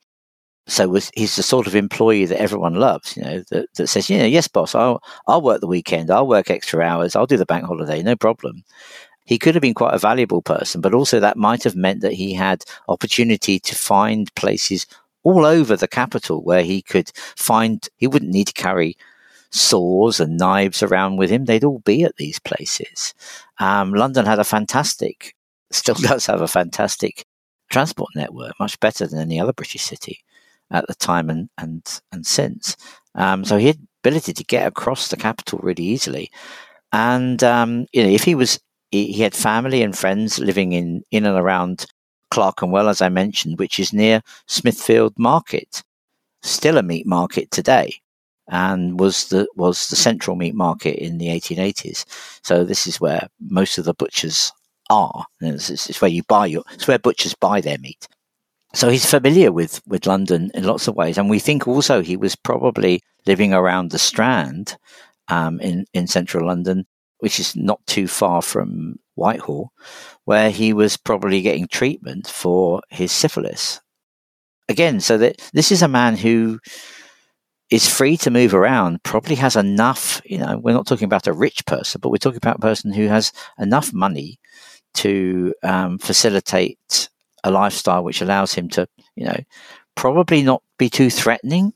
so 0.68 0.88
was, 0.88 1.12
he's 1.16 1.36
the 1.36 1.44
sort 1.44 1.68
of 1.68 1.76
employee 1.76 2.26
that 2.26 2.42
everyone 2.42 2.76
loves, 2.76 3.18
you 3.18 3.24
know, 3.24 3.44
that, 3.52 3.68
that 3.76 3.88
says, 3.88 4.10
you 4.10 4.18
know, 4.18 4.26
yes, 4.26 4.48
boss, 4.48 4.74
I'll, 4.74 5.04
I'll 5.28 5.42
work 5.42 5.60
the 5.60 5.68
weekend, 5.68 6.10
I'll 6.10 6.28
work 6.28 6.50
extra 6.50 6.82
hours, 6.82 7.16
I'll 7.16 7.26
do 7.26 7.38
the 7.38 7.46
bank 7.46 7.66
holiday, 7.66 8.02
no 8.02 8.16
problem. 8.16 8.64
He 9.26 9.38
could 9.38 9.56
have 9.56 9.62
been 9.62 9.74
quite 9.74 9.94
a 9.94 10.00
valuable 10.00 10.42
person, 10.42 10.82
but 10.82 10.94
also 10.94 11.20
that 11.20 11.38
might 11.38 11.64
have 11.64 11.76
meant 11.76 12.02
that 12.02 12.14
he 12.14 12.34
had 12.34 12.64
opportunity 12.88 13.60
to 13.60 13.76
find 13.76 14.34
places 14.36 14.86
all 15.24 15.46
over 15.46 15.76
the 15.76 15.88
capital 15.88 16.44
where 16.44 16.64
he 16.64 16.82
could 16.82 17.12
find, 17.16 17.88
he 17.98 18.08
wouldn't 18.08 18.32
need 18.32 18.48
to 18.48 18.54
carry 18.54 18.98
saws 19.52 20.20
and 20.20 20.38
knives 20.38 20.82
around 20.82 21.18
with 21.18 21.30
him. 21.30 21.46
They'd 21.46 21.64
all 21.64 21.80
be 21.80 22.04
at 22.04 22.16
these 22.18 22.40
places. 22.40 23.14
Um, 23.60 23.94
London 23.94 24.26
had 24.26 24.40
a 24.40 24.44
fantastic, 24.44 25.36
still 25.72 25.96
does 26.02 26.26
have 26.26 26.42
a 26.42 26.48
fantastic 26.48 27.26
transport 27.70 28.10
network, 28.16 28.54
much 28.60 28.80
better 28.80 29.08
than 29.08 29.20
any 29.20 29.40
other 29.40 29.54
British 29.54 29.84
city 29.84 30.20
at 30.72 30.88
the 30.88 30.96
time 30.96 31.30
and 31.30 31.50
and 31.58 32.02
and 32.12 32.26
since. 32.26 32.76
Um, 33.16 33.46
so 33.46 33.58
he 33.58 33.68
had 33.68 33.80
ability 34.04 34.34
to 34.34 34.44
get 34.44 34.68
across 34.68 35.08
the 35.08 35.18
capital 35.18 35.60
really 35.62 35.84
easily, 35.84 36.32
and 36.92 37.44
um, 37.44 37.86
you 37.94 38.04
know 38.04 38.10
if 38.10 38.24
he 38.24 38.36
was 38.36 38.60
he, 38.92 39.12
he, 39.12 39.22
had 39.24 39.36
family 39.36 39.82
and 39.82 39.98
friends 39.98 40.40
living 40.40 40.74
in 40.74 41.04
in 41.12 41.26
and 41.26 41.38
around 41.38 41.86
Clerkenwell, 42.34 42.90
as 42.90 43.00
I 43.00 43.10
mentioned, 43.10 43.60
which 43.60 43.80
is 43.80 43.94
near 43.94 44.24
Smithfield 44.48 45.14
Market, 45.20 45.84
still 46.42 46.80
a 46.80 46.84
meat 46.84 47.06
market 47.06 47.52
today 47.52 47.94
and 48.48 49.00
was 49.00 49.26
the 49.30 49.48
was 49.56 49.88
the 49.90 49.96
central 49.96 50.36
meat 50.36 50.56
market 50.56 50.98
in 50.98 51.20
the 51.20 51.28
1880s. 51.28 52.06
So 52.44 52.64
this 52.64 52.88
is 52.88 53.00
where 53.00 53.28
most 53.40 53.78
of 53.78 53.86
the 53.86 53.94
butchers 53.94 54.52
are. 54.90 55.28
It's, 55.42 55.70
it's, 55.70 56.02
where 56.02 56.10
you 56.10 56.24
buy 56.24 56.48
your. 56.48 56.64
It's 56.74 56.88
where 56.88 56.98
butchers 56.98 57.36
buy 57.36 57.62
their 57.62 57.78
meat. 57.78 58.08
So 58.74 58.90
he's 58.90 59.06
familiar 59.06 59.52
with 59.52 59.80
with 59.86 60.08
London 60.08 60.50
in 60.56 60.64
lots 60.64 60.88
of 60.88 60.96
ways, 60.96 61.20
and 61.20 61.30
we 61.30 61.38
think 61.38 61.68
also 61.68 62.02
he 62.02 62.18
was 62.18 62.36
probably 62.36 63.04
living 63.28 63.54
around 63.54 63.92
the 63.92 64.00
Strand 64.00 64.76
um, 65.28 65.60
in 65.60 65.86
in 65.94 66.08
central 66.08 66.48
London, 66.48 66.88
which 67.20 67.40
is 67.40 67.56
not 67.56 67.86
too 67.86 68.08
far 68.08 68.42
from 68.42 68.98
Whitehall, 69.16 69.72
where 70.26 70.50
he 70.50 70.74
was 70.74 70.98
probably 70.98 71.42
getting 71.42 71.68
treatment 71.68 72.28
for 72.28 72.82
his 72.90 73.12
syphilis. 73.12 73.82
Again, 74.70 75.00
so 75.00 75.18
that 75.18 75.42
this 75.54 75.72
is 75.72 75.82
a 75.82 75.88
man 75.88 76.16
who 76.18 76.60
is 77.70 77.90
free 77.90 78.18
to 78.18 78.30
move 78.30 78.54
around, 78.54 79.02
probably 79.04 79.36
has 79.36 79.56
enough, 79.56 80.22
you 80.26 80.38
know, 80.38 80.58
we're 80.58 80.74
not 80.74 80.88
talking 80.88 81.06
about 81.06 81.28
a 81.28 81.34
rich 81.34 81.66
person, 81.66 82.00
but 82.02 82.10
we're 82.10 82.18
talking 82.18 82.38
about 82.38 82.58
a 82.58 82.62
person 82.62 82.94
who 82.94 83.08
has 83.08 83.32
enough 83.58 83.92
money 83.94 84.40
to 84.94 85.54
um, 85.64 85.98
facilitate 85.98 87.10
a 87.44 87.52
lifestyle 87.52 88.04
which 88.04 88.22
allows 88.22 88.54
him 88.54 88.70
to, 88.70 88.88
you 89.16 89.26
know, 89.26 89.38
probably 89.96 90.44
not 90.44 90.62
be 90.78 90.90
too 90.90 91.10
threatening. 91.10 91.74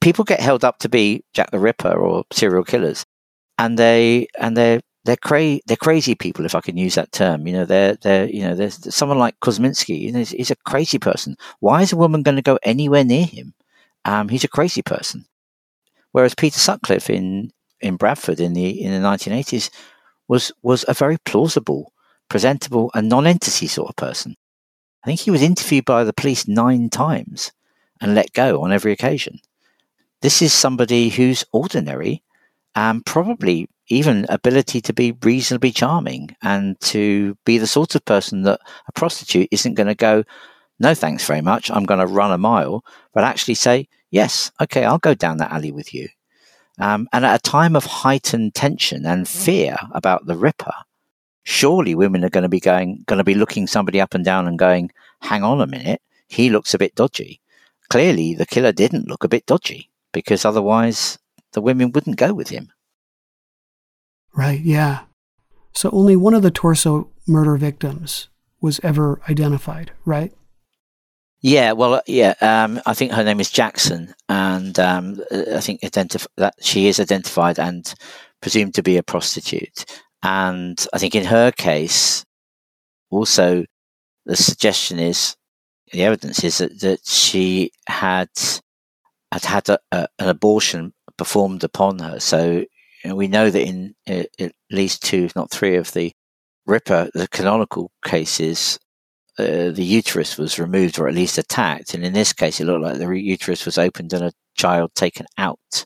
People 0.00 0.24
get 0.24 0.40
held 0.40 0.64
up 0.64 0.78
to 0.80 0.88
be 0.88 1.24
Jack 1.32 1.50
the 1.50 1.58
Ripper 1.58 1.92
or 1.92 2.24
serial 2.32 2.64
killers, 2.64 3.06
and 3.56 3.78
they 3.78 4.26
and 4.38 4.56
they're 4.56 4.80
they're 5.04 5.16
crazy 5.16 5.62
they're 5.66 5.76
crazy 5.76 6.14
people 6.14 6.44
if 6.44 6.54
I 6.54 6.60
can 6.60 6.76
use 6.76 6.94
that 6.94 7.12
term. 7.12 7.46
You 7.46 7.52
know, 7.52 7.64
they're 7.64 7.94
they're 7.96 8.26
you 8.26 8.42
know 8.42 8.54
there's 8.54 8.94
someone 8.94 9.18
like 9.18 9.38
Kosminski. 9.40 9.98
You 10.00 10.12
know, 10.12 10.18
he's, 10.20 10.30
he's 10.30 10.50
a 10.50 10.56
crazy 10.56 10.98
person. 10.98 11.36
Why 11.60 11.82
is 11.82 11.92
a 11.92 11.96
woman 11.96 12.22
going 12.22 12.36
to 12.36 12.42
go 12.42 12.58
anywhere 12.62 13.04
near 13.04 13.26
him? 13.26 13.54
Um, 14.04 14.28
he's 14.28 14.44
a 14.44 14.48
crazy 14.48 14.82
person. 14.82 15.26
Whereas 16.12 16.34
Peter 16.34 16.58
Sutcliffe 16.58 17.10
in, 17.10 17.50
in 17.80 17.96
Bradford 17.96 18.40
in 18.40 18.54
the 18.54 18.82
in 18.82 18.92
the 18.92 19.06
1980s 19.06 19.70
was 20.28 20.52
was 20.62 20.84
a 20.88 20.94
very 20.94 21.18
plausible, 21.24 21.92
presentable, 22.28 22.90
and 22.94 23.08
non-entity 23.08 23.66
sort 23.66 23.90
of 23.90 23.96
person. 23.96 24.36
I 25.02 25.06
think 25.06 25.20
he 25.20 25.30
was 25.30 25.42
interviewed 25.42 25.84
by 25.84 26.04
the 26.04 26.14
police 26.14 26.48
nine 26.48 26.88
times 26.88 27.52
and 28.00 28.14
let 28.14 28.32
go 28.32 28.62
on 28.62 28.72
every 28.72 28.92
occasion. 28.92 29.40
This 30.22 30.40
is 30.40 30.54
somebody 30.54 31.10
who's 31.10 31.44
ordinary 31.52 32.22
and 32.74 33.04
probably 33.04 33.68
even 33.88 34.26
ability 34.28 34.80
to 34.80 34.92
be 34.92 35.16
reasonably 35.22 35.70
charming 35.70 36.34
and 36.42 36.78
to 36.80 37.36
be 37.44 37.58
the 37.58 37.66
sort 37.66 37.94
of 37.94 38.04
person 38.04 38.42
that 38.42 38.60
a 38.88 38.92
prostitute 38.92 39.48
isn't 39.50 39.74
going 39.74 39.86
to 39.86 39.94
go, 39.94 40.24
no 40.78 40.94
thanks 40.94 41.26
very 41.26 41.40
much, 41.40 41.70
I'm 41.70 41.84
going 41.84 42.00
to 42.00 42.06
run 42.06 42.32
a 42.32 42.38
mile, 42.38 42.84
but 43.12 43.24
actually 43.24 43.54
say, 43.54 43.88
yes, 44.10 44.50
okay, 44.60 44.84
I'll 44.84 44.98
go 44.98 45.14
down 45.14 45.38
that 45.38 45.52
alley 45.52 45.72
with 45.72 45.94
you. 45.94 46.08
Um, 46.78 47.08
and 47.12 47.24
at 47.24 47.38
a 47.38 47.50
time 47.50 47.76
of 47.76 47.84
heightened 47.84 48.54
tension 48.54 49.06
and 49.06 49.28
fear 49.28 49.76
about 49.92 50.26
the 50.26 50.36
Ripper, 50.36 50.74
surely 51.44 51.94
women 51.94 52.24
are 52.24 52.30
going 52.30 52.42
to 52.42 52.48
be 52.48 52.60
going, 52.60 53.04
going 53.06 53.18
to 53.18 53.24
be 53.24 53.34
looking 53.34 53.66
somebody 53.66 54.00
up 54.00 54.14
and 54.14 54.24
down 54.24 54.48
and 54.48 54.58
going, 54.58 54.90
hang 55.20 55.44
on 55.44 55.60
a 55.60 55.66
minute, 55.66 56.00
he 56.26 56.50
looks 56.50 56.74
a 56.74 56.78
bit 56.78 56.94
dodgy. 56.94 57.40
Clearly, 57.90 58.34
the 58.34 58.46
killer 58.46 58.72
didn't 58.72 59.08
look 59.08 59.24
a 59.24 59.28
bit 59.28 59.46
dodgy 59.46 59.90
because 60.12 60.44
otherwise 60.44 61.18
the 61.52 61.60
women 61.60 61.92
wouldn't 61.92 62.16
go 62.16 62.32
with 62.32 62.48
him. 62.48 62.72
Right, 64.34 64.60
yeah. 64.60 65.00
So 65.72 65.90
only 65.90 66.16
one 66.16 66.34
of 66.34 66.42
the 66.42 66.50
torso 66.50 67.08
murder 67.26 67.56
victims 67.56 68.28
was 68.60 68.80
ever 68.82 69.20
identified, 69.28 69.92
right? 70.04 70.32
Yeah, 71.40 71.72
well, 71.72 71.94
uh, 71.94 72.00
yeah. 72.06 72.34
Um, 72.40 72.80
I 72.86 72.94
think 72.94 73.12
her 73.12 73.22
name 73.22 73.38
is 73.38 73.50
Jackson, 73.50 74.14
and 74.28 74.78
um, 74.80 75.20
I 75.30 75.60
think 75.60 75.82
identif- 75.82 76.26
that 76.38 76.54
she 76.60 76.88
is 76.88 76.98
identified 76.98 77.58
and 77.58 77.94
presumed 78.40 78.74
to 78.74 78.82
be 78.82 78.96
a 78.96 79.02
prostitute. 79.02 79.84
And 80.22 80.84
I 80.94 80.98
think 80.98 81.14
in 81.14 81.26
her 81.26 81.52
case, 81.52 82.24
also, 83.10 83.66
the 84.24 84.36
suggestion 84.36 84.98
is 84.98 85.36
the 85.92 86.02
evidence 86.02 86.42
is 86.42 86.58
that, 86.58 86.80
that 86.80 87.06
she 87.06 87.70
had 87.86 88.30
had 89.30 89.44
had 89.44 89.68
a, 89.68 89.78
a, 89.92 90.08
an 90.18 90.28
abortion 90.28 90.94
performed 91.18 91.62
upon 91.62 91.98
her. 91.98 92.20
So 92.20 92.64
we 93.12 93.28
know 93.28 93.50
that 93.50 93.62
in 93.62 93.94
uh, 94.08 94.24
at 94.38 94.52
least 94.70 95.02
two, 95.02 95.24
if 95.24 95.36
not 95.36 95.50
three, 95.50 95.76
of 95.76 95.92
the 95.92 96.12
Ripper, 96.66 97.10
the 97.12 97.28
canonical 97.28 97.90
cases, 98.04 98.78
uh, 99.38 99.70
the 99.70 99.84
uterus 99.84 100.38
was 100.38 100.58
removed 100.58 100.98
or 100.98 101.08
at 101.08 101.14
least 101.14 101.38
attacked. 101.38 101.94
And 101.94 102.04
in 102.04 102.12
this 102.12 102.32
case, 102.32 102.60
it 102.60 102.64
looked 102.64 102.82
like 102.82 102.98
the 102.98 103.08
uterus 103.08 103.66
was 103.66 103.78
opened 103.78 104.12
and 104.12 104.24
a 104.24 104.32
child 104.56 104.94
taken 104.94 105.26
out, 105.36 105.84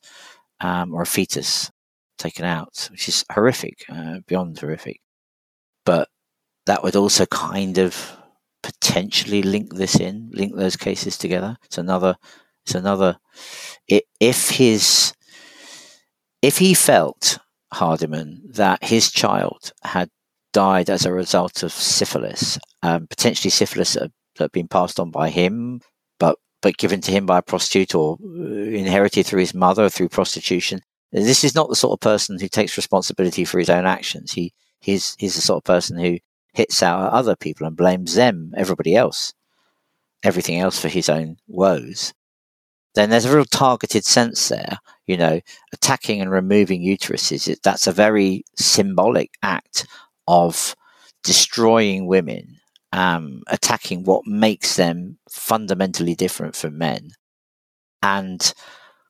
um, 0.61 0.95
or 0.95 1.03
a 1.03 1.07
fetus 1.07 1.71
taken 2.19 2.45
out, 2.45 2.89
which 2.91 3.09
is 3.09 3.25
horrific, 3.33 3.85
uh, 3.89 4.19
beyond 4.27 4.59
horrific. 4.59 5.01
But 5.85 6.09
that 6.67 6.83
would 6.83 6.97
also 6.97 7.27
kind 7.27 7.79
of 7.79 8.17
potentially 8.63 9.43
link 9.43 9.75
this 9.75 9.99
in, 9.99 10.31
link 10.33 10.55
those 10.55 10.77
cases 10.77 11.17
together. 11.17 11.57
It's 11.65 11.79
another, 11.79 12.17
it's 12.65 12.75
another. 12.75 13.17
If 13.89 14.51
his, 14.51 15.15
if 16.43 16.59
he 16.59 16.75
felt 16.75 17.39
Hardiman 17.73 18.43
that 18.53 18.83
his 18.85 19.11
child 19.11 19.73
had 19.83 20.09
died 20.53 20.89
as 20.91 21.05
a 21.05 21.13
result 21.13 21.63
of 21.63 21.73
syphilis, 21.73 22.59
um, 22.83 23.07
potentially 23.07 23.51
syphilis 23.51 23.95
that, 23.95 24.11
had 24.39 24.53
been 24.53 24.69
passed 24.69 25.01
on 25.01 25.11
by 25.11 25.31
him, 25.31 25.81
but 26.21 26.37
but 26.63 26.77
given 26.77 27.01
to 27.01 27.11
him 27.11 27.27
by 27.27 27.39
a 27.39 27.43
prostitute 27.43 27.93
or 27.93 28.17
uh, 28.23 28.45
inherited 28.45 29.27
through 29.27 29.41
his 29.41 29.55
mother 29.55 29.89
through 29.89 30.09
prostitution. 30.09 30.81
This 31.11 31.43
is 31.43 31.57
not 31.57 31.69
the 31.69 31.77
sort 31.77 31.95
of 31.95 32.01
person 32.01 32.39
who 32.39 32.49
takes 32.49 32.77
responsibility 32.77 33.45
for 33.45 33.59
his 33.59 33.69
own 33.69 33.85
actions. 33.85 34.33
He 34.33 34.53
he's 34.81 35.17
he's 35.19 35.35
the 35.35 35.41
sort 35.41 35.59
of 35.59 35.65
person 35.65 35.99
who 35.99 36.19
hits 36.55 36.83
out 36.83 37.07
at 37.07 37.13
other 37.13 37.35
people 37.35 37.67
and 37.67 37.77
blames 37.77 38.15
them, 38.15 38.53
everybody 38.57 38.95
else, 38.95 39.33
everything 40.23 40.59
else 40.59 40.81
for 40.81 40.89
his 40.89 41.09
own 41.09 41.37
woes. 41.49 42.13
Then 42.95 43.11
there's 43.11 43.25
a 43.25 43.35
real 43.35 43.45
targeted 43.45 44.05
sense 44.05 44.49
there, 44.49 44.79
you 45.07 45.17
know, 45.17 45.41
attacking 45.73 46.21
and 46.21 46.31
removing 46.31 46.83
uteruses. 46.83 47.55
That's 47.63 47.87
a 47.87 47.93
very 47.93 48.45
symbolic 48.57 49.33
act 49.43 49.87
of 50.27 50.75
destroying 51.23 52.07
women, 52.07 52.57
um, 52.93 53.43
attacking 53.49 54.05
what 54.05 54.27
makes 54.27 54.77
them 54.77 55.19
fundamentally 55.31 56.15
different 56.15 56.57
from 56.57 56.79
men, 56.79 57.11
and 58.03 58.53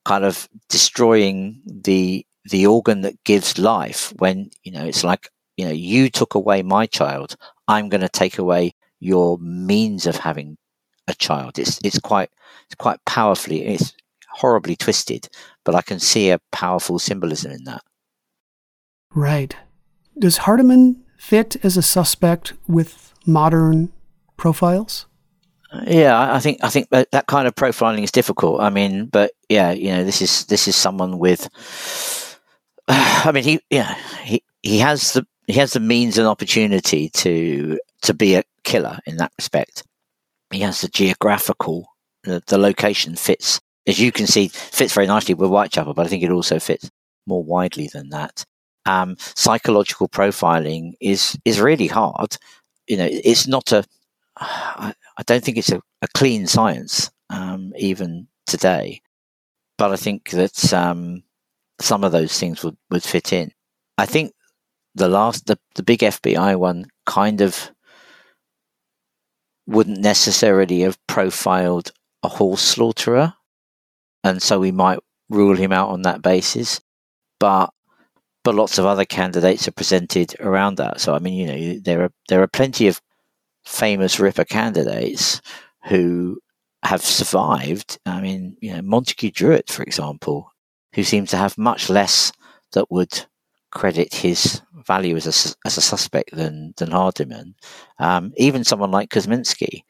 kind 0.04 0.24
of 0.24 0.48
destroying 0.68 1.62
the 1.66 2.26
the 2.50 2.66
organ 2.66 3.02
that 3.02 3.22
gives 3.24 3.58
life. 3.58 4.12
When 4.18 4.50
you 4.64 4.72
know 4.72 4.84
it's 4.86 5.04
like 5.04 5.28
you 5.56 5.66
know 5.66 5.72
you 5.72 6.10
took 6.10 6.34
away 6.34 6.62
my 6.62 6.86
child, 6.86 7.36
I'm 7.68 7.88
going 7.88 8.00
to 8.02 8.08
take 8.08 8.38
away 8.38 8.74
your 9.00 9.38
means 9.38 10.06
of 10.06 10.16
having 10.16 10.58
a 11.08 11.14
child. 11.14 11.58
It's 11.58 11.80
it's 11.82 11.98
quite 11.98 12.30
it's 12.66 12.74
quite 12.74 13.04
powerfully 13.04 13.66
it's 13.66 13.94
horribly 14.30 14.76
twisted, 14.76 15.28
but 15.64 15.74
I 15.74 15.82
can 15.82 15.98
see 15.98 16.30
a 16.30 16.40
powerful 16.52 16.98
symbolism 16.98 17.52
in 17.52 17.64
that. 17.64 17.82
Right. 19.14 19.56
Does 20.18 20.38
Hardiman 20.38 21.02
fit 21.18 21.56
as 21.64 21.76
a 21.76 21.82
suspect 21.82 22.52
with 22.66 23.12
modern 23.26 23.92
profiles? 24.36 25.06
Yeah, 25.86 26.32
I 26.32 26.38
think 26.38 26.58
I 26.62 26.68
think 26.68 26.88
that, 26.90 27.10
that 27.10 27.26
kind 27.26 27.46
of 27.46 27.54
profiling 27.54 28.02
is 28.02 28.12
difficult. 28.12 28.60
I 28.60 28.70
mean, 28.70 29.06
but 29.06 29.32
yeah, 29.48 29.72
you 29.72 29.90
know, 29.90 30.04
this 30.04 30.22
is 30.22 30.46
this 30.46 30.66
is 30.68 30.76
someone 30.76 31.18
with. 31.18 31.48
I 32.88 33.30
mean, 33.32 33.44
he 33.44 33.60
yeah 33.68 33.94
he 34.22 34.42
he 34.62 34.78
has 34.78 35.12
the 35.12 35.26
he 35.46 35.54
has 35.54 35.74
the 35.74 35.80
means 35.80 36.16
and 36.16 36.26
opportunity 36.26 37.10
to 37.10 37.78
to 38.02 38.14
be 38.14 38.34
a 38.34 38.44
killer 38.64 38.98
in 39.06 39.18
that 39.18 39.32
respect. 39.36 39.82
He 40.50 40.60
has 40.60 40.80
the 40.80 40.88
geographical 40.88 41.94
the, 42.24 42.42
the 42.46 42.58
location 42.58 43.14
fits 43.16 43.60
as 43.86 43.98
you 43.98 44.12
can 44.12 44.26
see 44.26 44.48
fits 44.48 44.92
very 44.92 45.06
nicely 45.06 45.34
with 45.34 45.50
Whitechapel, 45.50 45.94
but 45.94 46.06
I 46.06 46.08
think 46.08 46.22
it 46.22 46.30
also 46.30 46.58
fits 46.58 46.90
more 47.26 47.42
widely 47.42 47.88
than 47.92 48.10
that 48.10 48.44
um, 48.88 49.16
psychological 49.18 50.08
profiling 50.08 50.94
is 51.00 51.38
is 51.44 51.60
really 51.60 51.86
hard. 51.86 52.36
You 52.88 52.96
know, 52.96 53.08
it's 53.10 53.46
not 53.46 53.70
a. 53.72 53.84
I, 54.36 54.94
I 55.16 55.22
don't 55.24 55.44
think 55.44 55.58
it's 55.58 55.72
a, 55.72 55.82
a 56.02 56.08
clean 56.14 56.46
science 56.46 57.10
um, 57.30 57.72
even 57.76 58.28
today, 58.46 59.02
but 59.76 59.92
I 59.92 59.96
think 59.96 60.30
that 60.30 60.72
um, 60.72 61.22
some 61.80 62.04
of 62.04 62.12
those 62.12 62.38
things 62.38 62.62
would, 62.62 62.76
would 62.90 63.02
fit 63.02 63.32
in. 63.32 63.52
I 63.98 64.06
think 64.06 64.32
the 64.94 65.08
last 65.08 65.46
the, 65.46 65.58
the 65.74 65.82
big 65.82 66.00
FBI 66.00 66.56
one 66.56 66.86
kind 67.06 67.40
of 67.40 67.70
wouldn't 69.68 70.00
necessarily 70.00 70.80
have 70.80 70.98
profiled 71.06 71.92
a 72.22 72.28
horse 72.28 72.62
slaughterer, 72.62 73.34
and 74.24 74.42
so 74.42 74.58
we 74.58 74.72
might 74.72 74.98
rule 75.28 75.56
him 75.56 75.72
out 75.72 75.90
on 75.90 76.02
that 76.02 76.22
basis. 76.22 76.80
But 77.38 77.70
but 78.44 78.54
lots 78.54 78.78
of 78.78 78.86
other 78.86 79.04
candidates 79.04 79.68
are 79.68 79.72
presented 79.72 80.34
around 80.40 80.76
that. 80.76 81.00
So 81.00 81.14
I 81.14 81.18
mean, 81.18 81.34
you 81.34 81.46
know, 81.46 81.80
there 81.84 82.02
are 82.04 82.12
there 82.28 82.42
are 82.42 82.48
plenty 82.48 82.88
of 82.88 83.00
famous 83.64 84.18
Ripper 84.18 84.46
candidates 84.46 85.42
who 85.84 86.40
have 86.82 87.02
survived. 87.02 87.98
I 88.06 88.22
mean, 88.22 88.56
you 88.60 88.72
know, 88.72 88.82
Montague 88.82 89.32
Druitt, 89.32 89.70
for 89.70 89.82
example, 89.82 90.50
who 90.94 91.04
seems 91.04 91.30
to 91.30 91.36
have 91.36 91.58
much 91.58 91.90
less 91.90 92.32
that 92.72 92.90
would 92.90 93.26
credit 93.70 94.12
his 94.14 94.62
value 94.86 95.16
as 95.16 95.26
a, 95.26 95.66
as 95.66 95.76
a 95.76 95.82
suspect 95.82 96.34
than 96.34 96.74
than 96.76 96.90
Hardiman. 96.90 97.54
Um, 97.98 98.32
even 98.36 98.64
someone 98.64 98.90
like 98.90 99.10
Kosminski, 99.10 99.82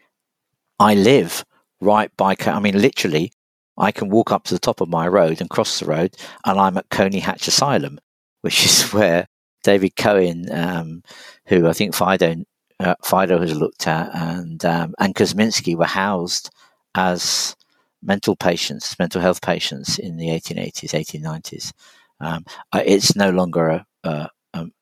I 0.79 0.95
live 0.95 1.45
right 1.81 2.11
by. 2.17 2.37
I 2.47 2.61
mean, 2.61 2.81
literally, 2.81 3.33
I 3.77 3.93
can 3.93 4.11
walk 4.11 4.33
up 4.33 4.45
to 4.45 4.55
the 4.55 4.61
top 4.61 4.81
of 4.81 4.89
my 4.89 5.07
road 5.09 5.41
and 5.41 5.51
cross 5.51 5.79
the 5.79 5.87
road, 5.87 6.17
and 6.45 6.59
I'm 6.59 6.77
at 6.77 6.91
Colney 6.91 7.21
Hatch 7.21 7.49
Asylum, 7.49 7.99
which 8.43 8.65
is 8.65 8.93
where 8.93 9.29
David 9.63 9.97
Cohen, 9.97 10.47
um, 10.53 11.03
who 11.47 11.69
I 11.69 11.73
think 11.73 11.95
Fido 11.95 12.37
uh, 12.81 12.95
Fido 13.05 13.41
has 13.41 13.55
looked 13.55 13.87
at, 13.87 14.15
and 14.15 14.65
um, 14.65 14.95
and 14.99 15.15
Kosminski 15.15 15.77
were 15.77 15.85
housed 15.85 16.51
as 16.95 17.57
mental 18.03 18.37
patients, 18.37 18.99
mental 18.99 19.21
health 19.21 19.43
patients 19.43 19.99
in 19.99 20.17
the 20.17 20.29
1880s, 20.29 20.91
1890s. 20.91 21.73
Um, 22.21 22.45
it's 22.75 23.15
no 23.15 23.31
longer 23.31 23.69
a, 23.69 23.87
a, 24.05 24.29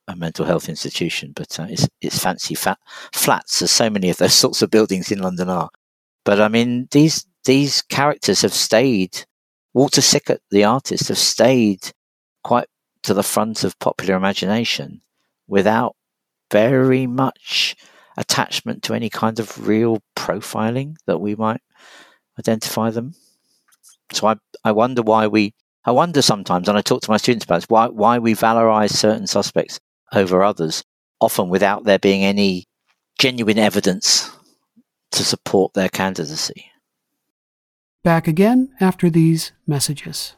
a, 0.09 0.16
mental 0.16 0.47
health 0.47 0.68
institution, 0.68 1.32
but 1.37 1.59
uh, 1.61 1.66
it's, 1.68 1.87
it's 2.01 2.18
fancy 2.18 2.55
fat, 2.55 2.78
flats, 3.12 3.61
as 3.61 3.70
so 3.70 3.91
many 3.91 4.09
of 4.09 4.16
those 4.16 4.34
sorts 4.45 4.62
of 4.62 4.70
buildings 4.70 5.12
in 5.12 5.20
London 5.20 5.49
are. 5.51 5.68
But 6.24 6.41
I 6.41 6.49
mean, 6.49 6.89
these 6.91 7.26
these 7.45 7.82
characters 7.82 8.43
have 8.43 8.55
stayed. 8.55 9.24
Walter 9.74 10.01
Sickert, 10.01 10.41
the 10.51 10.64
artist, 10.64 11.09
have 11.09 11.18
stayed 11.18 11.93
quite 12.43 12.66
to 13.03 13.14
the 13.14 13.22
front 13.22 13.62
of 13.62 13.78
popular 13.78 14.16
imagination 14.16 15.03
without 15.47 15.95
very 16.51 17.07
much 17.07 17.76
attachment 18.16 18.82
to 18.82 18.95
any 18.95 19.11
kind 19.11 19.39
of 19.39 19.68
real 19.68 20.01
profiling 20.16 20.97
that 21.07 21.18
we 21.18 21.34
might 21.34 21.61
identify 22.39 22.91
them. 22.91 23.14
So 24.12 24.26
I, 24.28 24.37
I 24.64 24.72
wonder 24.72 25.03
why 25.03 25.26
we, 25.26 25.55
I 25.87 25.93
wonder 25.93 26.20
sometimes, 26.20 26.68
and 26.68 26.76
I 26.76 26.82
talk 26.82 27.03
to 27.03 27.11
my 27.12 27.16
students 27.16 27.45
about 27.45 27.59
this, 27.59 27.68
why, 27.68 27.87
why 27.87 28.18
we 28.18 28.34
valorize 28.34 28.91
certain 28.91 29.28
suspects 29.28 29.78
over 30.12 30.43
others, 30.43 30.82
often 31.20 31.49
without 31.49 31.84
there 31.84 32.01
being 32.01 32.24
any 32.24 32.64
genuine 33.20 33.57
evidence 33.57 34.28
to 35.12 35.24
support 35.24 35.74
their 35.74 35.89
candidacy. 35.89 36.72
Back 38.03 38.26
again 38.26 38.70
after 38.80 39.09
these 39.09 39.53
messages. 39.64 40.34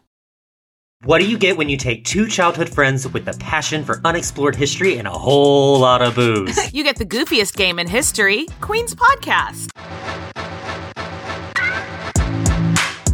What 1.04 1.20
do 1.20 1.26
you 1.26 1.38
get 1.38 1.56
when 1.56 1.70
you 1.70 1.78
take 1.78 2.04
two 2.04 2.26
childhood 2.26 2.68
friends 2.68 3.08
with 3.08 3.26
a 3.26 3.32
passion 3.38 3.84
for 3.84 4.02
unexplored 4.04 4.54
history 4.54 4.98
and 4.98 5.08
a 5.08 5.12
whole 5.12 5.78
lot 5.78 6.02
of 6.02 6.14
booze? 6.14 6.72
you 6.74 6.84
get 6.84 6.96
the 6.96 7.06
goofiest 7.06 7.56
game 7.56 7.78
in 7.78 7.88
history, 7.88 8.46
Queen's 8.60 8.94
Podcast. 8.94 9.70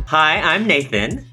Hi, 0.06 0.40
I'm 0.40 0.66
Nathan. 0.66 1.26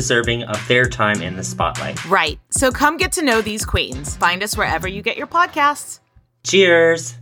deserving 0.00 0.42
of 0.44 0.56
their 0.66 0.86
time 0.88 1.20
in 1.20 1.36
the 1.36 1.44
spotlight. 1.44 2.02
Right. 2.06 2.40
So 2.50 2.70
come 2.70 2.96
get 2.96 3.12
to 3.12 3.22
know 3.22 3.42
these 3.42 3.66
queens. 3.66 4.16
Find 4.16 4.42
us 4.42 4.56
wherever 4.56 4.88
you 4.88 5.02
get 5.02 5.18
your 5.18 5.26
podcasts. 5.26 6.00
Cheers. 6.42 7.18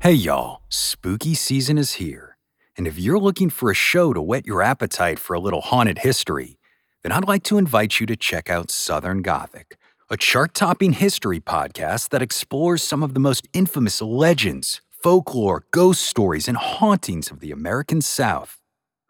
Hey, 0.00 0.12
y'all. 0.12 0.60
Spooky 0.70 1.34
season 1.34 1.76
is 1.76 1.94
here. 1.94 2.38
And 2.78 2.86
if 2.86 2.98
you're 2.98 3.18
looking 3.18 3.50
for 3.50 3.70
a 3.70 3.74
show 3.74 4.14
to 4.14 4.22
whet 4.22 4.46
your 4.46 4.62
appetite 4.62 5.18
for 5.18 5.34
a 5.34 5.40
little 5.40 5.60
haunted 5.60 5.98
history, 5.98 6.58
then 7.02 7.12
I'd 7.12 7.28
like 7.28 7.42
to 7.44 7.58
invite 7.58 8.00
you 8.00 8.06
to 8.06 8.16
check 8.16 8.48
out 8.48 8.70
Southern 8.70 9.20
Gothic, 9.20 9.76
a 10.08 10.16
chart 10.16 10.54
topping 10.54 10.92
history 10.92 11.40
podcast 11.40 12.08
that 12.10 12.22
explores 12.22 12.82
some 12.82 13.02
of 13.02 13.12
the 13.12 13.20
most 13.20 13.46
infamous 13.52 14.00
legends 14.00 14.80
folklore, 15.06 15.62
ghost 15.70 16.02
stories, 16.02 16.48
and 16.48 16.56
hauntings 16.56 17.30
of 17.30 17.38
the 17.38 17.52
American 17.52 18.00
South. 18.00 18.60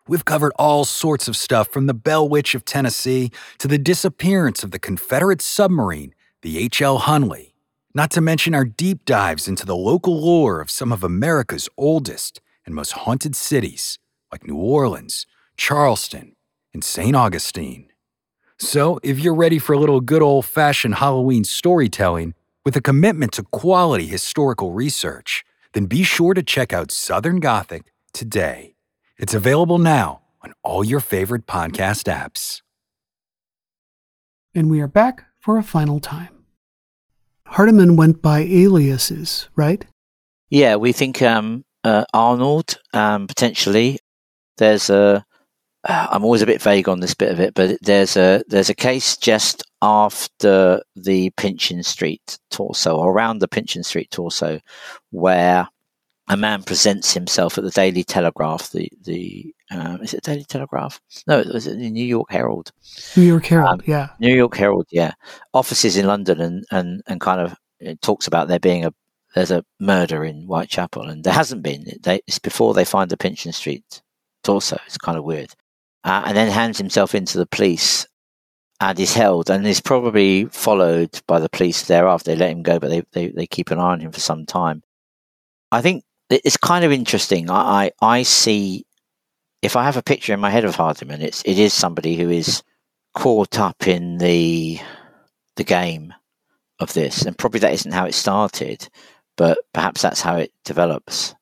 We've 0.07 0.27
covered 0.27 0.53
all 0.59 0.85
sorts 0.85 1.27
of 1.27 1.39
stuff 1.39 1.69
from 1.69 1.87
the 1.87 1.95
Bell 1.95 2.29
Witch 2.29 2.55
of 2.55 2.67
Tennessee 2.67 3.31
to 3.57 3.67
the 3.67 3.79
disappearance 3.79 4.63
of 4.63 4.73
the 4.73 4.79
Confederate 4.79 5.41
submarine, 5.41 6.15
the 6.43 6.59
H.L. 6.59 7.01
Hunley, 7.01 7.55
not 7.95 8.11
to 8.11 8.21
mention 8.21 8.55
our 8.55 8.67
deep 8.67 9.07
dives 9.07 9.49
into 9.49 9.65
the 9.65 9.75
local 9.75 10.21
lore 10.21 10.61
of 10.61 10.71
some 10.71 10.93
of 10.93 11.03
America's 11.03 11.67
oldest 11.79 12.43
and 12.67 12.75
most 12.75 12.93
haunted 12.93 13.35
cities, 13.35 13.99
like 14.31 14.47
New 14.47 14.57
Orleans, 14.57 15.27
Charleston, 15.57 16.37
and 16.75 16.85
St. 16.85 17.17
Augustine. 17.17 17.89
So, 18.59 19.01
if 19.03 19.19
you're 19.19 19.35
ready 19.35 19.59
for 19.59 19.73
a 19.73 19.79
little 19.79 20.03
good 20.03 20.21
old 20.21 20.45
fashioned 20.45 20.97
Halloween 20.97 21.45
storytelling 21.45 22.35
with 22.67 22.77
a 22.77 22.83
commitment 22.83 23.33
to 23.33 23.45
quality 23.45 24.07
historical 24.07 24.73
research, 24.73 25.43
then 25.77 25.85
be 25.85 26.03
sure 26.03 26.33
to 26.33 26.43
check 26.43 26.73
out 26.73 26.91
Southern 26.91 27.39
Gothic 27.39 27.93
today. 28.15 28.77
It's 29.19 29.35
available 29.35 29.77
now 29.77 30.23
on 30.43 30.55
all 30.63 30.83
your 30.83 31.01
favorite 31.01 31.47
podcast 31.47 32.05
apps. 32.11 32.63
And 34.55 34.71
we 34.71 34.81
are 34.81 34.89
back 34.89 35.27
for 35.39 35.59
a 35.59 35.63
final 35.63 36.01
time. 36.01 36.47
Hardiman 37.47 37.95
went 37.95 38.23
by 38.23 38.39
aliases, 38.41 39.51
right? 39.55 39.85
Yeah, 40.49 40.77
we 40.77 40.93
think 40.93 41.21
um, 41.21 41.63
uh, 41.85 42.07
Arnold 42.15 42.79
um, 42.95 43.27
potentially. 43.27 43.99
There's 44.57 44.89
a. 44.89 45.27
am 45.87 46.25
always 46.25 46.41
a 46.41 46.47
bit 46.47 46.63
vague 46.63 46.89
on 46.89 47.01
this 47.01 47.13
bit 47.13 47.31
of 47.31 47.39
it, 47.39 47.53
but 47.53 47.79
there's 47.83 48.17
a 48.17 48.43
there's 48.49 48.71
a 48.71 48.75
case 48.75 49.19
just 49.19 49.63
after 49.83 50.83
the 50.95 51.31
Pinchin 51.31 51.85
Street 51.85 52.39
torso, 52.51 52.97
or 52.97 53.13
around 53.13 53.39
the 53.39 53.49
Pinchin 53.49 53.85
Street 53.85 54.11
torso, 54.11 54.61
where 55.11 55.69
a 56.29 56.37
man 56.37 56.63
presents 56.63 57.15
himself 57.15 57.57
at 57.57 57.65
the 57.65 57.71
Daily 57.71 58.05
Telegraph. 58.05 58.71
The 58.71 58.91
the 59.03 59.55
um, 59.71 60.03
is 60.03 60.15
it 60.15 60.25
Daily 60.25 60.45
Telegraph? 60.45 61.01
No, 61.27 61.39
it 61.39 61.53
was 61.53 61.67
the 61.67 61.77
New 61.77 62.05
York 62.05 62.31
Herald. 62.31 62.73
New 63.17 63.23
York 63.23 63.47
Herald, 63.47 63.81
um, 63.81 63.83
yeah. 63.87 64.09
New 64.19 64.35
York 64.35 64.57
Herald, 64.57 64.87
yeah. 64.91 65.13
Offices 65.55 65.97
in 65.97 66.07
London, 66.07 66.41
and 66.41 66.65
and 66.71 67.03
and 67.07 67.21
kind 67.21 67.41
of 67.41 67.57
it 67.79 68.01
talks 68.03 68.27
about 68.27 68.49
there 68.49 68.59
being 68.59 68.85
a 68.85 68.93
there's 69.35 69.51
a 69.51 69.65
murder 69.79 70.25
in 70.25 70.47
Whitechapel, 70.47 71.09
and 71.09 71.23
there 71.23 71.33
hasn't 71.33 71.63
been. 71.63 71.85
They, 72.03 72.21
it's 72.27 72.39
before 72.39 72.75
they 72.75 72.85
find 72.85 73.11
the 73.11 73.17
Pinchin 73.17 73.53
Street 73.53 74.03
torso. 74.43 74.79
It's 74.87 74.99
kind 74.99 75.19
of 75.19 75.25
weird, 75.25 75.53
uh, 76.05 76.25
and 76.27 76.37
then 76.37 76.51
hands 76.51 76.79
himself 76.79 77.15
into 77.15 77.39
the 77.39 77.47
police 77.47 78.07
and 78.81 79.01
is 79.01 79.15
held 79.15 79.51
and 79.51 79.67
is 79.67 79.81
probably 79.81 80.47
followed 80.47 81.21
by 81.27 81.39
the 81.39 81.49
police 81.49 81.87
thereafter. 81.87 82.33
They 82.33 82.37
let 82.37 82.51
him 82.51 82.63
go, 82.63 82.79
but 82.79 82.91
they, 82.91 83.03
they, 83.13 83.29
they 83.29 83.47
keep 83.47 83.71
an 83.71 83.79
eye 83.79 83.93
on 83.93 84.01
him 84.01 84.13
for 84.13 84.21
some 84.21 84.45
time. 84.47 84.83
I 85.73 85.81
think 85.81 86.05
it's 86.31 86.57
kind 86.57 86.85
of 86.85 86.93
interesting. 86.93 87.51
I, 87.51 87.91
I, 88.01 88.19
I 88.19 88.23
see 88.23 88.85
if 89.63 89.77
I 89.77 89.85
have 89.85 89.97
a 89.97 90.03
picture 90.03 90.33
in 90.33 90.41
my 90.41 90.51
head 90.51 90.65
of 90.65 90.77
Hardiman, 90.77 91.23
it's 91.23 91.43
it 91.45 91.59
is 91.59 91.73
somebody 91.73 92.17
who 92.17 92.31
is 92.31 92.63
caught 93.15 93.59
up 93.59 93.89
in 93.89 94.19
the 94.19 94.79
the 95.57 95.65
game 95.65 96.13
of 96.79 96.93
this, 96.93 97.23
and 97.23 97.37
probably 97.37 97.61
that 97.61 97.73
isn't 97.73 97.93
how 97.93 98.05
it 98.05 98.15
started, 98.15 98.89
but 99.37 99.59
perhaps 99.73 100.03
that's 100.03 100.21
how 100.21 100.37
it 100.37 100.53
develops. 100.65 101.35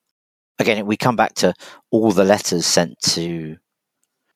Again, 0.57 0.85
we 0.85 0.95
come 0.95 1.17
back 1.17 1.33
to 1.35 1.53
all 1.91 2.11
the 2.11 2.23
letters 2.23 2.65
sent 2.65 2.99
to 3.01 3.57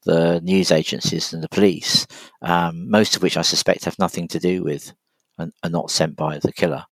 the 0.05 0.39
news 0.41 0.71
agencies 0.71 1.33
and 1.33 1.43
the 1.43 1.49
police, 1.49 2.07
um, 2.41 2.89
most 2.89 3.15
of 3.15 3.21
which 3.21 3.37
I 3.37 3.41
suspect 3.41 3.85
have 3.85 3.99
nothing 3.99 4.27
to 4.29 4.39
do 4.39 4.63
with 4.63 4.93
and 5.37 5.51
are 5.63 5.69
not 5.69 5.91
sent 5.91 6.15
by 6.15 6.39
the 6.39 6.53
killer. 6.53 6.85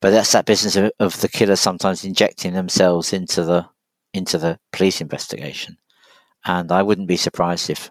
But 0.00 0.10
that's 0.10 0.32
that 0.32 0.46
business 0.46 0.76
of, 0.76 0.90
of 0.98 1.20
the 1.20 1.28
killer 1.28 1.56
sometimes 1.56 2.04
injecting 2.04 2.54
themselves 2.54 3.12
into 3.12 3.44
the 3.44 3.66
into 4.14 4.36
the 4.36 4.58
police 4.72 5.00
investigation. 5.00 5.78
And 6.44 6.70
I 6.72 6.82
wouldn't 6.82 7.08
be 7.08 7.16
surprised 7.16 7.70
if 7.70 7.90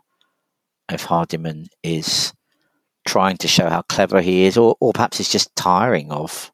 if 0.91 1.05
Hardiman 1.05 1.67
is 1.83 2.33
trying 3.07 3.37
to 3.37 3.47
show 3.47 3.69
how 3.69 3.81
clever 3.83 4.21
he 4.21 4.45
is, 4.45 4.57
or, 4.57 4.75
or 4.79 4.93
perhaps 4.93 5.17
he's 5.17 5.31
just 5.31 5.55
tiring 5.55 6.11
of 6.11 6.51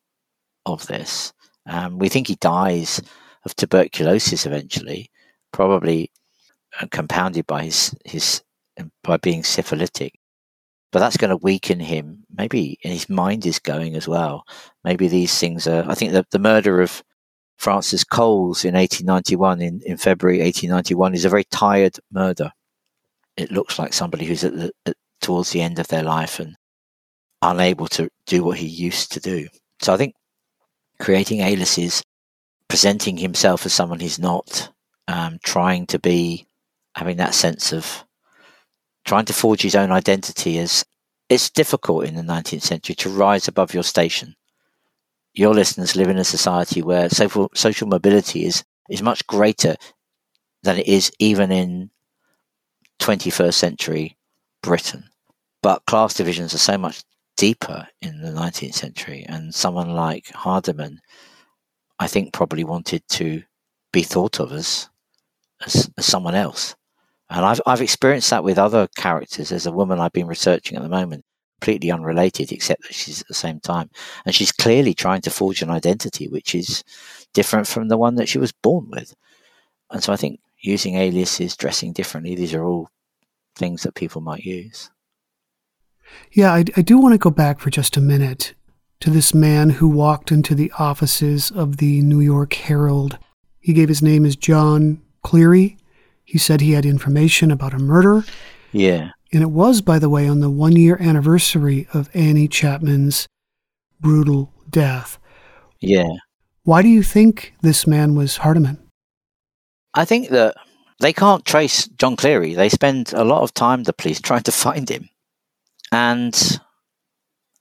of 0.66 0.86
this. 0.88 1.34
Um, 1.66 1.98
we 1.98 2.10
think 2.10 2.28
he 2.28 2.36
dies 2.36 3.02
of 3.44 3.56
tuberculosis 3.56 4.46
eventually, 4.46 5.10
probably 5.52 6.12
compounded 6.92 7.48
by 7.48 7.66
his 7.66 7.96
his 8.06 8.44
by 9.04 9.18
being 9.18 9.44
syphilitic. 9.44 10.14
But 10.92 11.00
that's 11.00 11.18
going 11.18 11.30
to 11.30 11.38
weaken 11.38 11.80
him. 11.80 12.24
Maybe 12.36 12.78
his 12.82 13.10
mind 13.10 13.46
is 13.46 13.60
going 13.60 13.96
as 13.96 14.08
well. 14.08 14.46
Maybe 14.84 15.08
these 15.08 15.38
things 15.38 15.68
are. 15.68 15.84
I 15.90 15.96
think 15.96 16.14
the 16.14 16.26
the 16.32 16.40
murder 16.40 16.82
of 16.82 17.04
Frances 17.58 18.04
Coles 18.04 18.64
in 18.64 18.76
1891, 18.76 19.62
in, 19.62 19.82
in 19.86 19.98
February 19.98 20.40
1891, 20.40 21.16
is 21.16 21.26
a 21.26 21.30
very 21.30 21.44
tired 21.46 22.00
murder. 22.12 22.52
It 23.36 23.52
looks 23.52 23.80
like 23.80 23.94
somebody 23.94 24.26
who's 24.26 24.44
at 24.44 24.56
the, 24.56 24.72
at, 24.86 24.96
towards 25.22 25.50
the 25.50 25.62
end 25.62 25.80
of 25.80 25.88
their 25.88 26.04
life 26.04 26.40
and 26.40 26.56
unable 27.42 27.88
to 27.88 28.10
do 28.26 28.44
what 28.44 28.58
he 28.58 28.68
used 28.68 29.12
to 29.14 29.20
do. 29.20 29.48
So 29.82 29.94
I 29.94 29.98
think 29.98 30.14
creating 31.00 31.42
aliases, 31.42 32.04
presenting 32.68 33.18
himself 33.18 33.66
as 33.66 33.74
someone 33.74 34.00
he's 34.00 34.20
not, 34.20 34.72
um, 35.08 35.40
trying 35.44 35.88
to 35.88 36.00
be, 36.00 36.48
having 36.98 37.18
that 37.18 37.34
sense 37.34 37.72
of 37.72 38.04
trying 39.06 39.26
to 39.26 39.34
forge 39.34 39.62
his 39.62 39.76
own 39.76 39.92
identity 39.92 40.58
is 40.58 40.84
it's 41.30 41.50
difficult 41.50 42.06
in 42.06 42.16
the 42.16 42.22
19th 42.22 42.62
century 42.62 42.96
to 42.96 43.10
rise 43.10 43.48
above 43.48 43.74
your 43.74 43.84
station 43.84 44.36
your 45.38 45.54
listeners 45.54 45.96
live 45.96 46.10
in 46.10 46.18
a 46.18 46.24
society 46.24 46.82
where 46.82 47.10
social 47.10 47.50
social 47.54 47.88
mobility 47.88 48.46
is 48.46 48.64
is 48.90 49.04
much 49.04 49.26
greater 49.28 49.76
than 50.64 50.78
it 50.78 50.88
is 50.88 51.12
even 51.20 51.52
in 51.52 51.92
21st 53.00 53.54
century 53.54 54.18
Britain. 54.64 55.04
But 55.62 55.86
class 55.86 56.14
divisions 56.16 56.54
are 56.54 56.60
so 56.60 56.78
much 56.78 57.04
deeper 57.36 57.88
in 58.02 58.22
the 58.22 58.32
19th 58.32 58.74
century, 58.74 59.26
and 59.30 59.54
someone 59.54 59.92
like 59.92 60.28
Hardiman, 60.30 61.00
I 62.00 62.08
think, 62.08 62.34
probably 62.34 62.64
wanted 62.64 63.08
to 63.10 63.44
be 63.94 64.02
thought 64.02 64.40
of 64.40 64.52
as 64.52 64.90
as, 65.66 65.90
as 65.98 66.06
someone 66.06 66.36
else. 66.36 66.76
And 67.30 67.46
I've 67.46 67.62
I've 67.66 67.82
experienced 67.82 68.30
that 68.30 68.44
with 68.44 68.58
other 68.58 68.88
characters. 68.96 69.50
There's 69.50 69.66
a 69.66 69.72
woman 69.72 70.00
I've 70.00 70.14
been 70.14 70.28
researching 70.28 70.78
at 70.78 70.84
the 70.84 70.90
moment 70.90 71.26
completely 71.60 71.92
unrelated, 71.92 72.52
except 72.52 72.84
that 72.84 72.94
she's 72.94 73.22
at 73.22 73.28
the 73.28 73.34
same 73.34 73.60
time. 73.60 73.90
And 74.26 74.34
she's 74.34 74.52
clearly 74.52 74.94
trying 74.94 75.22
to 75.22 75.30
forge 75.30 75.62
an 75.62 75.70
identity 75.70 76.28
which 76.28 76.54
is 76.54 76.84
different 77.34 77.68
from 77.68 77.88
the 77.88 77.98
one 77.98 78.16
that 78.16 78.30
she 78.30 78.38
was 78.38 78.52
born 78.52 78.90
with. 78.90 79.16
And 79.92 80.04
so 80.04 80.14
I 80.14 80.18
think 80.18 80.40
using 80.60 80.96
aliases, 80.96 81.56
dressing 81.56 81.94
differently, 81.94 82.36
these 82.36 82.54
are 82.54 82.64
all 82.64 82.90
things 83.56 83.84
that 83.84 83.96
people 83.96 84.22
might 84.22 84.44
use. 84.44 84.92
Yeah, 86.32 86.54
I, 86.54 86.64
I 86.76 86.82
do 86.82 86.98
want 87.00 87.14
to 87.14 87.18
go 87.18 87.32
back 87.32 87.60
for 87.60 87.70
just 87.70 87.98
a 87.98 88.02
minute 88.02 88.54
to 89.00 89.10
this 89.10 89.34
man 89.34 89.72
who 89.72 89.88
walked 89.88 90.32
into 90.32 90.56
the 90.56 90.72
offices 90.80 91.52
of 91.52 91.78
the 91.78 92.02
New 92.02 92.20
York 92.20 92.54
Herald. 92.54 93.18
He 93.60 93.74
gave 93.74 93.90
his 93.90 94.02
name 94.02 94.26
as 94.26 94.36
John 94.36 95.02
Cleary. 95.24 95.78
He 96.28 96.38
said 96.38 96.60
he 96.60 96.74
had 96.74 96.86
information 96.86 97.52
about 97.52 97.74
a 97.74 97.80
murder. 97.80 98.26
Yeah. 98.74 99.12
And 99.32 99.42
it 99.42 99.50
was, 99.50 99.82
by 99.82 99.98
the 99.98 100.10
way, 100.10 100.28
on 100.28 100.42
the 100.42 100.50
one 100.50 100.76
year 100.76 100.98
anniversary 101.02 101.88
of 101.94 102.10
Annie 102.14 102.50
Chapman's 102.50 103.28
brutal 104.02 104.52
death. 104.70 105.20
Yeah. 105.80 106.18
Why 106.64 106.82
do 106.82 106.90
you 106.90 107.02
think 107.02 107.54
this 107.62 107.88
man 107.88 108.14
was 108.14 108.38
Hardiman? 108.38 108.78
I 109.94 110.04
think 110.04 110.28
that 110.30 110.56
they 111.00 111.14
can't 111.14 111.46
trace 111.46 111.88
John 111.88 112.18
Cleary. 112.18 112.56
They 112.56 112.68
spend 112.68 113.14
a 113.14 113.24
lot 113.24 113.44
of 113.44 113.54
time, 113.54 113.84
the 113.84 113.94
police, 113.94 114.20
trying 114.22 114.44
to 114.44 114.52
find 114.52 114.90
him. 114.90 115.10
And 115.94 116.60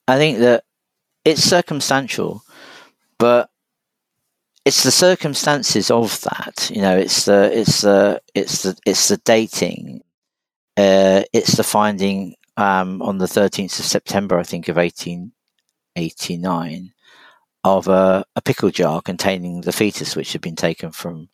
I 0.08 0.16
think 0.16 0.40
that 0.40 0.64
it's 1.24 1.42
circumstantial, 1.42 2.42
but 3.20 3.48
it's 4.66 4.82
the 4.82 4.90
circumstances 4.90 5.90
of 5.92 6.20
that. 6.22 6.72
You 6.74 6.82
know, 6.82 6.98
it's 6.98 7.24
the 7.24 7.56
it's 7.56 7.82
the 7.82 8.20
it's 8.34 8.64
the 8.64 8.76
it's 8.84 9.06
the 9.06 9.18
dating, 9.18 10.02
uh, 10.76 11.22
it's 11.32 11.56
the 11.56 11.62
finding 11.62 12.34
um, 12.56 13.00
on 13.00 13.18
the 13.18 13.26
13th 13.26 13.78
of 13.78 13.84
September, 13.84 14.36
I 14.38 14.42
think, 14.42 14.68
of 14.68 14.76
1889, 14.76 16.92
of 17.62 17.86
a, 17.86 18.24
a, 18.34 18.42
pickle 18.42 18.70
jar 18.70 19.00
containing 19.02 19.60
the 19.60 19.72
fetus 19.72 20.16
which 20.16 20.32
had 20.32 20.40
been 20.40 20.56
taken 20.56 20.90
from 20.90 21.28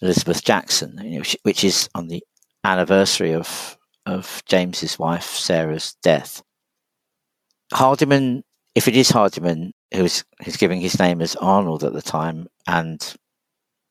Elizabeth 0.00 0.44
Jackson, 0.44 1.00
you 1.02 1.18
know, 1.18 1.24
which 1.42 1.64
is 1.64 1.88
on 1.94 2.06
the 2.06 2.22
anniversary 2.62 3.34
of 3.34 3.76
of 4.06 4.44
James's 4.46 4.96
wife 4.96 5.30
Sarah's 5.30 5.96
death. 6.04 6.40
Hardiman, 7.72 8.44
if 8.76 8.86
it 8.86 8.94
is 8.94 9.10
Hardiman, 9.10 9.72
who's 9.94 10.24
who's 10.44 10.56
giving 10.56 10.80
his 10.80 10.98
name 10.98 11.20
as 11.20 11.36
Arnold 11.36 11.84
at 11.84 11.92
the 11.92 12.02
time, 12.02 12.48
and 12.66 13.14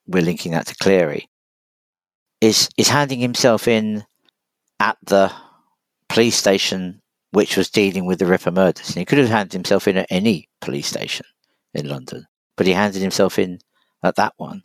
we're 0.08 0.24
linking 0.24 0.52
that 0.54 0.68
to 0.68 0.76
Cleary, 0.76 1.30
is 2.39 2.70
is 2.78 2.89
handing 2.89 3.20
himself 3.20 3.68
in 3.68 4.06
at 4.80 4.97
the 5.04 5.32
police 6.10 6.36
station 6.36 7.02
which 7.32 7.56
was 7.56 7.70
dealing 7.70 8.06
with 8.06 8.20
the 8.20 8.26
Ripper 8.26 8.52
murders. 8.52 8.89
And 8.89 8.97
he 8.97 9.06
could 9.06 9.18
have 9.18 9.30
handed 9.30 9.54
himself 9.54 9.88
in 9.88 9.97
at 9.97 10.08
any 10.10 10.49
police 10.60 10.88
station 10.88 11.26
in 11.74 11.88
London, 11.88 12.28
but 12.58 12.68
he 12.68 12.74
handed 12.74 13.02
himself 13.02 13.39
in 13.39 13.60
at 14.04 14.16
that 14.16 14.34
one. 14.38 14.64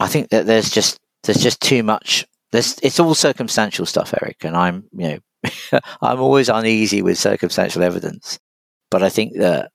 I 0.00 0.08
think 0.08 0.28
that 0.30 0.46
there's 0.46 0.70
just 0.70 0.98
there's 1.24 1.42
just 1.42 1.60
too 1.60 1.82
much. 1.82 2.26
There's 2.52 2.78
it's 2.82 3.00
all 3.00 3.14
circumstantial 3.14 3.86
stuff, 3.86 4.14
Eric, 4.22 4.44
and 4.44 4.56
I'm 4.56 4.88
you 4.92 5.20
know 5.72 5.80
I'm 6.02 6.20
always 6.20 6.48
uneasy 6.48 7.02
with 7.02 7.18
circumstantial 7.18 7.82
evidence, 7.82 8.38
but 8.90 9.02
I 9.02 9.08
think 9.08 9.34
that 9.38 9.72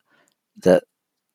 that 0.57 0.83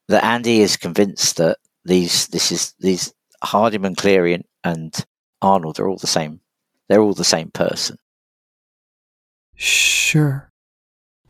that 0.08 0.24
Andy 0.24 0.60
is 0.60 0.76
convinced 0.76 1.36
that 1.36 1.58
these 1.84 2.28
this 2.28 2.52
is 2.52 2.74
these 2.78 3.12
Hardiman, 3.42 3.94
Cleary, 3.94 4.34
and, 4.34 4.44
and 4.64 5.06
Arnold 5.42 5.78
are 5.78 5.88
all 5.88 5.98
the 5.98 6.06
same 6.06 6.40
they're 6.88 7.02
all 7.02 7.14
the 7.14 7.24
same 7.24 7.50
person. 7.50 7.98
Sure. 9.54 10.50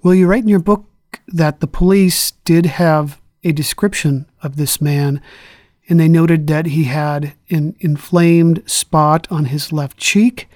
Well, 0.03 0.15
you 0.15 0.27
write 0.27 0.43
in 0.43 0.49
your 0.49 0.61
book 0.61 0.85
that 1.27 1.61
the 1.61 1.67
police 1.67 2.33
did 2.45 2.67
have 2.67 3.21
a 3.43 3.53
description 3.53 4.27
of 4.43 4.57
this 4.57 4.81
man, 4.81 5.21
and 5.89 5.99
they 5.99 6.09
noted 6.09 6.47
that 6.47 6.67
he 6.67 6.85
had 6.85 7.35
an 7.51 7.75
inflamed 7.81 8.63
spot 8.71 9.27
on 9.31 9.47
his 9.47 9.73
left 9.73 9.97
cheek, 9.97 10.49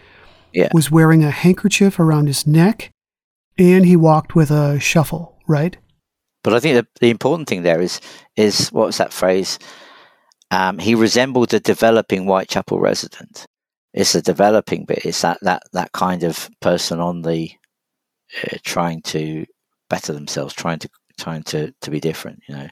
yeah. 0.53 0.69
was 0.73 0.91
wearing 0.91 1.25
a 1.25 1.31
handkerchief 1.31 1.99
around 1.99 2.27
his 2.27 2.47
neck, 2.47 2.91
and 3.59 3.87
he 3.87 3.97
walked 3.97 4.35
with 4.35 4.51
a 4.51 4.79
shuffle, 4.79 5.39
right? 5.49 5.77
But 6.45 6.55
I 6.55 6.61
think 6.61 6.77
the, 6.77 6.87
the 7.01 7.11
important 7.11 7.49
thing 7.49 7.63
there 7.63 7.81
is 7.81 8.01
is 8.37 8.69
what 8.69 8.87
was 8.87 8.99
that 8.99 9.13
phrase? 9.13 9.59
Um, 10.51 10.79
he 10.79 10.95
resembled 10.95 11.55
a 11.55 11.61
developing 11.61 12.25
Whitechapel 12.25 12.79
resident 12.79 13.47
it's 13.95 14.13
the 14.13 14.23
developing 14.23 14.85
bit. 14.85 15.05
It's 15.05 15.23
that 15.23 15.39
that 15.43 15.63
that 15.73 15.93
kind 15.93 16.23
of 16.23 16.49
person 16.61 17.01
on 17.01 17.23
the 17.23 17.51
uh, 18.45 18.57
trying 18.65 19.03
to 19.03 19.45
better 19.91 20.13
themselves, 20.13 20.55
trying 20.55 20.79
to 20.81 20.89
trying 21.19 21.43
to 21.45 21.73
to 21.81 21.91
be 21.91 22.01
different. 22.01 22.43
You 22.49 22.57
know. 22.57 22.69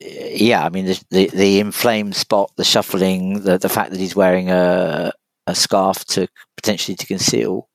Yeah, 0.00 0.64
I 0.64 0.70
mean 0.70 0.86
the, 0.86 1.04
the, 1.10 1.26
the 1.28 1.60
inflamed 1.60 2.16
spot, 2.16 2.50
the 2.56 2.64
shuffling, 2.64 3.42
the 3.42 3.58
the 3.58 3.68
fact 3.68 3.90
that 3.90 4.00
he's 4.00 4.16
wearing 4.16 4.50
a 4.50 5.12
a 5.46 5.54
scarf 5.54 6.04
to 6.06 6.26
potentially 6.56 6.96
to 6.96 7.06
conceal 7.06 7.68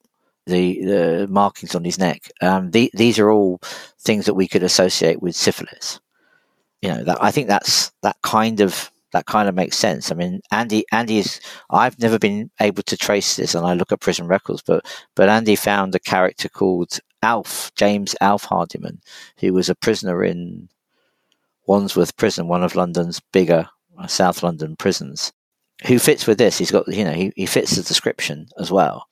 the 0.49 0.83
the 0.85 1.27
markings 1.29 1.75
on 1.75 1.83
his 1.83 1.97
neck. 1.97 2.29
Um, 2.41 2.71
the, 2.71 2.91
these 2.93 3.19
are 3.19 3.31
all 3.31 3.59
things 3.99 4.25
that 4.25 4.33
we 4.33 4.47
could 4.47 4.63
associate 4.63 5.21
with 5.21 5.35
syphilis. 5.35 5.99
You 6.81 6.89
know, 6.89 7.03
that 7.03 7.21
I 7.21 7.31
think 7.31 7.47
that's 7.47 7.91
that 8.03 8.17
kind 8.23 8.59
of 8.61 8.91
that 9.11 9.25
kind 9.25 9.49
of 9.49 9.55
makes 9.55 9.77
sense. 9.77 10.11
I 10.11 10.15
mean, 10.15 10.41
Andy, 10.51 10.85
Andy 10.91 11.19
is. 11.19 11.39
I've 11.69 11.99
never 11.99 12.19
been 12.19 12.51
able 12.59 12.83
to 12.83 12.97
trace 12.97 13.35
this, 13.35 13.55
and 13.55 13.65
I 13.65 13.73
look 13.73 13.91
at 13.91 14.01
prison 14.01 14.27
records, 14.27 14.63
but 14.65 14.85
but 15.15 15.29
Andy 15.29 15.55
found 15.55 15.95
a 15.95 15.99
character 15.99 16.49
called 16.49 16.99
Alf 17.21 17.71
James 17.75 18.15
Alf 18.21 18.43
Hardiman, 18.43 19.01
who 19.39 19.53
was 19.53 19.69
a 19.69 19.75
prisoner 19.75 20.23
in 20.23 20.69
Wandsworth 21.67 22.15
Prison, 22.17 22.47
one 22.47 22.63
of 22.63 22.75
London's 22.75 23.19
bigger 23.31 23.69
uh, 23.97 24.07
South 24.07 24.41
London 24.41 24.75
prisons, 24.75 25.31
who 25.85 25.99
fits 25.99 26.25
with 26.25 26.37
this. 26.37 26.57
He's 26.57 26.71
got, 26.71 26.87
you 26.87 27.03
know, 27.03 27.13
he, 27.13 27.31
he 27.35 27.45
fits 27.45 27.75
the 27.75 27.83
description 27.83 28.47
as 28.57 28.71
well. 28.71 29.07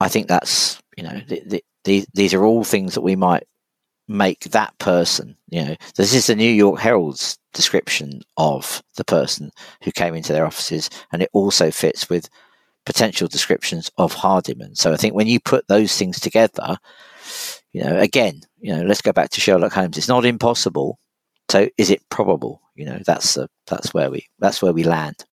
I 0.00 0.08
think 0.08 0.28
that's, 0.28 0.80
you 0.96 1.04
know, 1.04 1.20
the, 1.28 1.42
the, 1.46 1.64
the, 1.84 2.04
these 2.14 2.34
are 2.34 2.44
all 2.44 2.64
things 2.64 2.94
that 2.94 3.02
we 3.02 3.16
might 3.16 3.46
make 4.08 4.40
that 4.44 4.76
person, 4.78 5.36
you 5.50 5.64
know, 5.64 5.76
this 5.96 6.14
is 6.14 6.26
the 6.26 6.34
New 6.34 6.50
York 6.50 6.80
Herald's 6.80 7.38
description 7.52 8.22
of 8.36 8.82
the 8.96 9.04
person 9.04 9.50
who 9.82 9.92
came 9.92 10.14
into 10.14 10.32
their 10.32 10.46
offices, 10.46 10.88
and 11.12 11.22
it 11.22 11.30
also 11.32 11.70
fits 11.70 12.08
with 12.08 12.28
potential 12.86 13.28
descriptions 13.28 13.90
of 13.98 14.14
Hardiman. 14.14 14.74
So 14.74 14.92
I 14.92 14.96
think 14.96 15.14
when 15.14 15.26
you 15.26 15.40
put 15.40 15.68
those 15.68 15.94
things 15.96 16.18
together, 16.20 16.78
you 17.72 17.84
know, 17.84 17.98
again, 17.98 18.40
you 18.60 18.74
know, 18.74 18.82
let's 18.82 19.02
go 19.02 19.12
back 19.12 19.28
to 19.30 19.40
Sherlock 19.40 19.72
Holmes. 19.72 19.98
It's 19.98 20.08
not 20.08 20.24
impossible. 20.24 20.98
So 21.50 21.68
is 21.76 21.90
it 21.90 22.00
probable? 22.08 22.62
You 22.74 22.86
know, 22.86 23.00
that's 23.04 23.34
the, 23.34 23.48
that's 23.66 23.92
where 23.92 24.10
we 24.10 24.26
that's 24.38 24.62
where 24.62 24.72
we 24.72 24.84
land. 24.84 25.24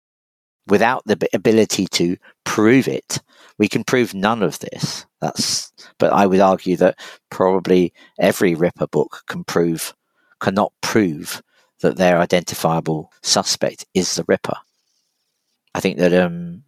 Without 0.67 1.03
the 1.05 1.17
ability 1.33 1.87
to 1.87 2.17
prove 2.43 2.87
it. 2.87 3.19
We 3.57 3.67
can 3.67 3.83
prove 3.83 4.13
none 4.13 4.43
of 4.43 4.59
this. 4.59 5.05
That's, 5.21 5.71
but 5.97 6.11
I 6.11 6.25
would 6.25 6.39
argue 6.39 6.75
that 6.77 6.99
probably 7.29 7.93
every 8.19 8.55
Ripper 8.55 8.87
book 8.87 9.23
can 9.27 9.43
prove, 9.43 9.93
cannot 10.39 10.73
prove 10.81 11.41
that 11.81 11.97
their 11.97 12.19
identifiable 12.19 13.11
suspect 13.21 13.85
is 13.93 14.15
the 14.15 14.25
Ripper. 14.27 14.57
I 15.73 15.79
think 15.79 15.97
that 15.99 16.13
um, 16.13 16.63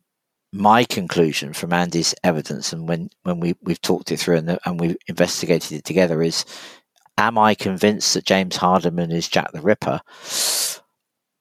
my 0.54 0.84
conclusion 0.84 1.54
from 1.54 1.74
Andy's 1.74 2.16
evidence 2.24 2.74
and 2.74 2.88
when, 2.88 3.10
when 3.24 3.39
we, 3.39 3.56
we've 3.62 3.82
talked 3.82 4.12
it 4.12 4.20
through 4.20 4.38
and, 4.38 4.50
the, 4.50 4.60
and 4.66 4.80
we've 4.80 4.98
investigated 5.08 5.72
it 5.74 5.84
together 5.84 6.22
is 6.22 6.45
am 7.18 7.38
I 7.38 7.56
convinced 7.56 8.14
that 8.14 8.26
James 8.26 8.56
Hardiman 8.56 9.12
is 9.12 9.28
Jack 9.28 9.52
the 9.52 9.62
Ripper? 9.62 10.02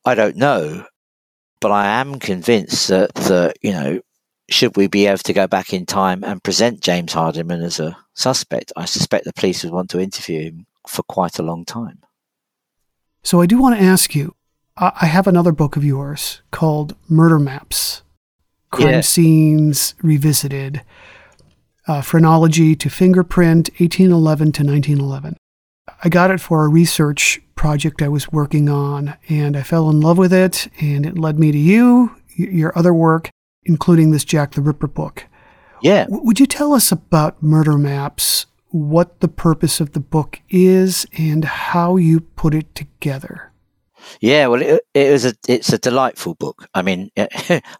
I 0.04 0.14
don't 0.14 0.36
know. 0.36 0.86
But 1.66 1.72
I 1.72 2.00
am 2.00 2.20
convinced 2.20 2.86
that, 2.90 3.12
that, 3.14 3.56
you 3.60 3.72
know, 3.72 4.00
should 4.48 4.76
we 4.76 4.86
be 4.86 5.08
able 5.08 5.18
to 5.18 5.32
go 5.32 5.48
back 5.48 5.72
in 5.72 5.84
time 5.84 6.22
and 6.22 6.40
present 6.40 6.80
James 6.80 7.12
Hardiman 7.12 7.60
as 7.60 7.80
a 7.80 7.96
suspect, 8.14 8.72
I 8.76 8.84
suspect 8.84 9.24
the 9.24 9.32
police 9.32 9.64
would 9.64 9.72
want 9.72 9.90
to 9.90 9.98
interview 9.98 10.42
him 10.42 10.66
for 10.86 11.02
quite 11.02 11.40
a 11.40 11.42
long 11.42 11.64
time. 11.64 12.04
So 13.24 13.40
I 13.40 13.46
do 13.46 13.60
want 13.60 13.76
to 13.76 13.84
ask 13.84 14.14
you 14.14 14.36
I 14.76 15.06
have 15.06 15.26
another 15.26 15.50
book 15.50 15.74
of 15.74 15.84
yours 15.84 16.40
called 16.52 16.94
Murder 17.08 17.40
Maps 17.40 18.02
Crime 18.70 18.88
yeah. 18.88 19.00
Scenes 19.00 19.96
Revisited, 20.00 20.82
uh, 21.88 22.00
Phrenology 22.00 22.76
to 22.76 22.88
Fingerprint, 22.88 23.70
1811 23.80 24.52
to 24.52 24.62
1911. 24.62 25.36
I 26.04 26.08
got 26.08 26.30
it 26.30 26.40
for 26.40 26.64
a 26.64 26.68
research 26.68 27.40
project 27.54 28.02
I 28.02 28.08
was 28.08 28.30
working 28.30 28.68
on, 28.68 29.16
and 29.28 29.56
I 29.56 29.62
fell 29.62 29.88
in 29.90 30.00
love 30.00 30.18
with 30.18 30.32
it, 30.32 30.68
and 30.80 31.06
it 31.06 31.18
led 31.18 31.38
me 31.38 31.52
to 31.52 31.58
you, 31.58 32.14
your 32.34 32.76
other 32.76 32.92
work, 32.92 33.30
including 33.64 34.10
this 34.10 34.24
Jack 34.24 34.52
the 34.52 34.60
Ripper 34.60 34.86
book. 34.86 35.24
Yeah. 35.82 36.04
W- 36.04 36.22
would 36.24 36.38
you 36.40 36.46
tell 36.46 36.74
us 36.74 36.92
about 36.92 37.42
Murder 37.42 37.78
Maps, 37.78 38.46
what 38.68 39.20
the 39.20 39.28
purpose 39.28 39.80
of 39.80 39.92
the 39.92 40.00
book 40.00 40.40
is, 40.50 41.06
and 41.16 41.44
how 41.44 41.96
you 41.96 42.20
put 42.20 42.54
it 42.54 42.74
together? 42.74 43.52
Yeah, 44.20 44.46
well, 44.46 44.62
it, 44.62 44.80
it 44.94 45.12
was 45.12 45.24
a 45.24 45.34
it's 45.48 45.72
a 45.72 45.78
delightful 45.78 46.34
book. 46.34 46.66
I 46.74 46.82
mean, 46.82 47.10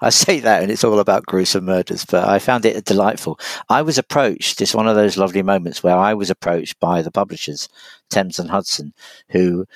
I 0.01 0.11
say 0.11 0.41
that, 0.41 0.63
and 0.63 0.71
it's 0.71 0.85
all 0.85 0.99
about 0.99 1.27
gruesome 1.27 1.65
murders, 1.65 2.05
but 2.05 2.29
I 2.29 2.39
found 2.39 2.65
it 2.65 2.85
delightful. 2.85 3.39
I 3.69 3.83
was 3.83 3.99
approached. 3.99 4.61
It's 4.61 4.75
one 4.75 4.89
of 4.89 4.97
those 4.97 5.17
lovely 5.17 5.43
moments 5.43 5.83
where 5.83 5.97
I 5.97 6.15
was 6.15 6.31
approached 6.31 6.79
by 6.81 7.03
the 7.03 7.11
publishers, 7.11 7.69
Thames 8.11 8.39
and 8.39 8.51
Hudson, 8.51 8.93
who 9.31 9.67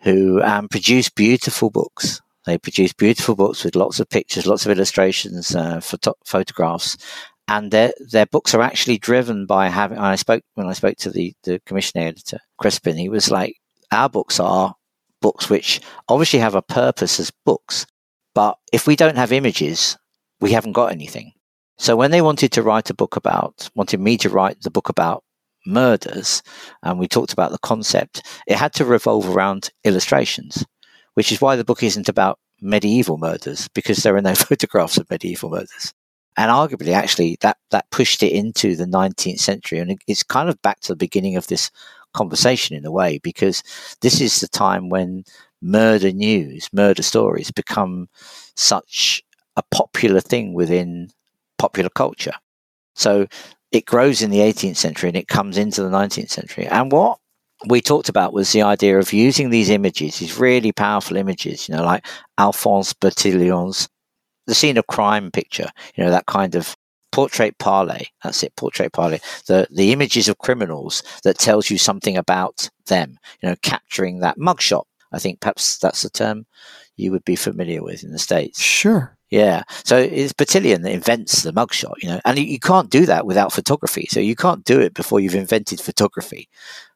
who 0.00 0.42
um, 0.42 0.68
produce 0.68 1.08
beautiful 1.08 1.70
books. 1.70 2.20
They 2.44 2.58
produce 2.58 2.92
beautiful 2.92 3.36
books 3.36 3.64
with 3.64 3.76
lots 3.76 4.00
of 4.00 4.08
pictures, 4.08 4.46
lots 4.46 4.66
of 4.66 4.72
illustrations, 4.72 5.54
uh, 5.54 5.80
photo- 5.80 6.16
photographs, 6.24 6.96
and 7.48 7.70
their 7.70 7.92
their 8.10 8.26
books 8.26 8.54
are 8.54 8.62
actually 8.62 8.98
driven 8.98 9.46
by 9.46 9.68
having. 9.68 9.98
I 9.98 10.16
spoke 10.16 10.42
when 10.54 10.66
I 10.66 10.72
spoke 10.72 10.96
to 10.98 11.10
the 11.10 11.34
the 11.44 11.60
commissioning 11.66 12.08
editor 12.08 12.40
Crispin. 12.58 12.96
He 12.96 13.08
was 13.08 13.30
like, 13.30 13.56
"Our 13.92 14.08
books 14.08 14.40
are 14.40 14.74
books 15.22 15.48
which 15.48 15.80
obviously 16.08 16.38
have 16.38 16.54
a 16.54 16.60
purpose 16.60 17.18
as 17.18 17.32
books, 17.46 17.86
but 18.34 18.58
if 18.72 18.86
we 18.86 18.96
don't 18.96 19.16
have 19.16 19.32
images, 19.32 19.96
we 20.40 20.52
haven't 20.52 20.72
got 20.72 20.92
anything. 20.92 21.32
So 21.78 21.96
when 21.96 22.10
they 22.10 22.20
wanted 22.20 22.52
to 22.52 22.62
write 22.62 22.90
a 22.90 22.94
book 22.94 23.16
about, 23.16 23.70
wanted 23.74 24.00
me 24.00 24.18
to 24.18 24.28
write 24.28 24.60
the 24.60 24.70
book 24.70 24.90
about 24.90 25.24
murders, 25.66 26.42
and 26.82 26.98
we 26.98 27.08
talked 27.08 27.32
about 27.32 27.52
the 27.52 27.58
concept, 27.58 28.22
it 28.46 28.56
had 28.56 28.74
to 28.74 28.84
revolve 28.84 29.28
around 29.28 29.70
illustrations, 29.84 30.64
which 31.14 31.32
is 31.32 31.40
why 31.40 31.56
the 31.56 31.64
book 31.64 31.82
isn't 31.82 32.08
about 32.08 32.38
medieval 32.60 33.18
murders 33.18 33.68
because 33.74 33.98
there 33.98 34.16
are 34.16 34.22
no 34.22 34.34
photographs 34.48 34.98
of 34.98 35.10
medieval 35.10 35.50
murders. 35.50 35.92
And 36.36 36.50
arguably, 36.50 36.94
actually, 36.94 37.36
that, 37.42 37.58
that 37.70 37.90
pushed 37.90 38.22
it 38.22 38.32
into 38.32 38.74
the 38.74 38.86
19th 38.86 39.38
century. 39.38 39.80
And 39.80 40.00
it's 40.06 40.22
kind 40.22 40.48
of 40.48 40.60
back 40.62 40.80
to 40.80 40.92
the 40.92 40.96
beginning 40.96 41.36
of 41.36 41.46
this 41.48 41.70
conversation 42.12 42.76
in 42.76 42.84
a 42.84 42.90
way, 42.90 43.18
because 43.22 43.62
this 44.00 44.20
is 44.20 44.40
the 44.40 44.48
time 44.48 44.88
when 44.88 45.24
murder 45.60 46.12
news, 46.12 46.68
murder 46.72 47.02
stories 47.02 47.50
become 47.50 48.08
such 48.56 49.22
a 49.56 49.62
popular 49.70 50.20
thing 50.20 50.54
within 50.54 51.10
popular 51.58 51.90
culture. 51.90 52.34
So 52.94 53.26
it 53.70 53.86
grows 53.86 54.22
in 54.22 54.30
the 54.30 54.40
18th 54.40 54.76
century 54.76 55.08
and 55.08 55.16
it 55.16 55.28
comes 55.28 55.56
into 55.56 55.82
the 55.82 55.90
19th 55.90 56.30
century. 56.30 56.66
And 56.66 56.92
what 56.92 57.18
we 57.66 57.80
talked 57.80 58.08
about 58.08 58.32
was 58.32 58.52
the 58.52 58.62
idea 58.62 58.98
of 58.98 59.12
using 59.12 59.50
these 59.50 59.70
images, 59.70 60.18
these 60.18 60.38
really 60.38 60.72
powerful 60.72 61.16
images, 61.16 61.68
you 61.68 61.76
know, 61.76 61.84
like 61.84 62.06
Alphonse 62.38 62.92
Bertillon's 62.92 63.88
the 64.46 64.54
scene 64.54 64.76
of 64.76 64.86
crime 64.88 65.30
picture, 65.30 65.68
you 65.94 66.02
know, 66.02 66.10
that 66.10 66.26
kind 66.26 66.56
of 66.56 66.76
portrait 67.12 67.56
parlé. 67.58 68.06
That's 68.24 68.42
it, 68.42 68.56
portrait 68.56 68.90
parlé. 68.92 69.20
The 69.46 69.68
the 69.70 69.92
images 69.92 70.28
of 70.28 70.38
criminals 70.38 71.02
that 71.22 71.38
tells 71.38 71.70
you 71.70 71.78
something 71.78 72.16
about 72.16 72.68
them. 72.86 73.18
You 73.40 73.50
know, 73.50 73.56
capturing 73.62 74.20
that 74.20 74.38
mugshot. 74.38 74.84
I 75.12 75.18
think 75.18 75.40
perhaps 75.40 75.78
that's 75.78 76.02
the 76.02 76.10
term 76.10 76.46
you 76.96 77.12
would 77.12 77.24
be 77.24 77.36
familiar 77.36 77.82
with 77.82 78.02
in 78.02 78.12
the 78.12 78.18
states. 78.18 78.60
Sure. 78.60 79.16
Yeah. 79.30 79.62
So 79.84 79.96
it's 79.96 80.34
Bertillon 80.34 80.82
that 80.82 80.92
invents 80.92 81.42
the 81.42 81.52
mugshot, 81.52 81.94
you 82.02 82.08
know, 82.10 82.20
and 82.26 82.38
you 82.38 82.60
can't 82.60 82.90
do 82.90 83.06
that 83.06 83.24
without 83.24 83.52
photography. 83.52 84.06
So 84.10 84.20
you 84.20 84.36
can't 84.36 84.64
do 84.64 84.78
it 84.78 84.92
before 84.92 85.20
you've 85.20 85.34
invented 85.34 85.80
photography. 85.80 86.50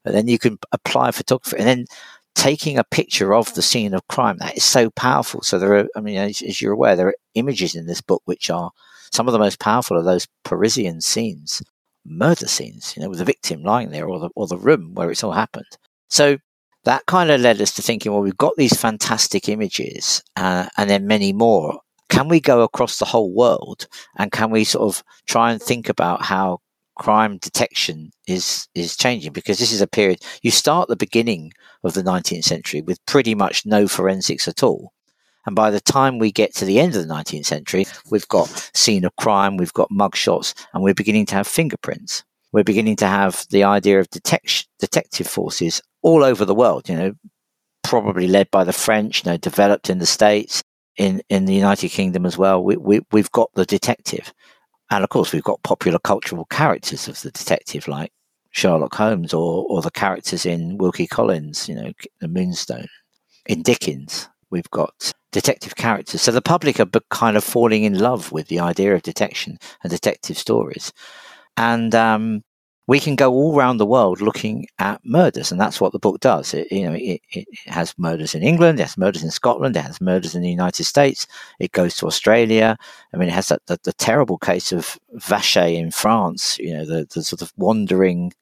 But 0.05 0.13
then 0.13 0.29
you 0.29 0.39
can 0.39 0.59
apply 0.71 1.13
photography 1.13 1.57
and 1.57 1.67
then 1.67 1.87
taking 2.35 2.77
a 2.77 2.85
picture 2.85 3.35
of 3.35 3.55
the 3.55 3.63
scene 3.63 3.95
of 3.95 4.07
crime. 4.09 4.37
That 4.39 4.59
is 4.59 4.65
so 4.65 4.91
powerful. 4.91 5.41
So 5.41 5.59
there 5.59 5.75
are, 5.77 5.89
I 5.97 6.01
mean, 6.01 6.19
as, 6.19 6.43
as 6.43 6.61
you're 6.61 6.75
aware, 6.75 6.95
there 6.95 7.09
are 7.09 7.17
images 7.35 7.75
in 7.75 7.87
this 7.87 8.03
book 8.03 8.21
which 8.27 8.51
are 8.51 8.71
some 9.13 9.27
of 9.29 9.33
the 9.33 9.39
most 9.39 9.61
powerful 9.61 9.97
are 9.97 10.03
those 10.03 10.29
Parisian 10.45 11.01
scenes, 11.01 11.63
murder 12.05 12.49
scenes, 12.49 12.95
you 12.97 13.03
know, 13.03 13.09
with 13.09 13.19
the 13.19 13.25
victim 13.25 13.63
lying 13.63 13.91
there 13.91 14.07
or 14.07 14.19
the, 14.19 14.31
or 14.35 14.47
the 14.47 14.59
room 14.59 14.95
where 14.95 15.11
it's 15.11 15.25
all 15.25 15.33
happened. 15.33 15.67
So 16.09 16.39
that 16.85 17.07
kind 17.07 17.31
of 17.31 17.41
led 17.41 17.61
us 17.61 17.75
to 17.75 17.83
thinking, 17.83 18.13
well, 18.13 18.23
we've 18.23 18.37
got 18.37 18.55
these 18.57 18.79
fantastic 18.81 19.49
images 19.49 20.23
uh, 20.37 20.69
and 20.77 20.89
then 20.89 21.07
many 21.07 21.33
more. 21.33 21.81
Can 22.09 22.29
we 22.29 22.41
go 22.41 22.63
across 22.63 22.99
the 22.99 23.05
whole 23.05 23.35
world 23.35 23.89
and 24.17 24.31
can 24.31 24.51
we 24.51 24.63
sort 24.63 24.95
of 24.95 25.03
try 25.27 25.51
and 25.51 25.61
think 25.61 25.89
about 25.89 26.23
how 26.23 26.61
crime 26.97 27.37
detection 27.39 28.11
is 28.27 28.69
is 28.75 28.97
changing 28.97 29.33
because 29.33 29.59
this 29.59 29.71
is 29.71 29.83
a 29.83 29.87
period 29.87 30.19
you 30.41 30.51
start 30.51 30.89
the 30.89 30.97
beginning 30.97 31.53
of 31.85 31.93
the 31.93 32.03
19th 32.03 32.45
century 32.45 32.81
with 32.81 33.05
pretty 33.05 33.35
much 33.35 33.67
no 33.67 33.87
forensics 33.87 34.49
at 34.49 34.63
all 34.63 34.93
and 35.47 35.55
by 35.55 35.71
the 35.71 35.81
time 35.81 36.19
we 36.19 36.33
get 36.33 36.55
to 36.57 36.65
the 36.65 36.79
end 36.81 36.97
of 36.97 37.07
the 37.07 37.13
19th 37.13 37.47
century, 37.47 37.87
we've 38.11 38.29
got 38.29 38.49
scene 38.75 39.05
of 39.05 39.15
crime, 39.17 39.57
we've 39.57 39.73
got 39.73 39.91
mugshots, 39.91 40.55
and 40.75 40.83
we're 40.83 40.95
beginning 40.95 41.27
to 41.27 41.37
have 41.37 41.47
fingerprints. 41.47 42.25
We're 42.53 42.65
beginning 42.65 42.97
to 42.97 43.07
have 43.07 43.47
the 43.51 43.65
idea 43.65 44.01
of 44.01 44.11
detection, 44.11 44.69
detective 44.79 45.27
forces 45.27 45.81
all 46.03 46.25
over 46.25 46.45
the 46.45 46.55
world, 46.55 46.89
you 46.89 46.97
know, 46.97 47.13
probably 47.85 48.27
led 48.27 48.51
by 48.51 48.65
the 48.65 48.73
French, 48.73 49.25
you 49.25 49.31
know, 49.31 49.37
developed 49.37 49.89
in 49.89 49.99
the 49.99 50.07
States, 50.07 50.63
in, 50.97 51.23
in 51.29 51.45
the 51.45 51.55
United 51.55 51.91
Kingdom 51.91 52.27
as 52.27 52.37
well. 52.37 52.63
We, 52.63 52.77
we, 52.77 53.01
we've 53.13 53.31
got 53.33 53.51
the 53.55 53.67
detective. 53.67 54.33
And 54.91 55.05
of 55.05 55.11
course, 55.11 55.33
we've 55.33 55.43
got 55.43 55.63
popular 55.63 55.99
cultural 55.99 56.45
characters 56.47 57.09
of 57.09 57.21
the 57.21 57.31
detective, 57.31 57.89
like 57.89 58.13
Sherlock 58.51 58.95
Holmes 58.95 59.35
or, 59.35 59.67
or 59.69 59.83
the 59.83 59.91
characters 59.91 60.47
in 60.47 60.79
Wilkie 60.79 61.07
Collins, 61.07 61.69
you 61.69 61.75
know, 61.75 61.93
the 62.21 62.29
Moonstone. 62.29 62.87
In 63.47 63.63
Dickens, 63.63 64.29
we've 64.57 64.71
got 64.71 65.13
detective 65.33 65.77
characters. 65.77 66.23
So 66.23 66.33
the 66.33 66.41
public 66.41 66.81
are 66.81 66.89
kind 67.11 67.37
of 67.37 67.45
falling 67.45 67.85
in 67.85 67.99
love 67.99 68.33
with 68.33 68.49
the 68.49 68.59
idea 68.59 68.95
of 68.95 69.03
detection 69.03 69.59
and 69.83 69.91
detective 69.91 70.39
stories. 70.39 70.93
And 71.59 71.95
um, 71.95 72.43
we 72.87 72.99
can 73.01 73.17
go 73.17 73.33
all 73.33 73.55
around 73.55 73.77
the 73.77 73.85
world 73.85 74.23
looking 74.23 74.67
at 74.79 75.05
murders, 75.05 75.53
and 75.53 75.61
that's 75.61 75.79
what 75.79 75.93
the 75.93 75.99
book 75.99 76.21
does. 76.21 76.55
It, 76.55 76.73
you 76.73 76.89
know, 76.89 76.95
it, 76.95 77.21
it, 77.31 77.47
has 77.67 77.95
murders 77.99 78.35
in 78.35 78.43
England, 78.43 78.81
it 78.81 78.85
has 78.85 78.97
murders 78.97 79.23
in 79.23 79.31
Scotland, 79.31 79.77
it 79.77 79.81
has 79.83 80.01
murders 80.01 80.35
in 80.35 80.41
the 80.41 80.51
United 80.51 80.85
States. 80.85 81.27
It 81.61 81.73
goes 81.73 81.97
to 81.97 82.07
Australia. 82.07 82.79
I 83.13 83.17
mean, 83.19 83.29
it 83.29 83.35
has 83.35 83.49
that, 83.49 83.61
the, 83.67 83.79
the 83.85 83.93
terrible 83.93 84.39
case 84.39 84.73
of 84.73 84.99
Vacher 85.17 85.75
in 85.75 85.91
France. 85.91 86.59
You 86.59 86.79
know, 86.79 86.85
the, 86.87 87.07
the 87.13 87.23
sort 87.23 87.43
of 87.43 87.53
wandering 87.59 88.33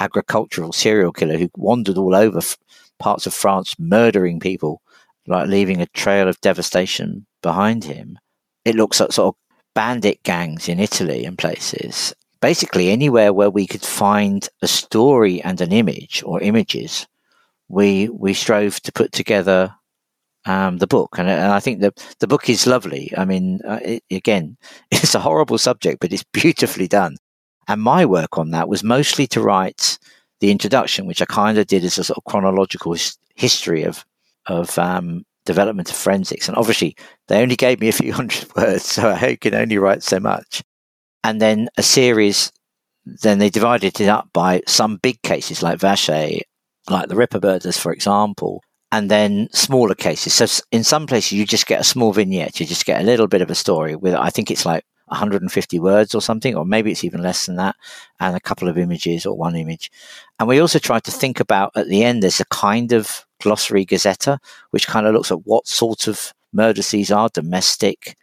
agricultural 0.00 0.72
serial 0.72 1.12
killer 1.12 1.38
who 1.38 1.48
wandered 1.56 1.96
all 1.96 2.16
over 2.16 2.38
f- 2.38 2.56
parts 2.98 3.26
of 3.26 3.34
France, 3.34 3.76
murdering 3.78 4.40
people 4.40 4.82
like 5.26 5.48
leaving 5.48 5.80
a 5.80 5.86
trail 5.86 6.28
of 6.28 6.40
devastation 6.40 7.26
behind 7.42 7.84
him. 7.84 8.18
It 8.64 8.74
looks 8.74 9.00
at 9.00 9.12
sort 9.12 9.34
of 9.34 9.40
bandit 9.74 10.22
gangs 10.22 10.68
in 10.68 10.80
Italy 10.80 11.24
and 11.24 11.36
places. 11.36 12.14
Basically, 12.40 12.90
anywhere 12.90 13.32
where 13.32 13.50
we 13.50 13.66
could 13.66 13.82
find 13.82 14.48
a 14.62 14.68
story 14.68 15.40
and 15.42 15.60
an 15.60 15.72
image 15.72 16.22
or 16.26 16.40
images, 16.40 17.06
we 17.68 18.08
we 18.10 18.34
strove 18.34 18.80
to 18.80 18.92
put 18.92 19.12
together 19.12 19.74
um, 20.46 20.76
the 20.76 20.86
book, 20.86 21.18
and, 21.18 21.28
and, 21.28 21.52
I 21.52 21.60
think 21.60 21.80
the 21.80 21.92
the 22.20 22.26
book 22.26 22.50
is 22.50 22.66
lovely. 22.66 23.12
I 23.16 23.24
mean, 23.24 23.60
uh, 23.66 23.80
it, 23.82 24.02
again, 24.10 24.56
it's 24.90 25.14
a 25.14 25.20
horrible 25.20 25.58
subject, 25.58 26.00
but 26.00 26.12
it's 26.12 26.24
beautifully 26.32 26.88
done. 26.88 27.16
And 27.66 27.80
my 27.80 28.04
work 28.04 28.36
on 28.36 28.50
that 28.50 28.68
was 28.68 28.84
mostly 28.84 29.26
to 29.28 29.40
write 29.40 29.98
the 30.40 30.50
introduction, 30.50 31.06
which 31.06 31.22
I 31.22 31.24
kind 31.24 31.56
of 31.56 31.66
did 31.66 31.82
as 31.82 31.96
a 31.96 32.04
sort 32.04 32.18
of 32.18 32.24
chronological 32.24 32.92
his- 32.92 33.16
history 33.36 33.84
of 33.84 34.04
of 34.46 34.78
um, 34.78 35.24
development 35.44 35.90
of 35.90 35.96
forensics. 35.96 36.48
And 36.48 36.56
obviously, 36.56 36.96
they 37.28 37.42
only 37.42 37.56
gave 37.56 37.80
me 37.80 37.88
a 37.88 37.92
few 37.92 38.12
hundred 38.20 38.54
words, 38.56 38.84
so 38.84 39.10
I 39.10 39.36
can 39.36 39.54
only 39.54 39.78
write 39.78 40.02
so 40.02 40.20
much. 40.20 40.62
And 41.22 41.40
then 41.40 41.68
a 41.76 41.82
series, 41.82 42.52
then 43.04 43.38
they 43.38 43.50
divided 43.50 44.00
it 44.00 44.08
up 44.08 44.28
by 44.32 44.62
some 44.66 44.98
big 45.02 45.22
cases 45.22 45.62
like 45.62 45.78
Vacher, 45.78 46.40
like 46.90 47.08
the 47.08 47.16
Ripper 47.16 47.40
murders, 47.42 47.78
for 47.78 47.92
example, 47.92 48.62
and 48.92 49.10
then 49.10 49.48
smaller 49.52 49.94
cases. 49.94 50.34
So 50.34 50.46
in 50.70 50.84
some 50.84 51.06
places, 51.06 51.32
you 51.32 51.46
just 51.46 51.66
get 51.66 51.80
a 51.80 51.84
small 51.84 52.12
vignette, 52.12 52.60
you 52.60 52.66
just 52.66 52.86
get 52.86 53.00
a 53.00 53.04
little 53.04 53.26
bit 53.26 53.42
of 53.42 53.50
a 53.50 53.54
story 53.54 53.96
with, 53.96 54.14
I 54.14 54.30
think 54.30 54.50
it's 54.50 54.66
like 54.66 54.84
150 55.06 55.80
words 55.80 56.14
or 56.14 56.20
something, 56.20 56.54
or 56.54 56.64
maybe 56.64 56.90
it's 56.90 57.04
even 57.04 57.22
less 57.22 57.46
than 57.46 57.56
that, 57.56 57.76
and 58.20 58.36
a 58.36 58.40
couple 58.40 58.68
of 58.68 58.78
images 58.78 59.26
or 59.26 59.36
one 59.36 59.56
image. 59.56 59.90
And 60.38 60.48
we 60.48 60.60
also 60.60 60.78
tried 60.78 61.04
to 61.04 61.10
think 61.10 61.40
about 61.40 61.72
at 61.74 61.88
the 61.88 62.04
end, 62.04 62.22
there's 62.22 62.40
a 62.40 62.46
kind 62.46 62.92
of 62.92 63.26
glossary 63.44 63.86
gazzetta, 63.86 64.38
which 64.70 64.88
kind 64.88 65.06
of 65.06 65.14
looks 65.14 65.30
at 65.30 65.46
what 65.46 65.68
sort 65.68 66.08
of 66.08 66.32
murders 66.52 66.90
these 66.90 67.12
are, 67.12 67.28
domestic, 67.32 68.16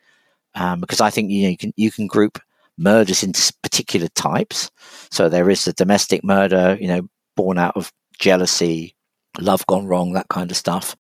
um, 0.56 0.82
because 0.82 1.00
I 1.00 1.10
think 1.10 1.32
you 1.32 1.44
know 1.44 1.50
you 1.50 1.58
can 1.58 1.74
you 1.78 1.92
can 1.92 2.08
group 2.08 2.40
murders 2.78 3.24
into 3.24 3.54
particular 3.62 4.08
types. 4.10 4.72
So 5.12 5.30
there 5.30 5.50
is 5.50 5.66
the 5.66 5.74
domestic 5.74 6.24
murder, 6.24 6.78
you 6.82 6.88
know, 6.88 7.08
born 7.36 7.58
out 7.58 7.78
of 7.78 7.94
jealousy, 8.20 8.96
love 9.40 9.66
gone 9.68 9.86
wrong, 9.86 10.14
that 10.14 10.30
kind 10.30 10.52
of 10.52 10.58
stuff. 10.58 10.96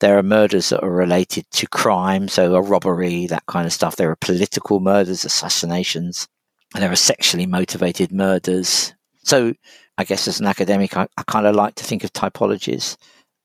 There 0.00 0.18
are 0.18 0.22
murders 0.22 0.70
that 0.70 0.82
are 0.82 0.90
related 0.90 1.44
to 1.52 1.66
crime, 1.68 2.26
so 2.26 2.54
a 2.56 2.60
robbery, 2.60 3.26
that 3.28 3.46
kind 3.46 3.66
of 3.66 3.72
stuff. 3.72 3.96
There 3.96 4.10
are 4.10 4.16
political 4.16 4.80
murders, 4.80 5.24
assassinations, 5.24 6.26
and 6.74 6.82
there 6.82 6.90
are 6.90 6.96
sexually 6.96 7.46
motivated 7.46 8.10
murders. 8.10 8.92
So 9.22 9.54
I 9.98 10.04
guess 10.04 10.26
as 10.26 10.40
an 10.40 10.46
academic, 10.46 10.96
I, 10.96 11.06
I 11.16 11.22
kind 11.28 11.46
of 11.46 11.54
like 11.54 11.76
to 11.76 11.84
think 11.84 12.02
of 12.02 12.12
typologies. 12.12 12.96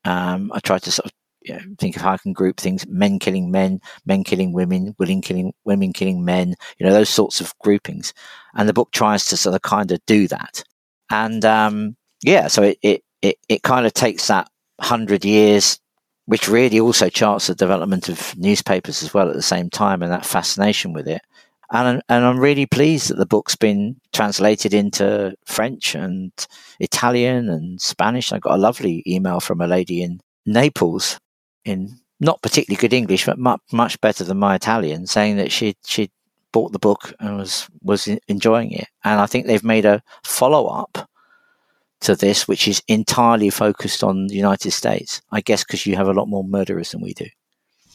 Um, 0.04 0.52
I 0.54 0.60
try 0.60 0.78
to 0.78 0.90
sort 0.90 1.06
of 1.06 1.12
you 1.42 1.54
know, 1.54 1.60
think 1.78 1.96
of 1.96 2.02
how 2.02 2.12
I 2.12 2.18
can 2.18 2.32
group 2.32 2.58
things: 2.58 2.86
men 2.88 3.18
killing 3.18 3.50
men, 3.50 3.80
men 4.06 4.24
killing 4.24 4.52
women, 4.52 4.94
women 4.98 5.20
killing 5.20 5.52
women 5.64 5.92
killing 5.92 6.24
men. 6.24 6.54
You 6.78 6.86
know 6.86 6.92
those 6.92 7.08
sorts 7.08 7.40
of 7.40 7.54
groupings, 7.60 8.12
and 8.54 8.68
the 8.68 8.72
book 8.74 8.90
tries 8.92 9.24
to 9.26 9.36
sort 9.36 9.54
of 9.54 9.62
kind 9.62 9.90
of 9.92 10.00
do 10.06 10.28
that. 10.28 10.62
And 11.10 11.44
um, 11.44 11.96
yeah, 12.22 12.48
so 12.48 12.62
it 12.62 12.78
it 12.82 13.02
it, 13.22 13.36
it 13.48 13.62
kind 13.62 13.86
of 13.86 13.94
takes 13.94 14.28
that 14.28 14.48
hundred 14.80 15.24
years 15.24 15.78
which 16.26 16.46
really 16.46 16.78
also 16.78 17.08
charts 17.08 17.46
the 17.46 17.54
development 17.54 18.10
of 18.10 18.36
newspapers 18.36 19.02
as 19.02 19.14
well 19.14 19.30
at 19.30 19.34
the 19.34 19.40
same 19.40 19.70
time 19.70 20.02
and 20.02 20.12
that 20.12 20.26
fascination 20.26 20.92
with 20.92 21.08
it. 21.08 21.22
And, 21.70 22.02
and 22.08 22.24
I'm 22.24 22.38
really 22.38 22.66
pleased 22.66 23.10
that 23.10 23.18
the 23.18 23.26
book's 23.26 23.56
been 23.56 24.00
translated 24.12 24.72
into 24.72 25.34
French 25.44 25.94
and 25.94 26.32
Italian 26.80 27.48
and 27.50 27.80
Spanish. 27.80 28.32
I 28.32 28.38
got 28.38 28.54
a 28.54 28.62
lovely 28.62 29.02
email 29.06 29.40
from 29.40 29.60
a 29.60 29.66
lady 29.66 30.02
in 30.02 30.20
Naples 30.46 31.18
in 31.64 31.98
not 32.20 32.42
particularly 32.42 32.80
good 32.80 32.94
English, 32.94 33.26
but 33.26 33.38
much, 33.38 33.60
much 33.72 34.00
better 34.00 34.24
than 34.24 34.38
my 34.38 34.54
Italian, 34.54 35.06
saying 35.06 35.36
that 35.36 35.52
she 35.52 35.76
she 35.86 36.10
bought 36.52 36.72
the 36.72 36.78
book 36.78 37.12
and 37.20 37.36
was 37.36 37.68
was 37.82 38.08
enjoying 38.26 38.72
it. 38.72 38.88
And 39.04 39.20
I 39.20 39.26
think 39.26 39.46
they've 39.46 39.62
made 39.62 39.84
a 39.84 40.02
follow 40.24 40.66
up 40.66 41.08
to 42.00 42.16
this, 42.16 42.48
which 42.48 42.66
is 42.66 42.82
entirely 42.88 43.50
focused 43.50 44.02
on 44.02 44.28
the 44.28 44.36
United 44.36 44.70
States. 44.70 45.20
I 45.30 45.40
guess 45.42 45.64
because 45.64 45.86
you 45.86 45.96
have 45.96 46.08
a 46.08 46.14
lot 46.14 46.28
more 46.28 46.44
murderers 46.44 46.92
than 46.92 47.02
we 47.02 47.12
do. 47.12 47.26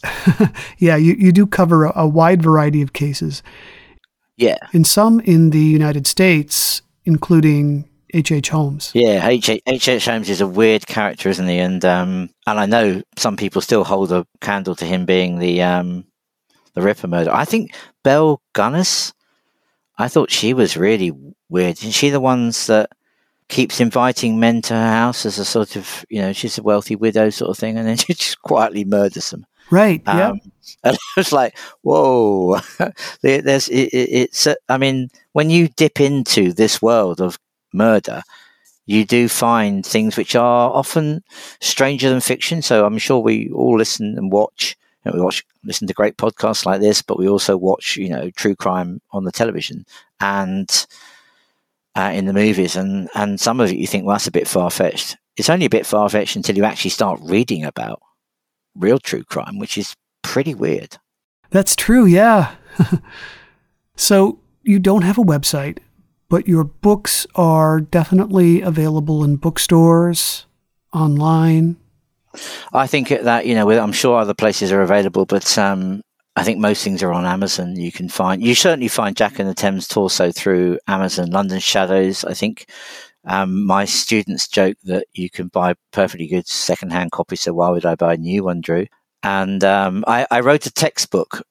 yeah, 0.77 0.95
you, 0.95 1.13
you 1.13 1.31
do 1.31 1.47
cover 1.47 1.85
a, 1.85 1.93
a 1.95 2.07
wide 2.07 2.41
variety 2.41 2.81
of 2.81 2.93
cases. 2.93 3.43
Yeah. 4.37 4.57
And 4.73 4.85
some 4.85 5.19
in 5.21 5.51
the 5.51 5.59
United 5.59 6.07
States, 6.07 6.81
including 7.05 7.89
H. 8.13 8.31
H. 8.31 8.49
Holmes. 8.49 8.91
Yeah, 8.93 9.27
H. 9.27 9.49
H. 9.49 10.05
Holmes 10.05 10.29
is 10.29 10.41
a 10.41 10.47
weird 10.47 10.85
character, 10.85 11.29
isn't 11.29 11.47
he? 11.47 11.57
And 11.57 11.83
um, 11.83 12.29
and 12.45 12.59
I 12.59 12.65
know 12.65 13.01
some 13.17 13.37
people 13.37 13.61
still 13.61 13.83
hold 13.83 14.11
a 14.11 14.25
candle 14.39 14.75
to 14.75 14.85
him 14.85 15.05
being 15.05 15.39
the 15.39 15.63
um, 15.63 16.05
the 16.75 16.81
Ripper 16.81 17.07
murder. 17.07 17.31
I 17.31 17.45
think 17.45 17.73
Belle 18.03 18.41
Gunness. 18.53 19.13
I 19.97 20.07
thought 20.07 20.31
she 20.31 20.53
was 20.53 20.77
really 20.77 21.11
weird. 21.49 21.77
Isn't 21.77 21.91
she 21.91 22.09
the 22.09 22.19
ones 22.19 22.67
that 22.67 22.89
keeps 23.47 23.79
inviting 23.79 24.39
men 24.39 24.61
to 24.63 24.73
her 24.73 24.89
house 24.89 25.25
as 25.25 25.37
a 25.37 25.45
sort 25.45 25.75
of, 25.75 26.03
you 26.09 26.19
know, 26.19 26.33
she's 26.33 26.57
a 26.57 26.63
wealthy 26.63 26.95
widow 26.95 27.29
sort 27.29 27.51
of 27.51 27.57
thing, 27.57 27.77
and 27.77 27.87
then 27.87 27.97
she 27.97 28.13
just 28.13 28.41
quietly 28.41 28.85
murders 28.85 29.29
them. 29.29 29.45
Right. 29.69 30.01
Um, 30.05 30.17
yeah. 30.17 30.33
And 30.85 30.95
I 30.95 31.19
was 31.19 31.31
like, 31.33 31.57
whoa, 31.81 32.59
there's, 33.21 33.67
it, 33.69 33.89
it's, 33.93 34.47
I 34.69 34.77
mean, 34.77 35.09
when 35.33 35.49
you 35.49 35.67
dip 35.67 35.99
into 35.99 36.53
this 36.53 36.81
world 36.81 37.21
of 37.21 37.37
murder, 37.73 38.21
you 38.85 39.05
do 39.05 39.29
find 39.29 39.85
things 39.85 40.17
which 40.17 40.35
are 40.35 40.71
often 40.71 41.23
stranger 41.61 42.09
than 42.09 42.21
fiction. 42.21 42.61
So 42.61 42.85
I'm 42.85 42.97
sure 42.97 43.19
we 43.19 43.49
all 43.51 43.77
listen 43.77 44.17
and 44.17 44.31
watch. 44.31 44.75
You 45.05 45.11
know, 45.11 45.17
we 45.17 45.23
watch, 45.23 45.45
listen 45.63 45.87
to 45.87 45.93
great 45.93 46.17
podcasts 46.17 46.65
like 46.65 46.81
this, 46.81 47.01
but 47.01 47.19
we 47.19 47.29
also 47.29 47.57
watch, 47.57 47.97
you 47.97 48.09
know, 48.09 48.29
true 48.31 48.55
crime 48.55 49.01
on 49.11 49.25
the 49.25 49.31
television. 49.31 49.85
And 50.21 50.69
uh, 51.95 52.11
in 52.13 52.25
the 52.25 52.33
movies, 52.33 52.75
and 52.75 53.09
and 53.15 53.39
some 53.39 53.59
of 53.59 53.71
it 53.71 53.77
you 53.77 53.87
think, 53.87 54.05
well, 54.05 54.15
that's 54.15 54.27
a 54.27 54.31
bit 54.31 54.47
far 54.47 54.69
fetched. 54.71 55.17
It's 55.37 55.49
only 55.49 55.65
a 55.65 55.69
bit 55.69 55.85
far 55.85 56.09
fetched 56.09 56.35
until 56.35 56.57
you 56.57 56.63
actually 56.63 56.91
start 56.91 57.19
reading 57.23 57.65
about 57.65 58.01
real 58.75 58.99
true 58.99 59.23
crime, 59.23 59.59
which 59.59 59.77
is 59.77 59.95
pretty 60.21 60.53
weird. 60.53 60.97
That's 61.49 61.75
true, 61.75 62.05
yeah. 62.05 62.55
so 63.95 64.39
you 64.63 64.79
don't 64.79 65.03
have 65.03 65.17
a 65.17 65.23
website, 65.23 65.79
but 66.29 66.47
your 66.47 66.63
books 66.63 67.27
are 67.35 67.79
definitely 67.79 68.61
available 68.61 69.23
in 69.23 69.35
bookstores, 69.35 70.45
online. 70.93 71.77
I 72.73 72.87
think 72.87 73.09
that 73.09 73.45
you 73.45 73.53
know, 73.53 73.69
I'm 73.69 73.91
sure 73.91 74.17
other 74.17 74.33
places 74.33 74.71
are 74.71 74.81
available, 74.81 75.25
but 75.25 75.57
um, 75.57 76.01
I 76.35 76.43
think 76.43 76.59
most 76.59 76.83
things 76.83 77.03
are 77.03 77.13
on 77.13 77.25
Amazon. 77.25 77.75
You 77.75 77.91
can 77.91 78.09
find 78.09 78.41
you 78.43 78.55
certainly 78.55 78.87
find 78.87 79.15
Jack 79.15 79.37
and 79.37 79.47
the 79.47 79.53
Thames 79.53 79.87
Torso 79.87 80.31
through 80.31 80.79
Amazon. 80.87 81.29
London 81.29 81.59
Shadows, 81.59 82.23
I 82.25 82.33
think. 82.33 82.67
Um, 83.25 83.65
my 83.65 83.85
students 83.85 84.47
joke 84.47 84.77
that 84.83 85.07
you 85.13 85.29
can 85.29 85.47
buy 85.47 85.75
perfectly 85.91 86.27
good 86.27 86.47
secondhand 86.47 87.11
copies. 87.11 87.41
So 87.41 87.53
why 87.53 87.69
would 87.69 87.85
I 87.85 87.95
buy 87.95 88.15
a 88.15 88.17
new 88.17 88.43
one, 88.43 88.61
Drew? 88.61 88.87
And 89.23 89.63
um, 89.63 90.03
I, 90.07 90.27
I 90.29 90.41
wrote 90.41 90.65
a 90.65 90.71
textbook 90.71 91.41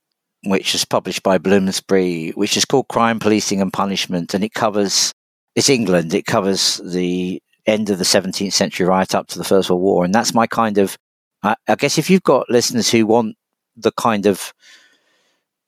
which 0.44 0.74
is 0.74 0.84
published 0.84 1.22
by 1.22 1.38
Bloomsbury, 1.38 2.30
which 2.30 2.56
is 2.56 2.64
called 2.64 2.88
Crime, 2.88 3.18
Policing 3.18 3.60
and 3.60 3.72
Punishment, 3.72 4.34
and 4.34 4.42
it 4.42 4.54
covers 4.54 5.12
it's 5.54 5.68
England. 5.68 6.14
It 6.14 6.26
covers 6.26 6.80
the 6.84 7.42
end 7.66 7.90
of 7.90 7.98
the 7.98 8.04
17th 8.04 8.52
century 8.52 8.86
right 8.86 9.14
up 9.14 9.28
to 9.28 9.38
the 9.38 9.44
First 9.44 9.70
World 9.70 9.82
War, 9.82 10.04
and 10.04 10.14
that's 10.14 10.34
my 10.34 10.46
kind 10.46 10.78
of. 10.78 10.96
I, 11.42 11.56
I 11.68 11.74
guess 11.74 11.98
if 11.98 12.10
you've 12.10 12.22
got 12.22 12.50
listeners 12.50 12.90
who 12.90 13.06
want 13.06 13.36
the 13.76 13.92
kind 13.92 14.26
of 14.26 14.52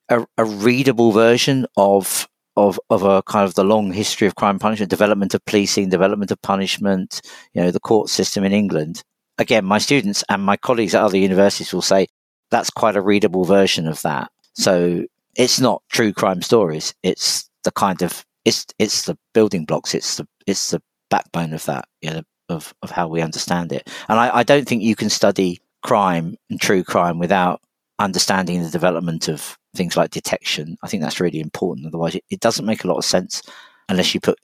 a, 0.09 0.25
a, 0.37 0.45
readable 0.45 1.11
version 1.11 1.67
of 1.77 2.29
of 2.57 2.79
of 2.91 3.03
a 3.03 3.23
kind 3.23 3.45
of 3.45 3.55
the 3.55 3.65
long 3.65 3.93
history 3.93 4.27
of 4.27 4.35
crime 4.37 4.59
punishment, 4.59 4.91
development 4.91 5.35
of 5.35 5.45
policing, 5.45 5.89
development 5.89 6.31
of 6.31 6.41
punishment, 6.43 7.21
you 7.53 7.63
know, 7.63 7.71
the 7.71 7.81
court 7.81 8.09
system 8.09 8.45
in 8.45 8.53
England. 8.53 9.03
Again, 9.39 9.65
my 9.65 9.79
students 9.79 10.23
and 10.29 10.43
my 10.43 10.57
colleagues 10.57 10.95
at 10.95 11.03
other 11.03 11.19
universities 11.19 11.73
will 11.73 11.83
say 11.83 12.07
that's 12.51 12.71
quite 12.71 12.97
a 12.97 13.03
readable 13.03 13.45
version 13.45 13.89
of 13.89 14.01
that. 14.03 14.31
So 14.55 15.05
it's 15.37 15.61
not 15.61 15.83
true 15.91 16.13
crime 16.13 16.43
stories. 16.43 16.95
It's 17.03 17.49
the 17.65 17.73
kind 17.73 18.03
of 18.03 18.25
it's 18.45 18.67
it's 18.79 19.07
the 19.07 19.19
building 19.33 19.65
blocks. 19.65 19.95
It's 19.95 20.17
the 20.17 20.29
it's 20.47 20.71
the 20.71 20.83
backbone 21.11 21.53
of 21.53 21.65
that, 21.65 21.87
you 22.01 22.11
know, 22.11 22.23
of 22.49 22.75
of 22.83 22.91
how 22.91 23.09
we 23.09 23.23
understand 23.23 23.73
it. 23.73 23.89
And 24.09 24.19
I, 24.19 24.39
I 24.39 24.43
don't 24.43 24.67
think 24.69 24.83
you 24.83 24.95
can 24.95 25.11
study 25.11 25.61
crime 25.83 26.37
and 26.49 26.61
true 26.61 26.85
crime 26.85 27.19
without 27.19 27.61
understanding 27.99 28.63
the 28.63 28.71
development 28.71 29.29
of 29.29 29.59
things 29.75 29.97
like 29.97 30.11
detection. 30.11 30.77
I 30.83 30.89
think 30.89 31.03
that's 31.03 31.21
really 31.21 31.41
important. 31.41 31.87
Otherwise, 31.87 32.15
it, 32.15 32.25
it 32.31 32.41
doesn't 32.41 32.67
make 32.67 32.85
a 32.85 32.89
lot 32.89 32.99
of 32.99 33.05
sense 33.05 33.43
unless 33.89 34.15
you 34.15 34.21
put 34.21 34.39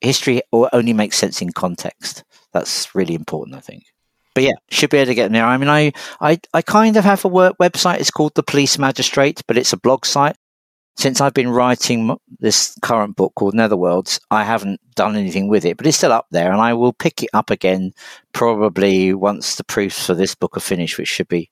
history 0.00 0.42
or 0.52 0.68
only 0.72 0.92
makes 0.92 1.16
sense 1.16 1.42
in 1.42 1.52
context. 1.52 2.24
That's 2.52 2.94
really 2.94 3.14
important, 3.14 3.56
I 3.56 3.60
think. 3.60 3.84
But 4.34 4.44
yeah, 4.44 4.52
should 4.70 4.90
be 4.90 4.98
able 4.98 5.06
to 5.06 5.14
get 5.14 5.32
there. 5.32 5.44
I 5.44 5.56
mean, 5.56 5.68
I, 5.68 5.92
I, 6.20 6.38
I 6.54 6.62
kind 6.62 6.96
of 6.96 7.04
have 7.04 7.24
a 7.24 7.28
work 7.28 7.56
website. 7.58 8.00
It's 8.00 8.10
called 8.10 8.34
the 8.34 8.42
Police 8.42 8.78
Magistrate, 8.78 9.42
but 9.46 9.58
it's 9.58 9.72
a 9.72 9.76
blog 9.76 10.06
site. 10.06 10.36
Since 10.96 11.20
I've 11.20 11.34
been 11.34 11.48
writing 11.48 12.16
this 12.40 12.76
current 12.82 13.16
book 13.16 13.32
called 13.34 13.54
Netherworlds, 13.54 14.20
I 14.30 14.44
haven't 14.44 14.80
done 14.94 15.16
anything 15.16 15.48
with 15.48 15.64
it, 15.64 15.76
but 15.76 15.86
it's 15.86 15.96
still 15.96 16.12
up 16.12 16.26
there, 16.30 16.52
and 16.52 16.60
I 16.60 16.74
will 16.74 16.92
pick 16.92 17.22
it 17.22 17.30
up 17.32 17.50
again 17.50 17.92
probably 18.32 19.14
once 19.14 19.54
the 19.54 19.64
proofs 19.64 20.04
for 20.06 20.14
this 20.14 20.34
book 20.34 20.56
are 20.56 20.60
finished, 20.60 20.98
which 20.98 21.08
should 21.08 21.28
be 21.28 21.48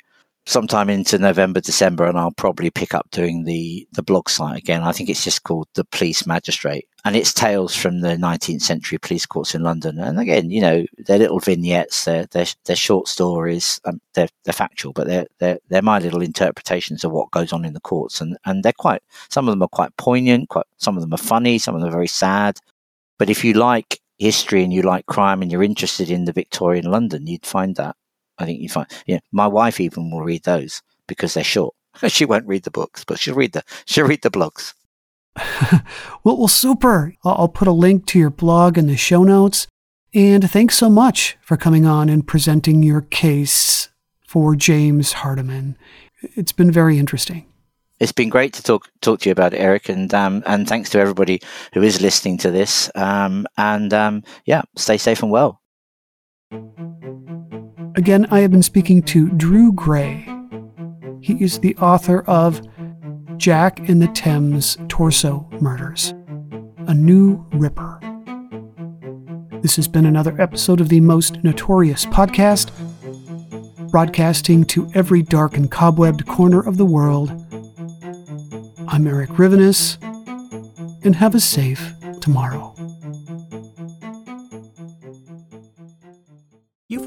sometime 0.49 0.89
into 0.89 1.19
November, 1.19 1.61
December, 1.61 2.07
and 2.07 2.19
I'll 2.19 2.33
probably 2.33 2.71
pick 2.71 2.95
up 2.95 3.11
doing 3.11 3.45
the, 3.45 3.87
the 3.93 4.03
blog 4.03 4.31
site 4.31 4.57
again. 4.57 4.83
I 4.83 4.93
think 4.93 5.11
it's 5.11 5.23
just 5.23 5.43
called 5.43 5.69
The 5.75 5.85
Police 5.85 6.27
Magistrate. 6.27 6.89
And 7.05 7.15
it's 7.15 7.35
tales 7.35 7.77
from 7.77 8.01
the 8.01 8.17
19th 8.17 8.63
century 8.63 8.97
police 8.97 9.27
courts 9.27 9.55
in 9.55 9.63
London. 9.63 9.99
And 9.99 10.19
again, 10.19 10.51
you 10.51 10.63
know, 10.63 10.87
they're 10.97 11.19
little 11.19 11.39
vignettes, 11.39 12.07
they're, 12.07 12.27
they're, 12.31 12.47
they're 12.65 12.77
short 12.77 13.09
stories, 13.09 13.79
um, 13.85 14.01
they're, 14.15 14.29
they're 14.45 14.55
factual, 14.55 14.95
but 14.95 15.07
they're, 15.07 15.27
they're, 15.39 15.59
they're 15.69 15.83
my 15.83 15.99
little 15.99 16.23
interpretations 16.23 17.05
of 17.05 17.13
what 17.13 17.31
goes 17.31 17.53
on 17.53 17.67
in 17.67 17.75
the 17.75 17.81
courts. 17.81 18.23
And, 18.23 18.39
and 18.47 18.65
they're 18.65 18.73
quite, 18.73 19.03
some 19.29 19.47
of 19.47 19.53
them 19.53 19.63
are 19.63 19.69
quite 19.69 19.95
poignant, 19.99 20.49
quite, 20.49 20.67
some 20.79 20.97
of 20.97 21.03
them 21.03 21.13
are 21.13 21.19
funny, 21.19 21.59
some 21.59 21.75
of 21.75 21.83
them 21.83 21.91
are 21.91 21.93
very 21.93 22.09
sad. 22.09 22.59
But 23.19 23.29
if 23.29 23.45
you 23.45 23.53
like 23.53 24.01
history 24.19 24.65
and 24.65 24.73
you 24.73 24.81
like 24.81 25.05
crime 25.07 25.43
and 25.43 25.53
you're 25.53 25.63
interested 25.63 26.11
in 26.11 26.25
the 26.25 26.33
Victorian 26.33 26.91
London, 26.91 27.27
you'd 27.27 27.45
find 27.45 27.77
that 27.77 27.97
I 28.39 28.45
think 28.45 28.61
you 28.61 28.69
find, 28.69 28.87
yeah, 29.07 29.19
my 29.33 29.47
wife 29.47 29.81
even 29.81 30.11
will 30.11 30.23
read 30.23 30.45
those 30.45 30.83
because 31.07 31.35
they're 31.35 31.45
short. 31.45 31.75
she 32.09 32.25
won't 32.25 32.47
read 32.47 32.65
the 32.65 32.71
books, 32.71 33.05
but 33.05 33.19
she'll 33.19 33.35
read 33.35 33.53
the 33.53 33.65
she'll 33.87 34.07
read 34.07 34.23
the 34.23 34.31
blogs. 34.31 34.75
well, 36.25 36.37
well, 36.37 36.49
super. 36.49 37.15
I'll 37.25 37.49
put 37.49 37.69
a 37.69 37.73
link 37.73 38.07
to 38.07 38.19
your 38.19 38.31
blog 38.31 38.77
in 38.77 38.87
the 38.87 38.97
show 38.97 39.23
notes. 39.23 39.67
And 40.15 40.51
thanks 40.51 40.77
so 40.77 40.89
much 40.89 41.37
for 41.43 41.57
coming 41.57 41.87
on 41.87 42.09
and 42.09 42.27
presenting 42.27 42.83
your 42.83 43.03
case 43.03 43.91
for 44.27 44.57
James 44.57 45.13
Hardiman. 45.13 45.77
It's 46.23 46.53
been 46.53 46.73
very 46.73 46.99
interesting. 46.99 47.47
It's 48.01 48.13
been 48.13 48.29
great 48.29 48.53
to 48.55 48.63
talk 48.63 48.89
talk 49.01 49.21
to 49.21 49.29
you 49.29 49.33
about 49.33 49.55
it, 49.55 49.59
Erik, 49.59 49.89
and 49.89 50.13
um, 50.15 50.43
and 50.47 50.69
thanks 50.69 50.91
to 50.91 50.99
everybody 50.99 51.41
who 51.75 51.83
is 51.83 52.01
listening 52.01 52.39
to 52.39 52.51
this. 52.51 52.91
Um, 52.95 53.47
and 53.57 53.93
um, 53.93 54.23
yeah, 54.45 54.63
stay 54.77 54.99
safe 54.99 55.23
and 55.23 55.33
well. 55.33 55.61
Again, 57.99 58.29
I 58.31 58.43
have 58.43 58.53
been 58.53 58.63
speaking 58.63 59.03
to 59.03 59.29
Drew 59.31 59.73
Gray. 59.73 60.25
He 61.21 61.33
is 61.43 61.59
the 61.59 61.75
author 61.79 62.21
of 62.29 62.63
Jack 63.39 63.89
in 63.89 63.99
the 63.99 64.07
Thames 64.07 64.79
Torso 64.87 65.49
Murders, 65.61 66.15
a 66.87 66.95
new 66.95 67.45
Ripper. 67.51 67.99
This 69.63 69.75
has 69.75 69.89
been 69.89 70.07
another 70.07 70.41
episode 70.41 70.81
of 70.81 70.91
the 70.91 71.01
Most 71.01 71.43
Notorious 71.43 72.07
podcast, 72.07 72.71
broadcasting 73.91 74.63
to 74.67 74.89
every 74.95 75.23
dark 75.23 75.57
and 75.57 75.69
cobwebbed 75.69 76.25
corner 76.25 76.61
of 76.61 76.77
the 76.77 76.87
world. 76.87 77.31
I'm 78.87 79.09
Erik 79.09 79.31
Rivenes, 79.31 79.99
and 81.05 81.17
have 81.17 81.35
a 81.35 81.41
safe 81.41 81.95
tomorrow. 82.21 82.77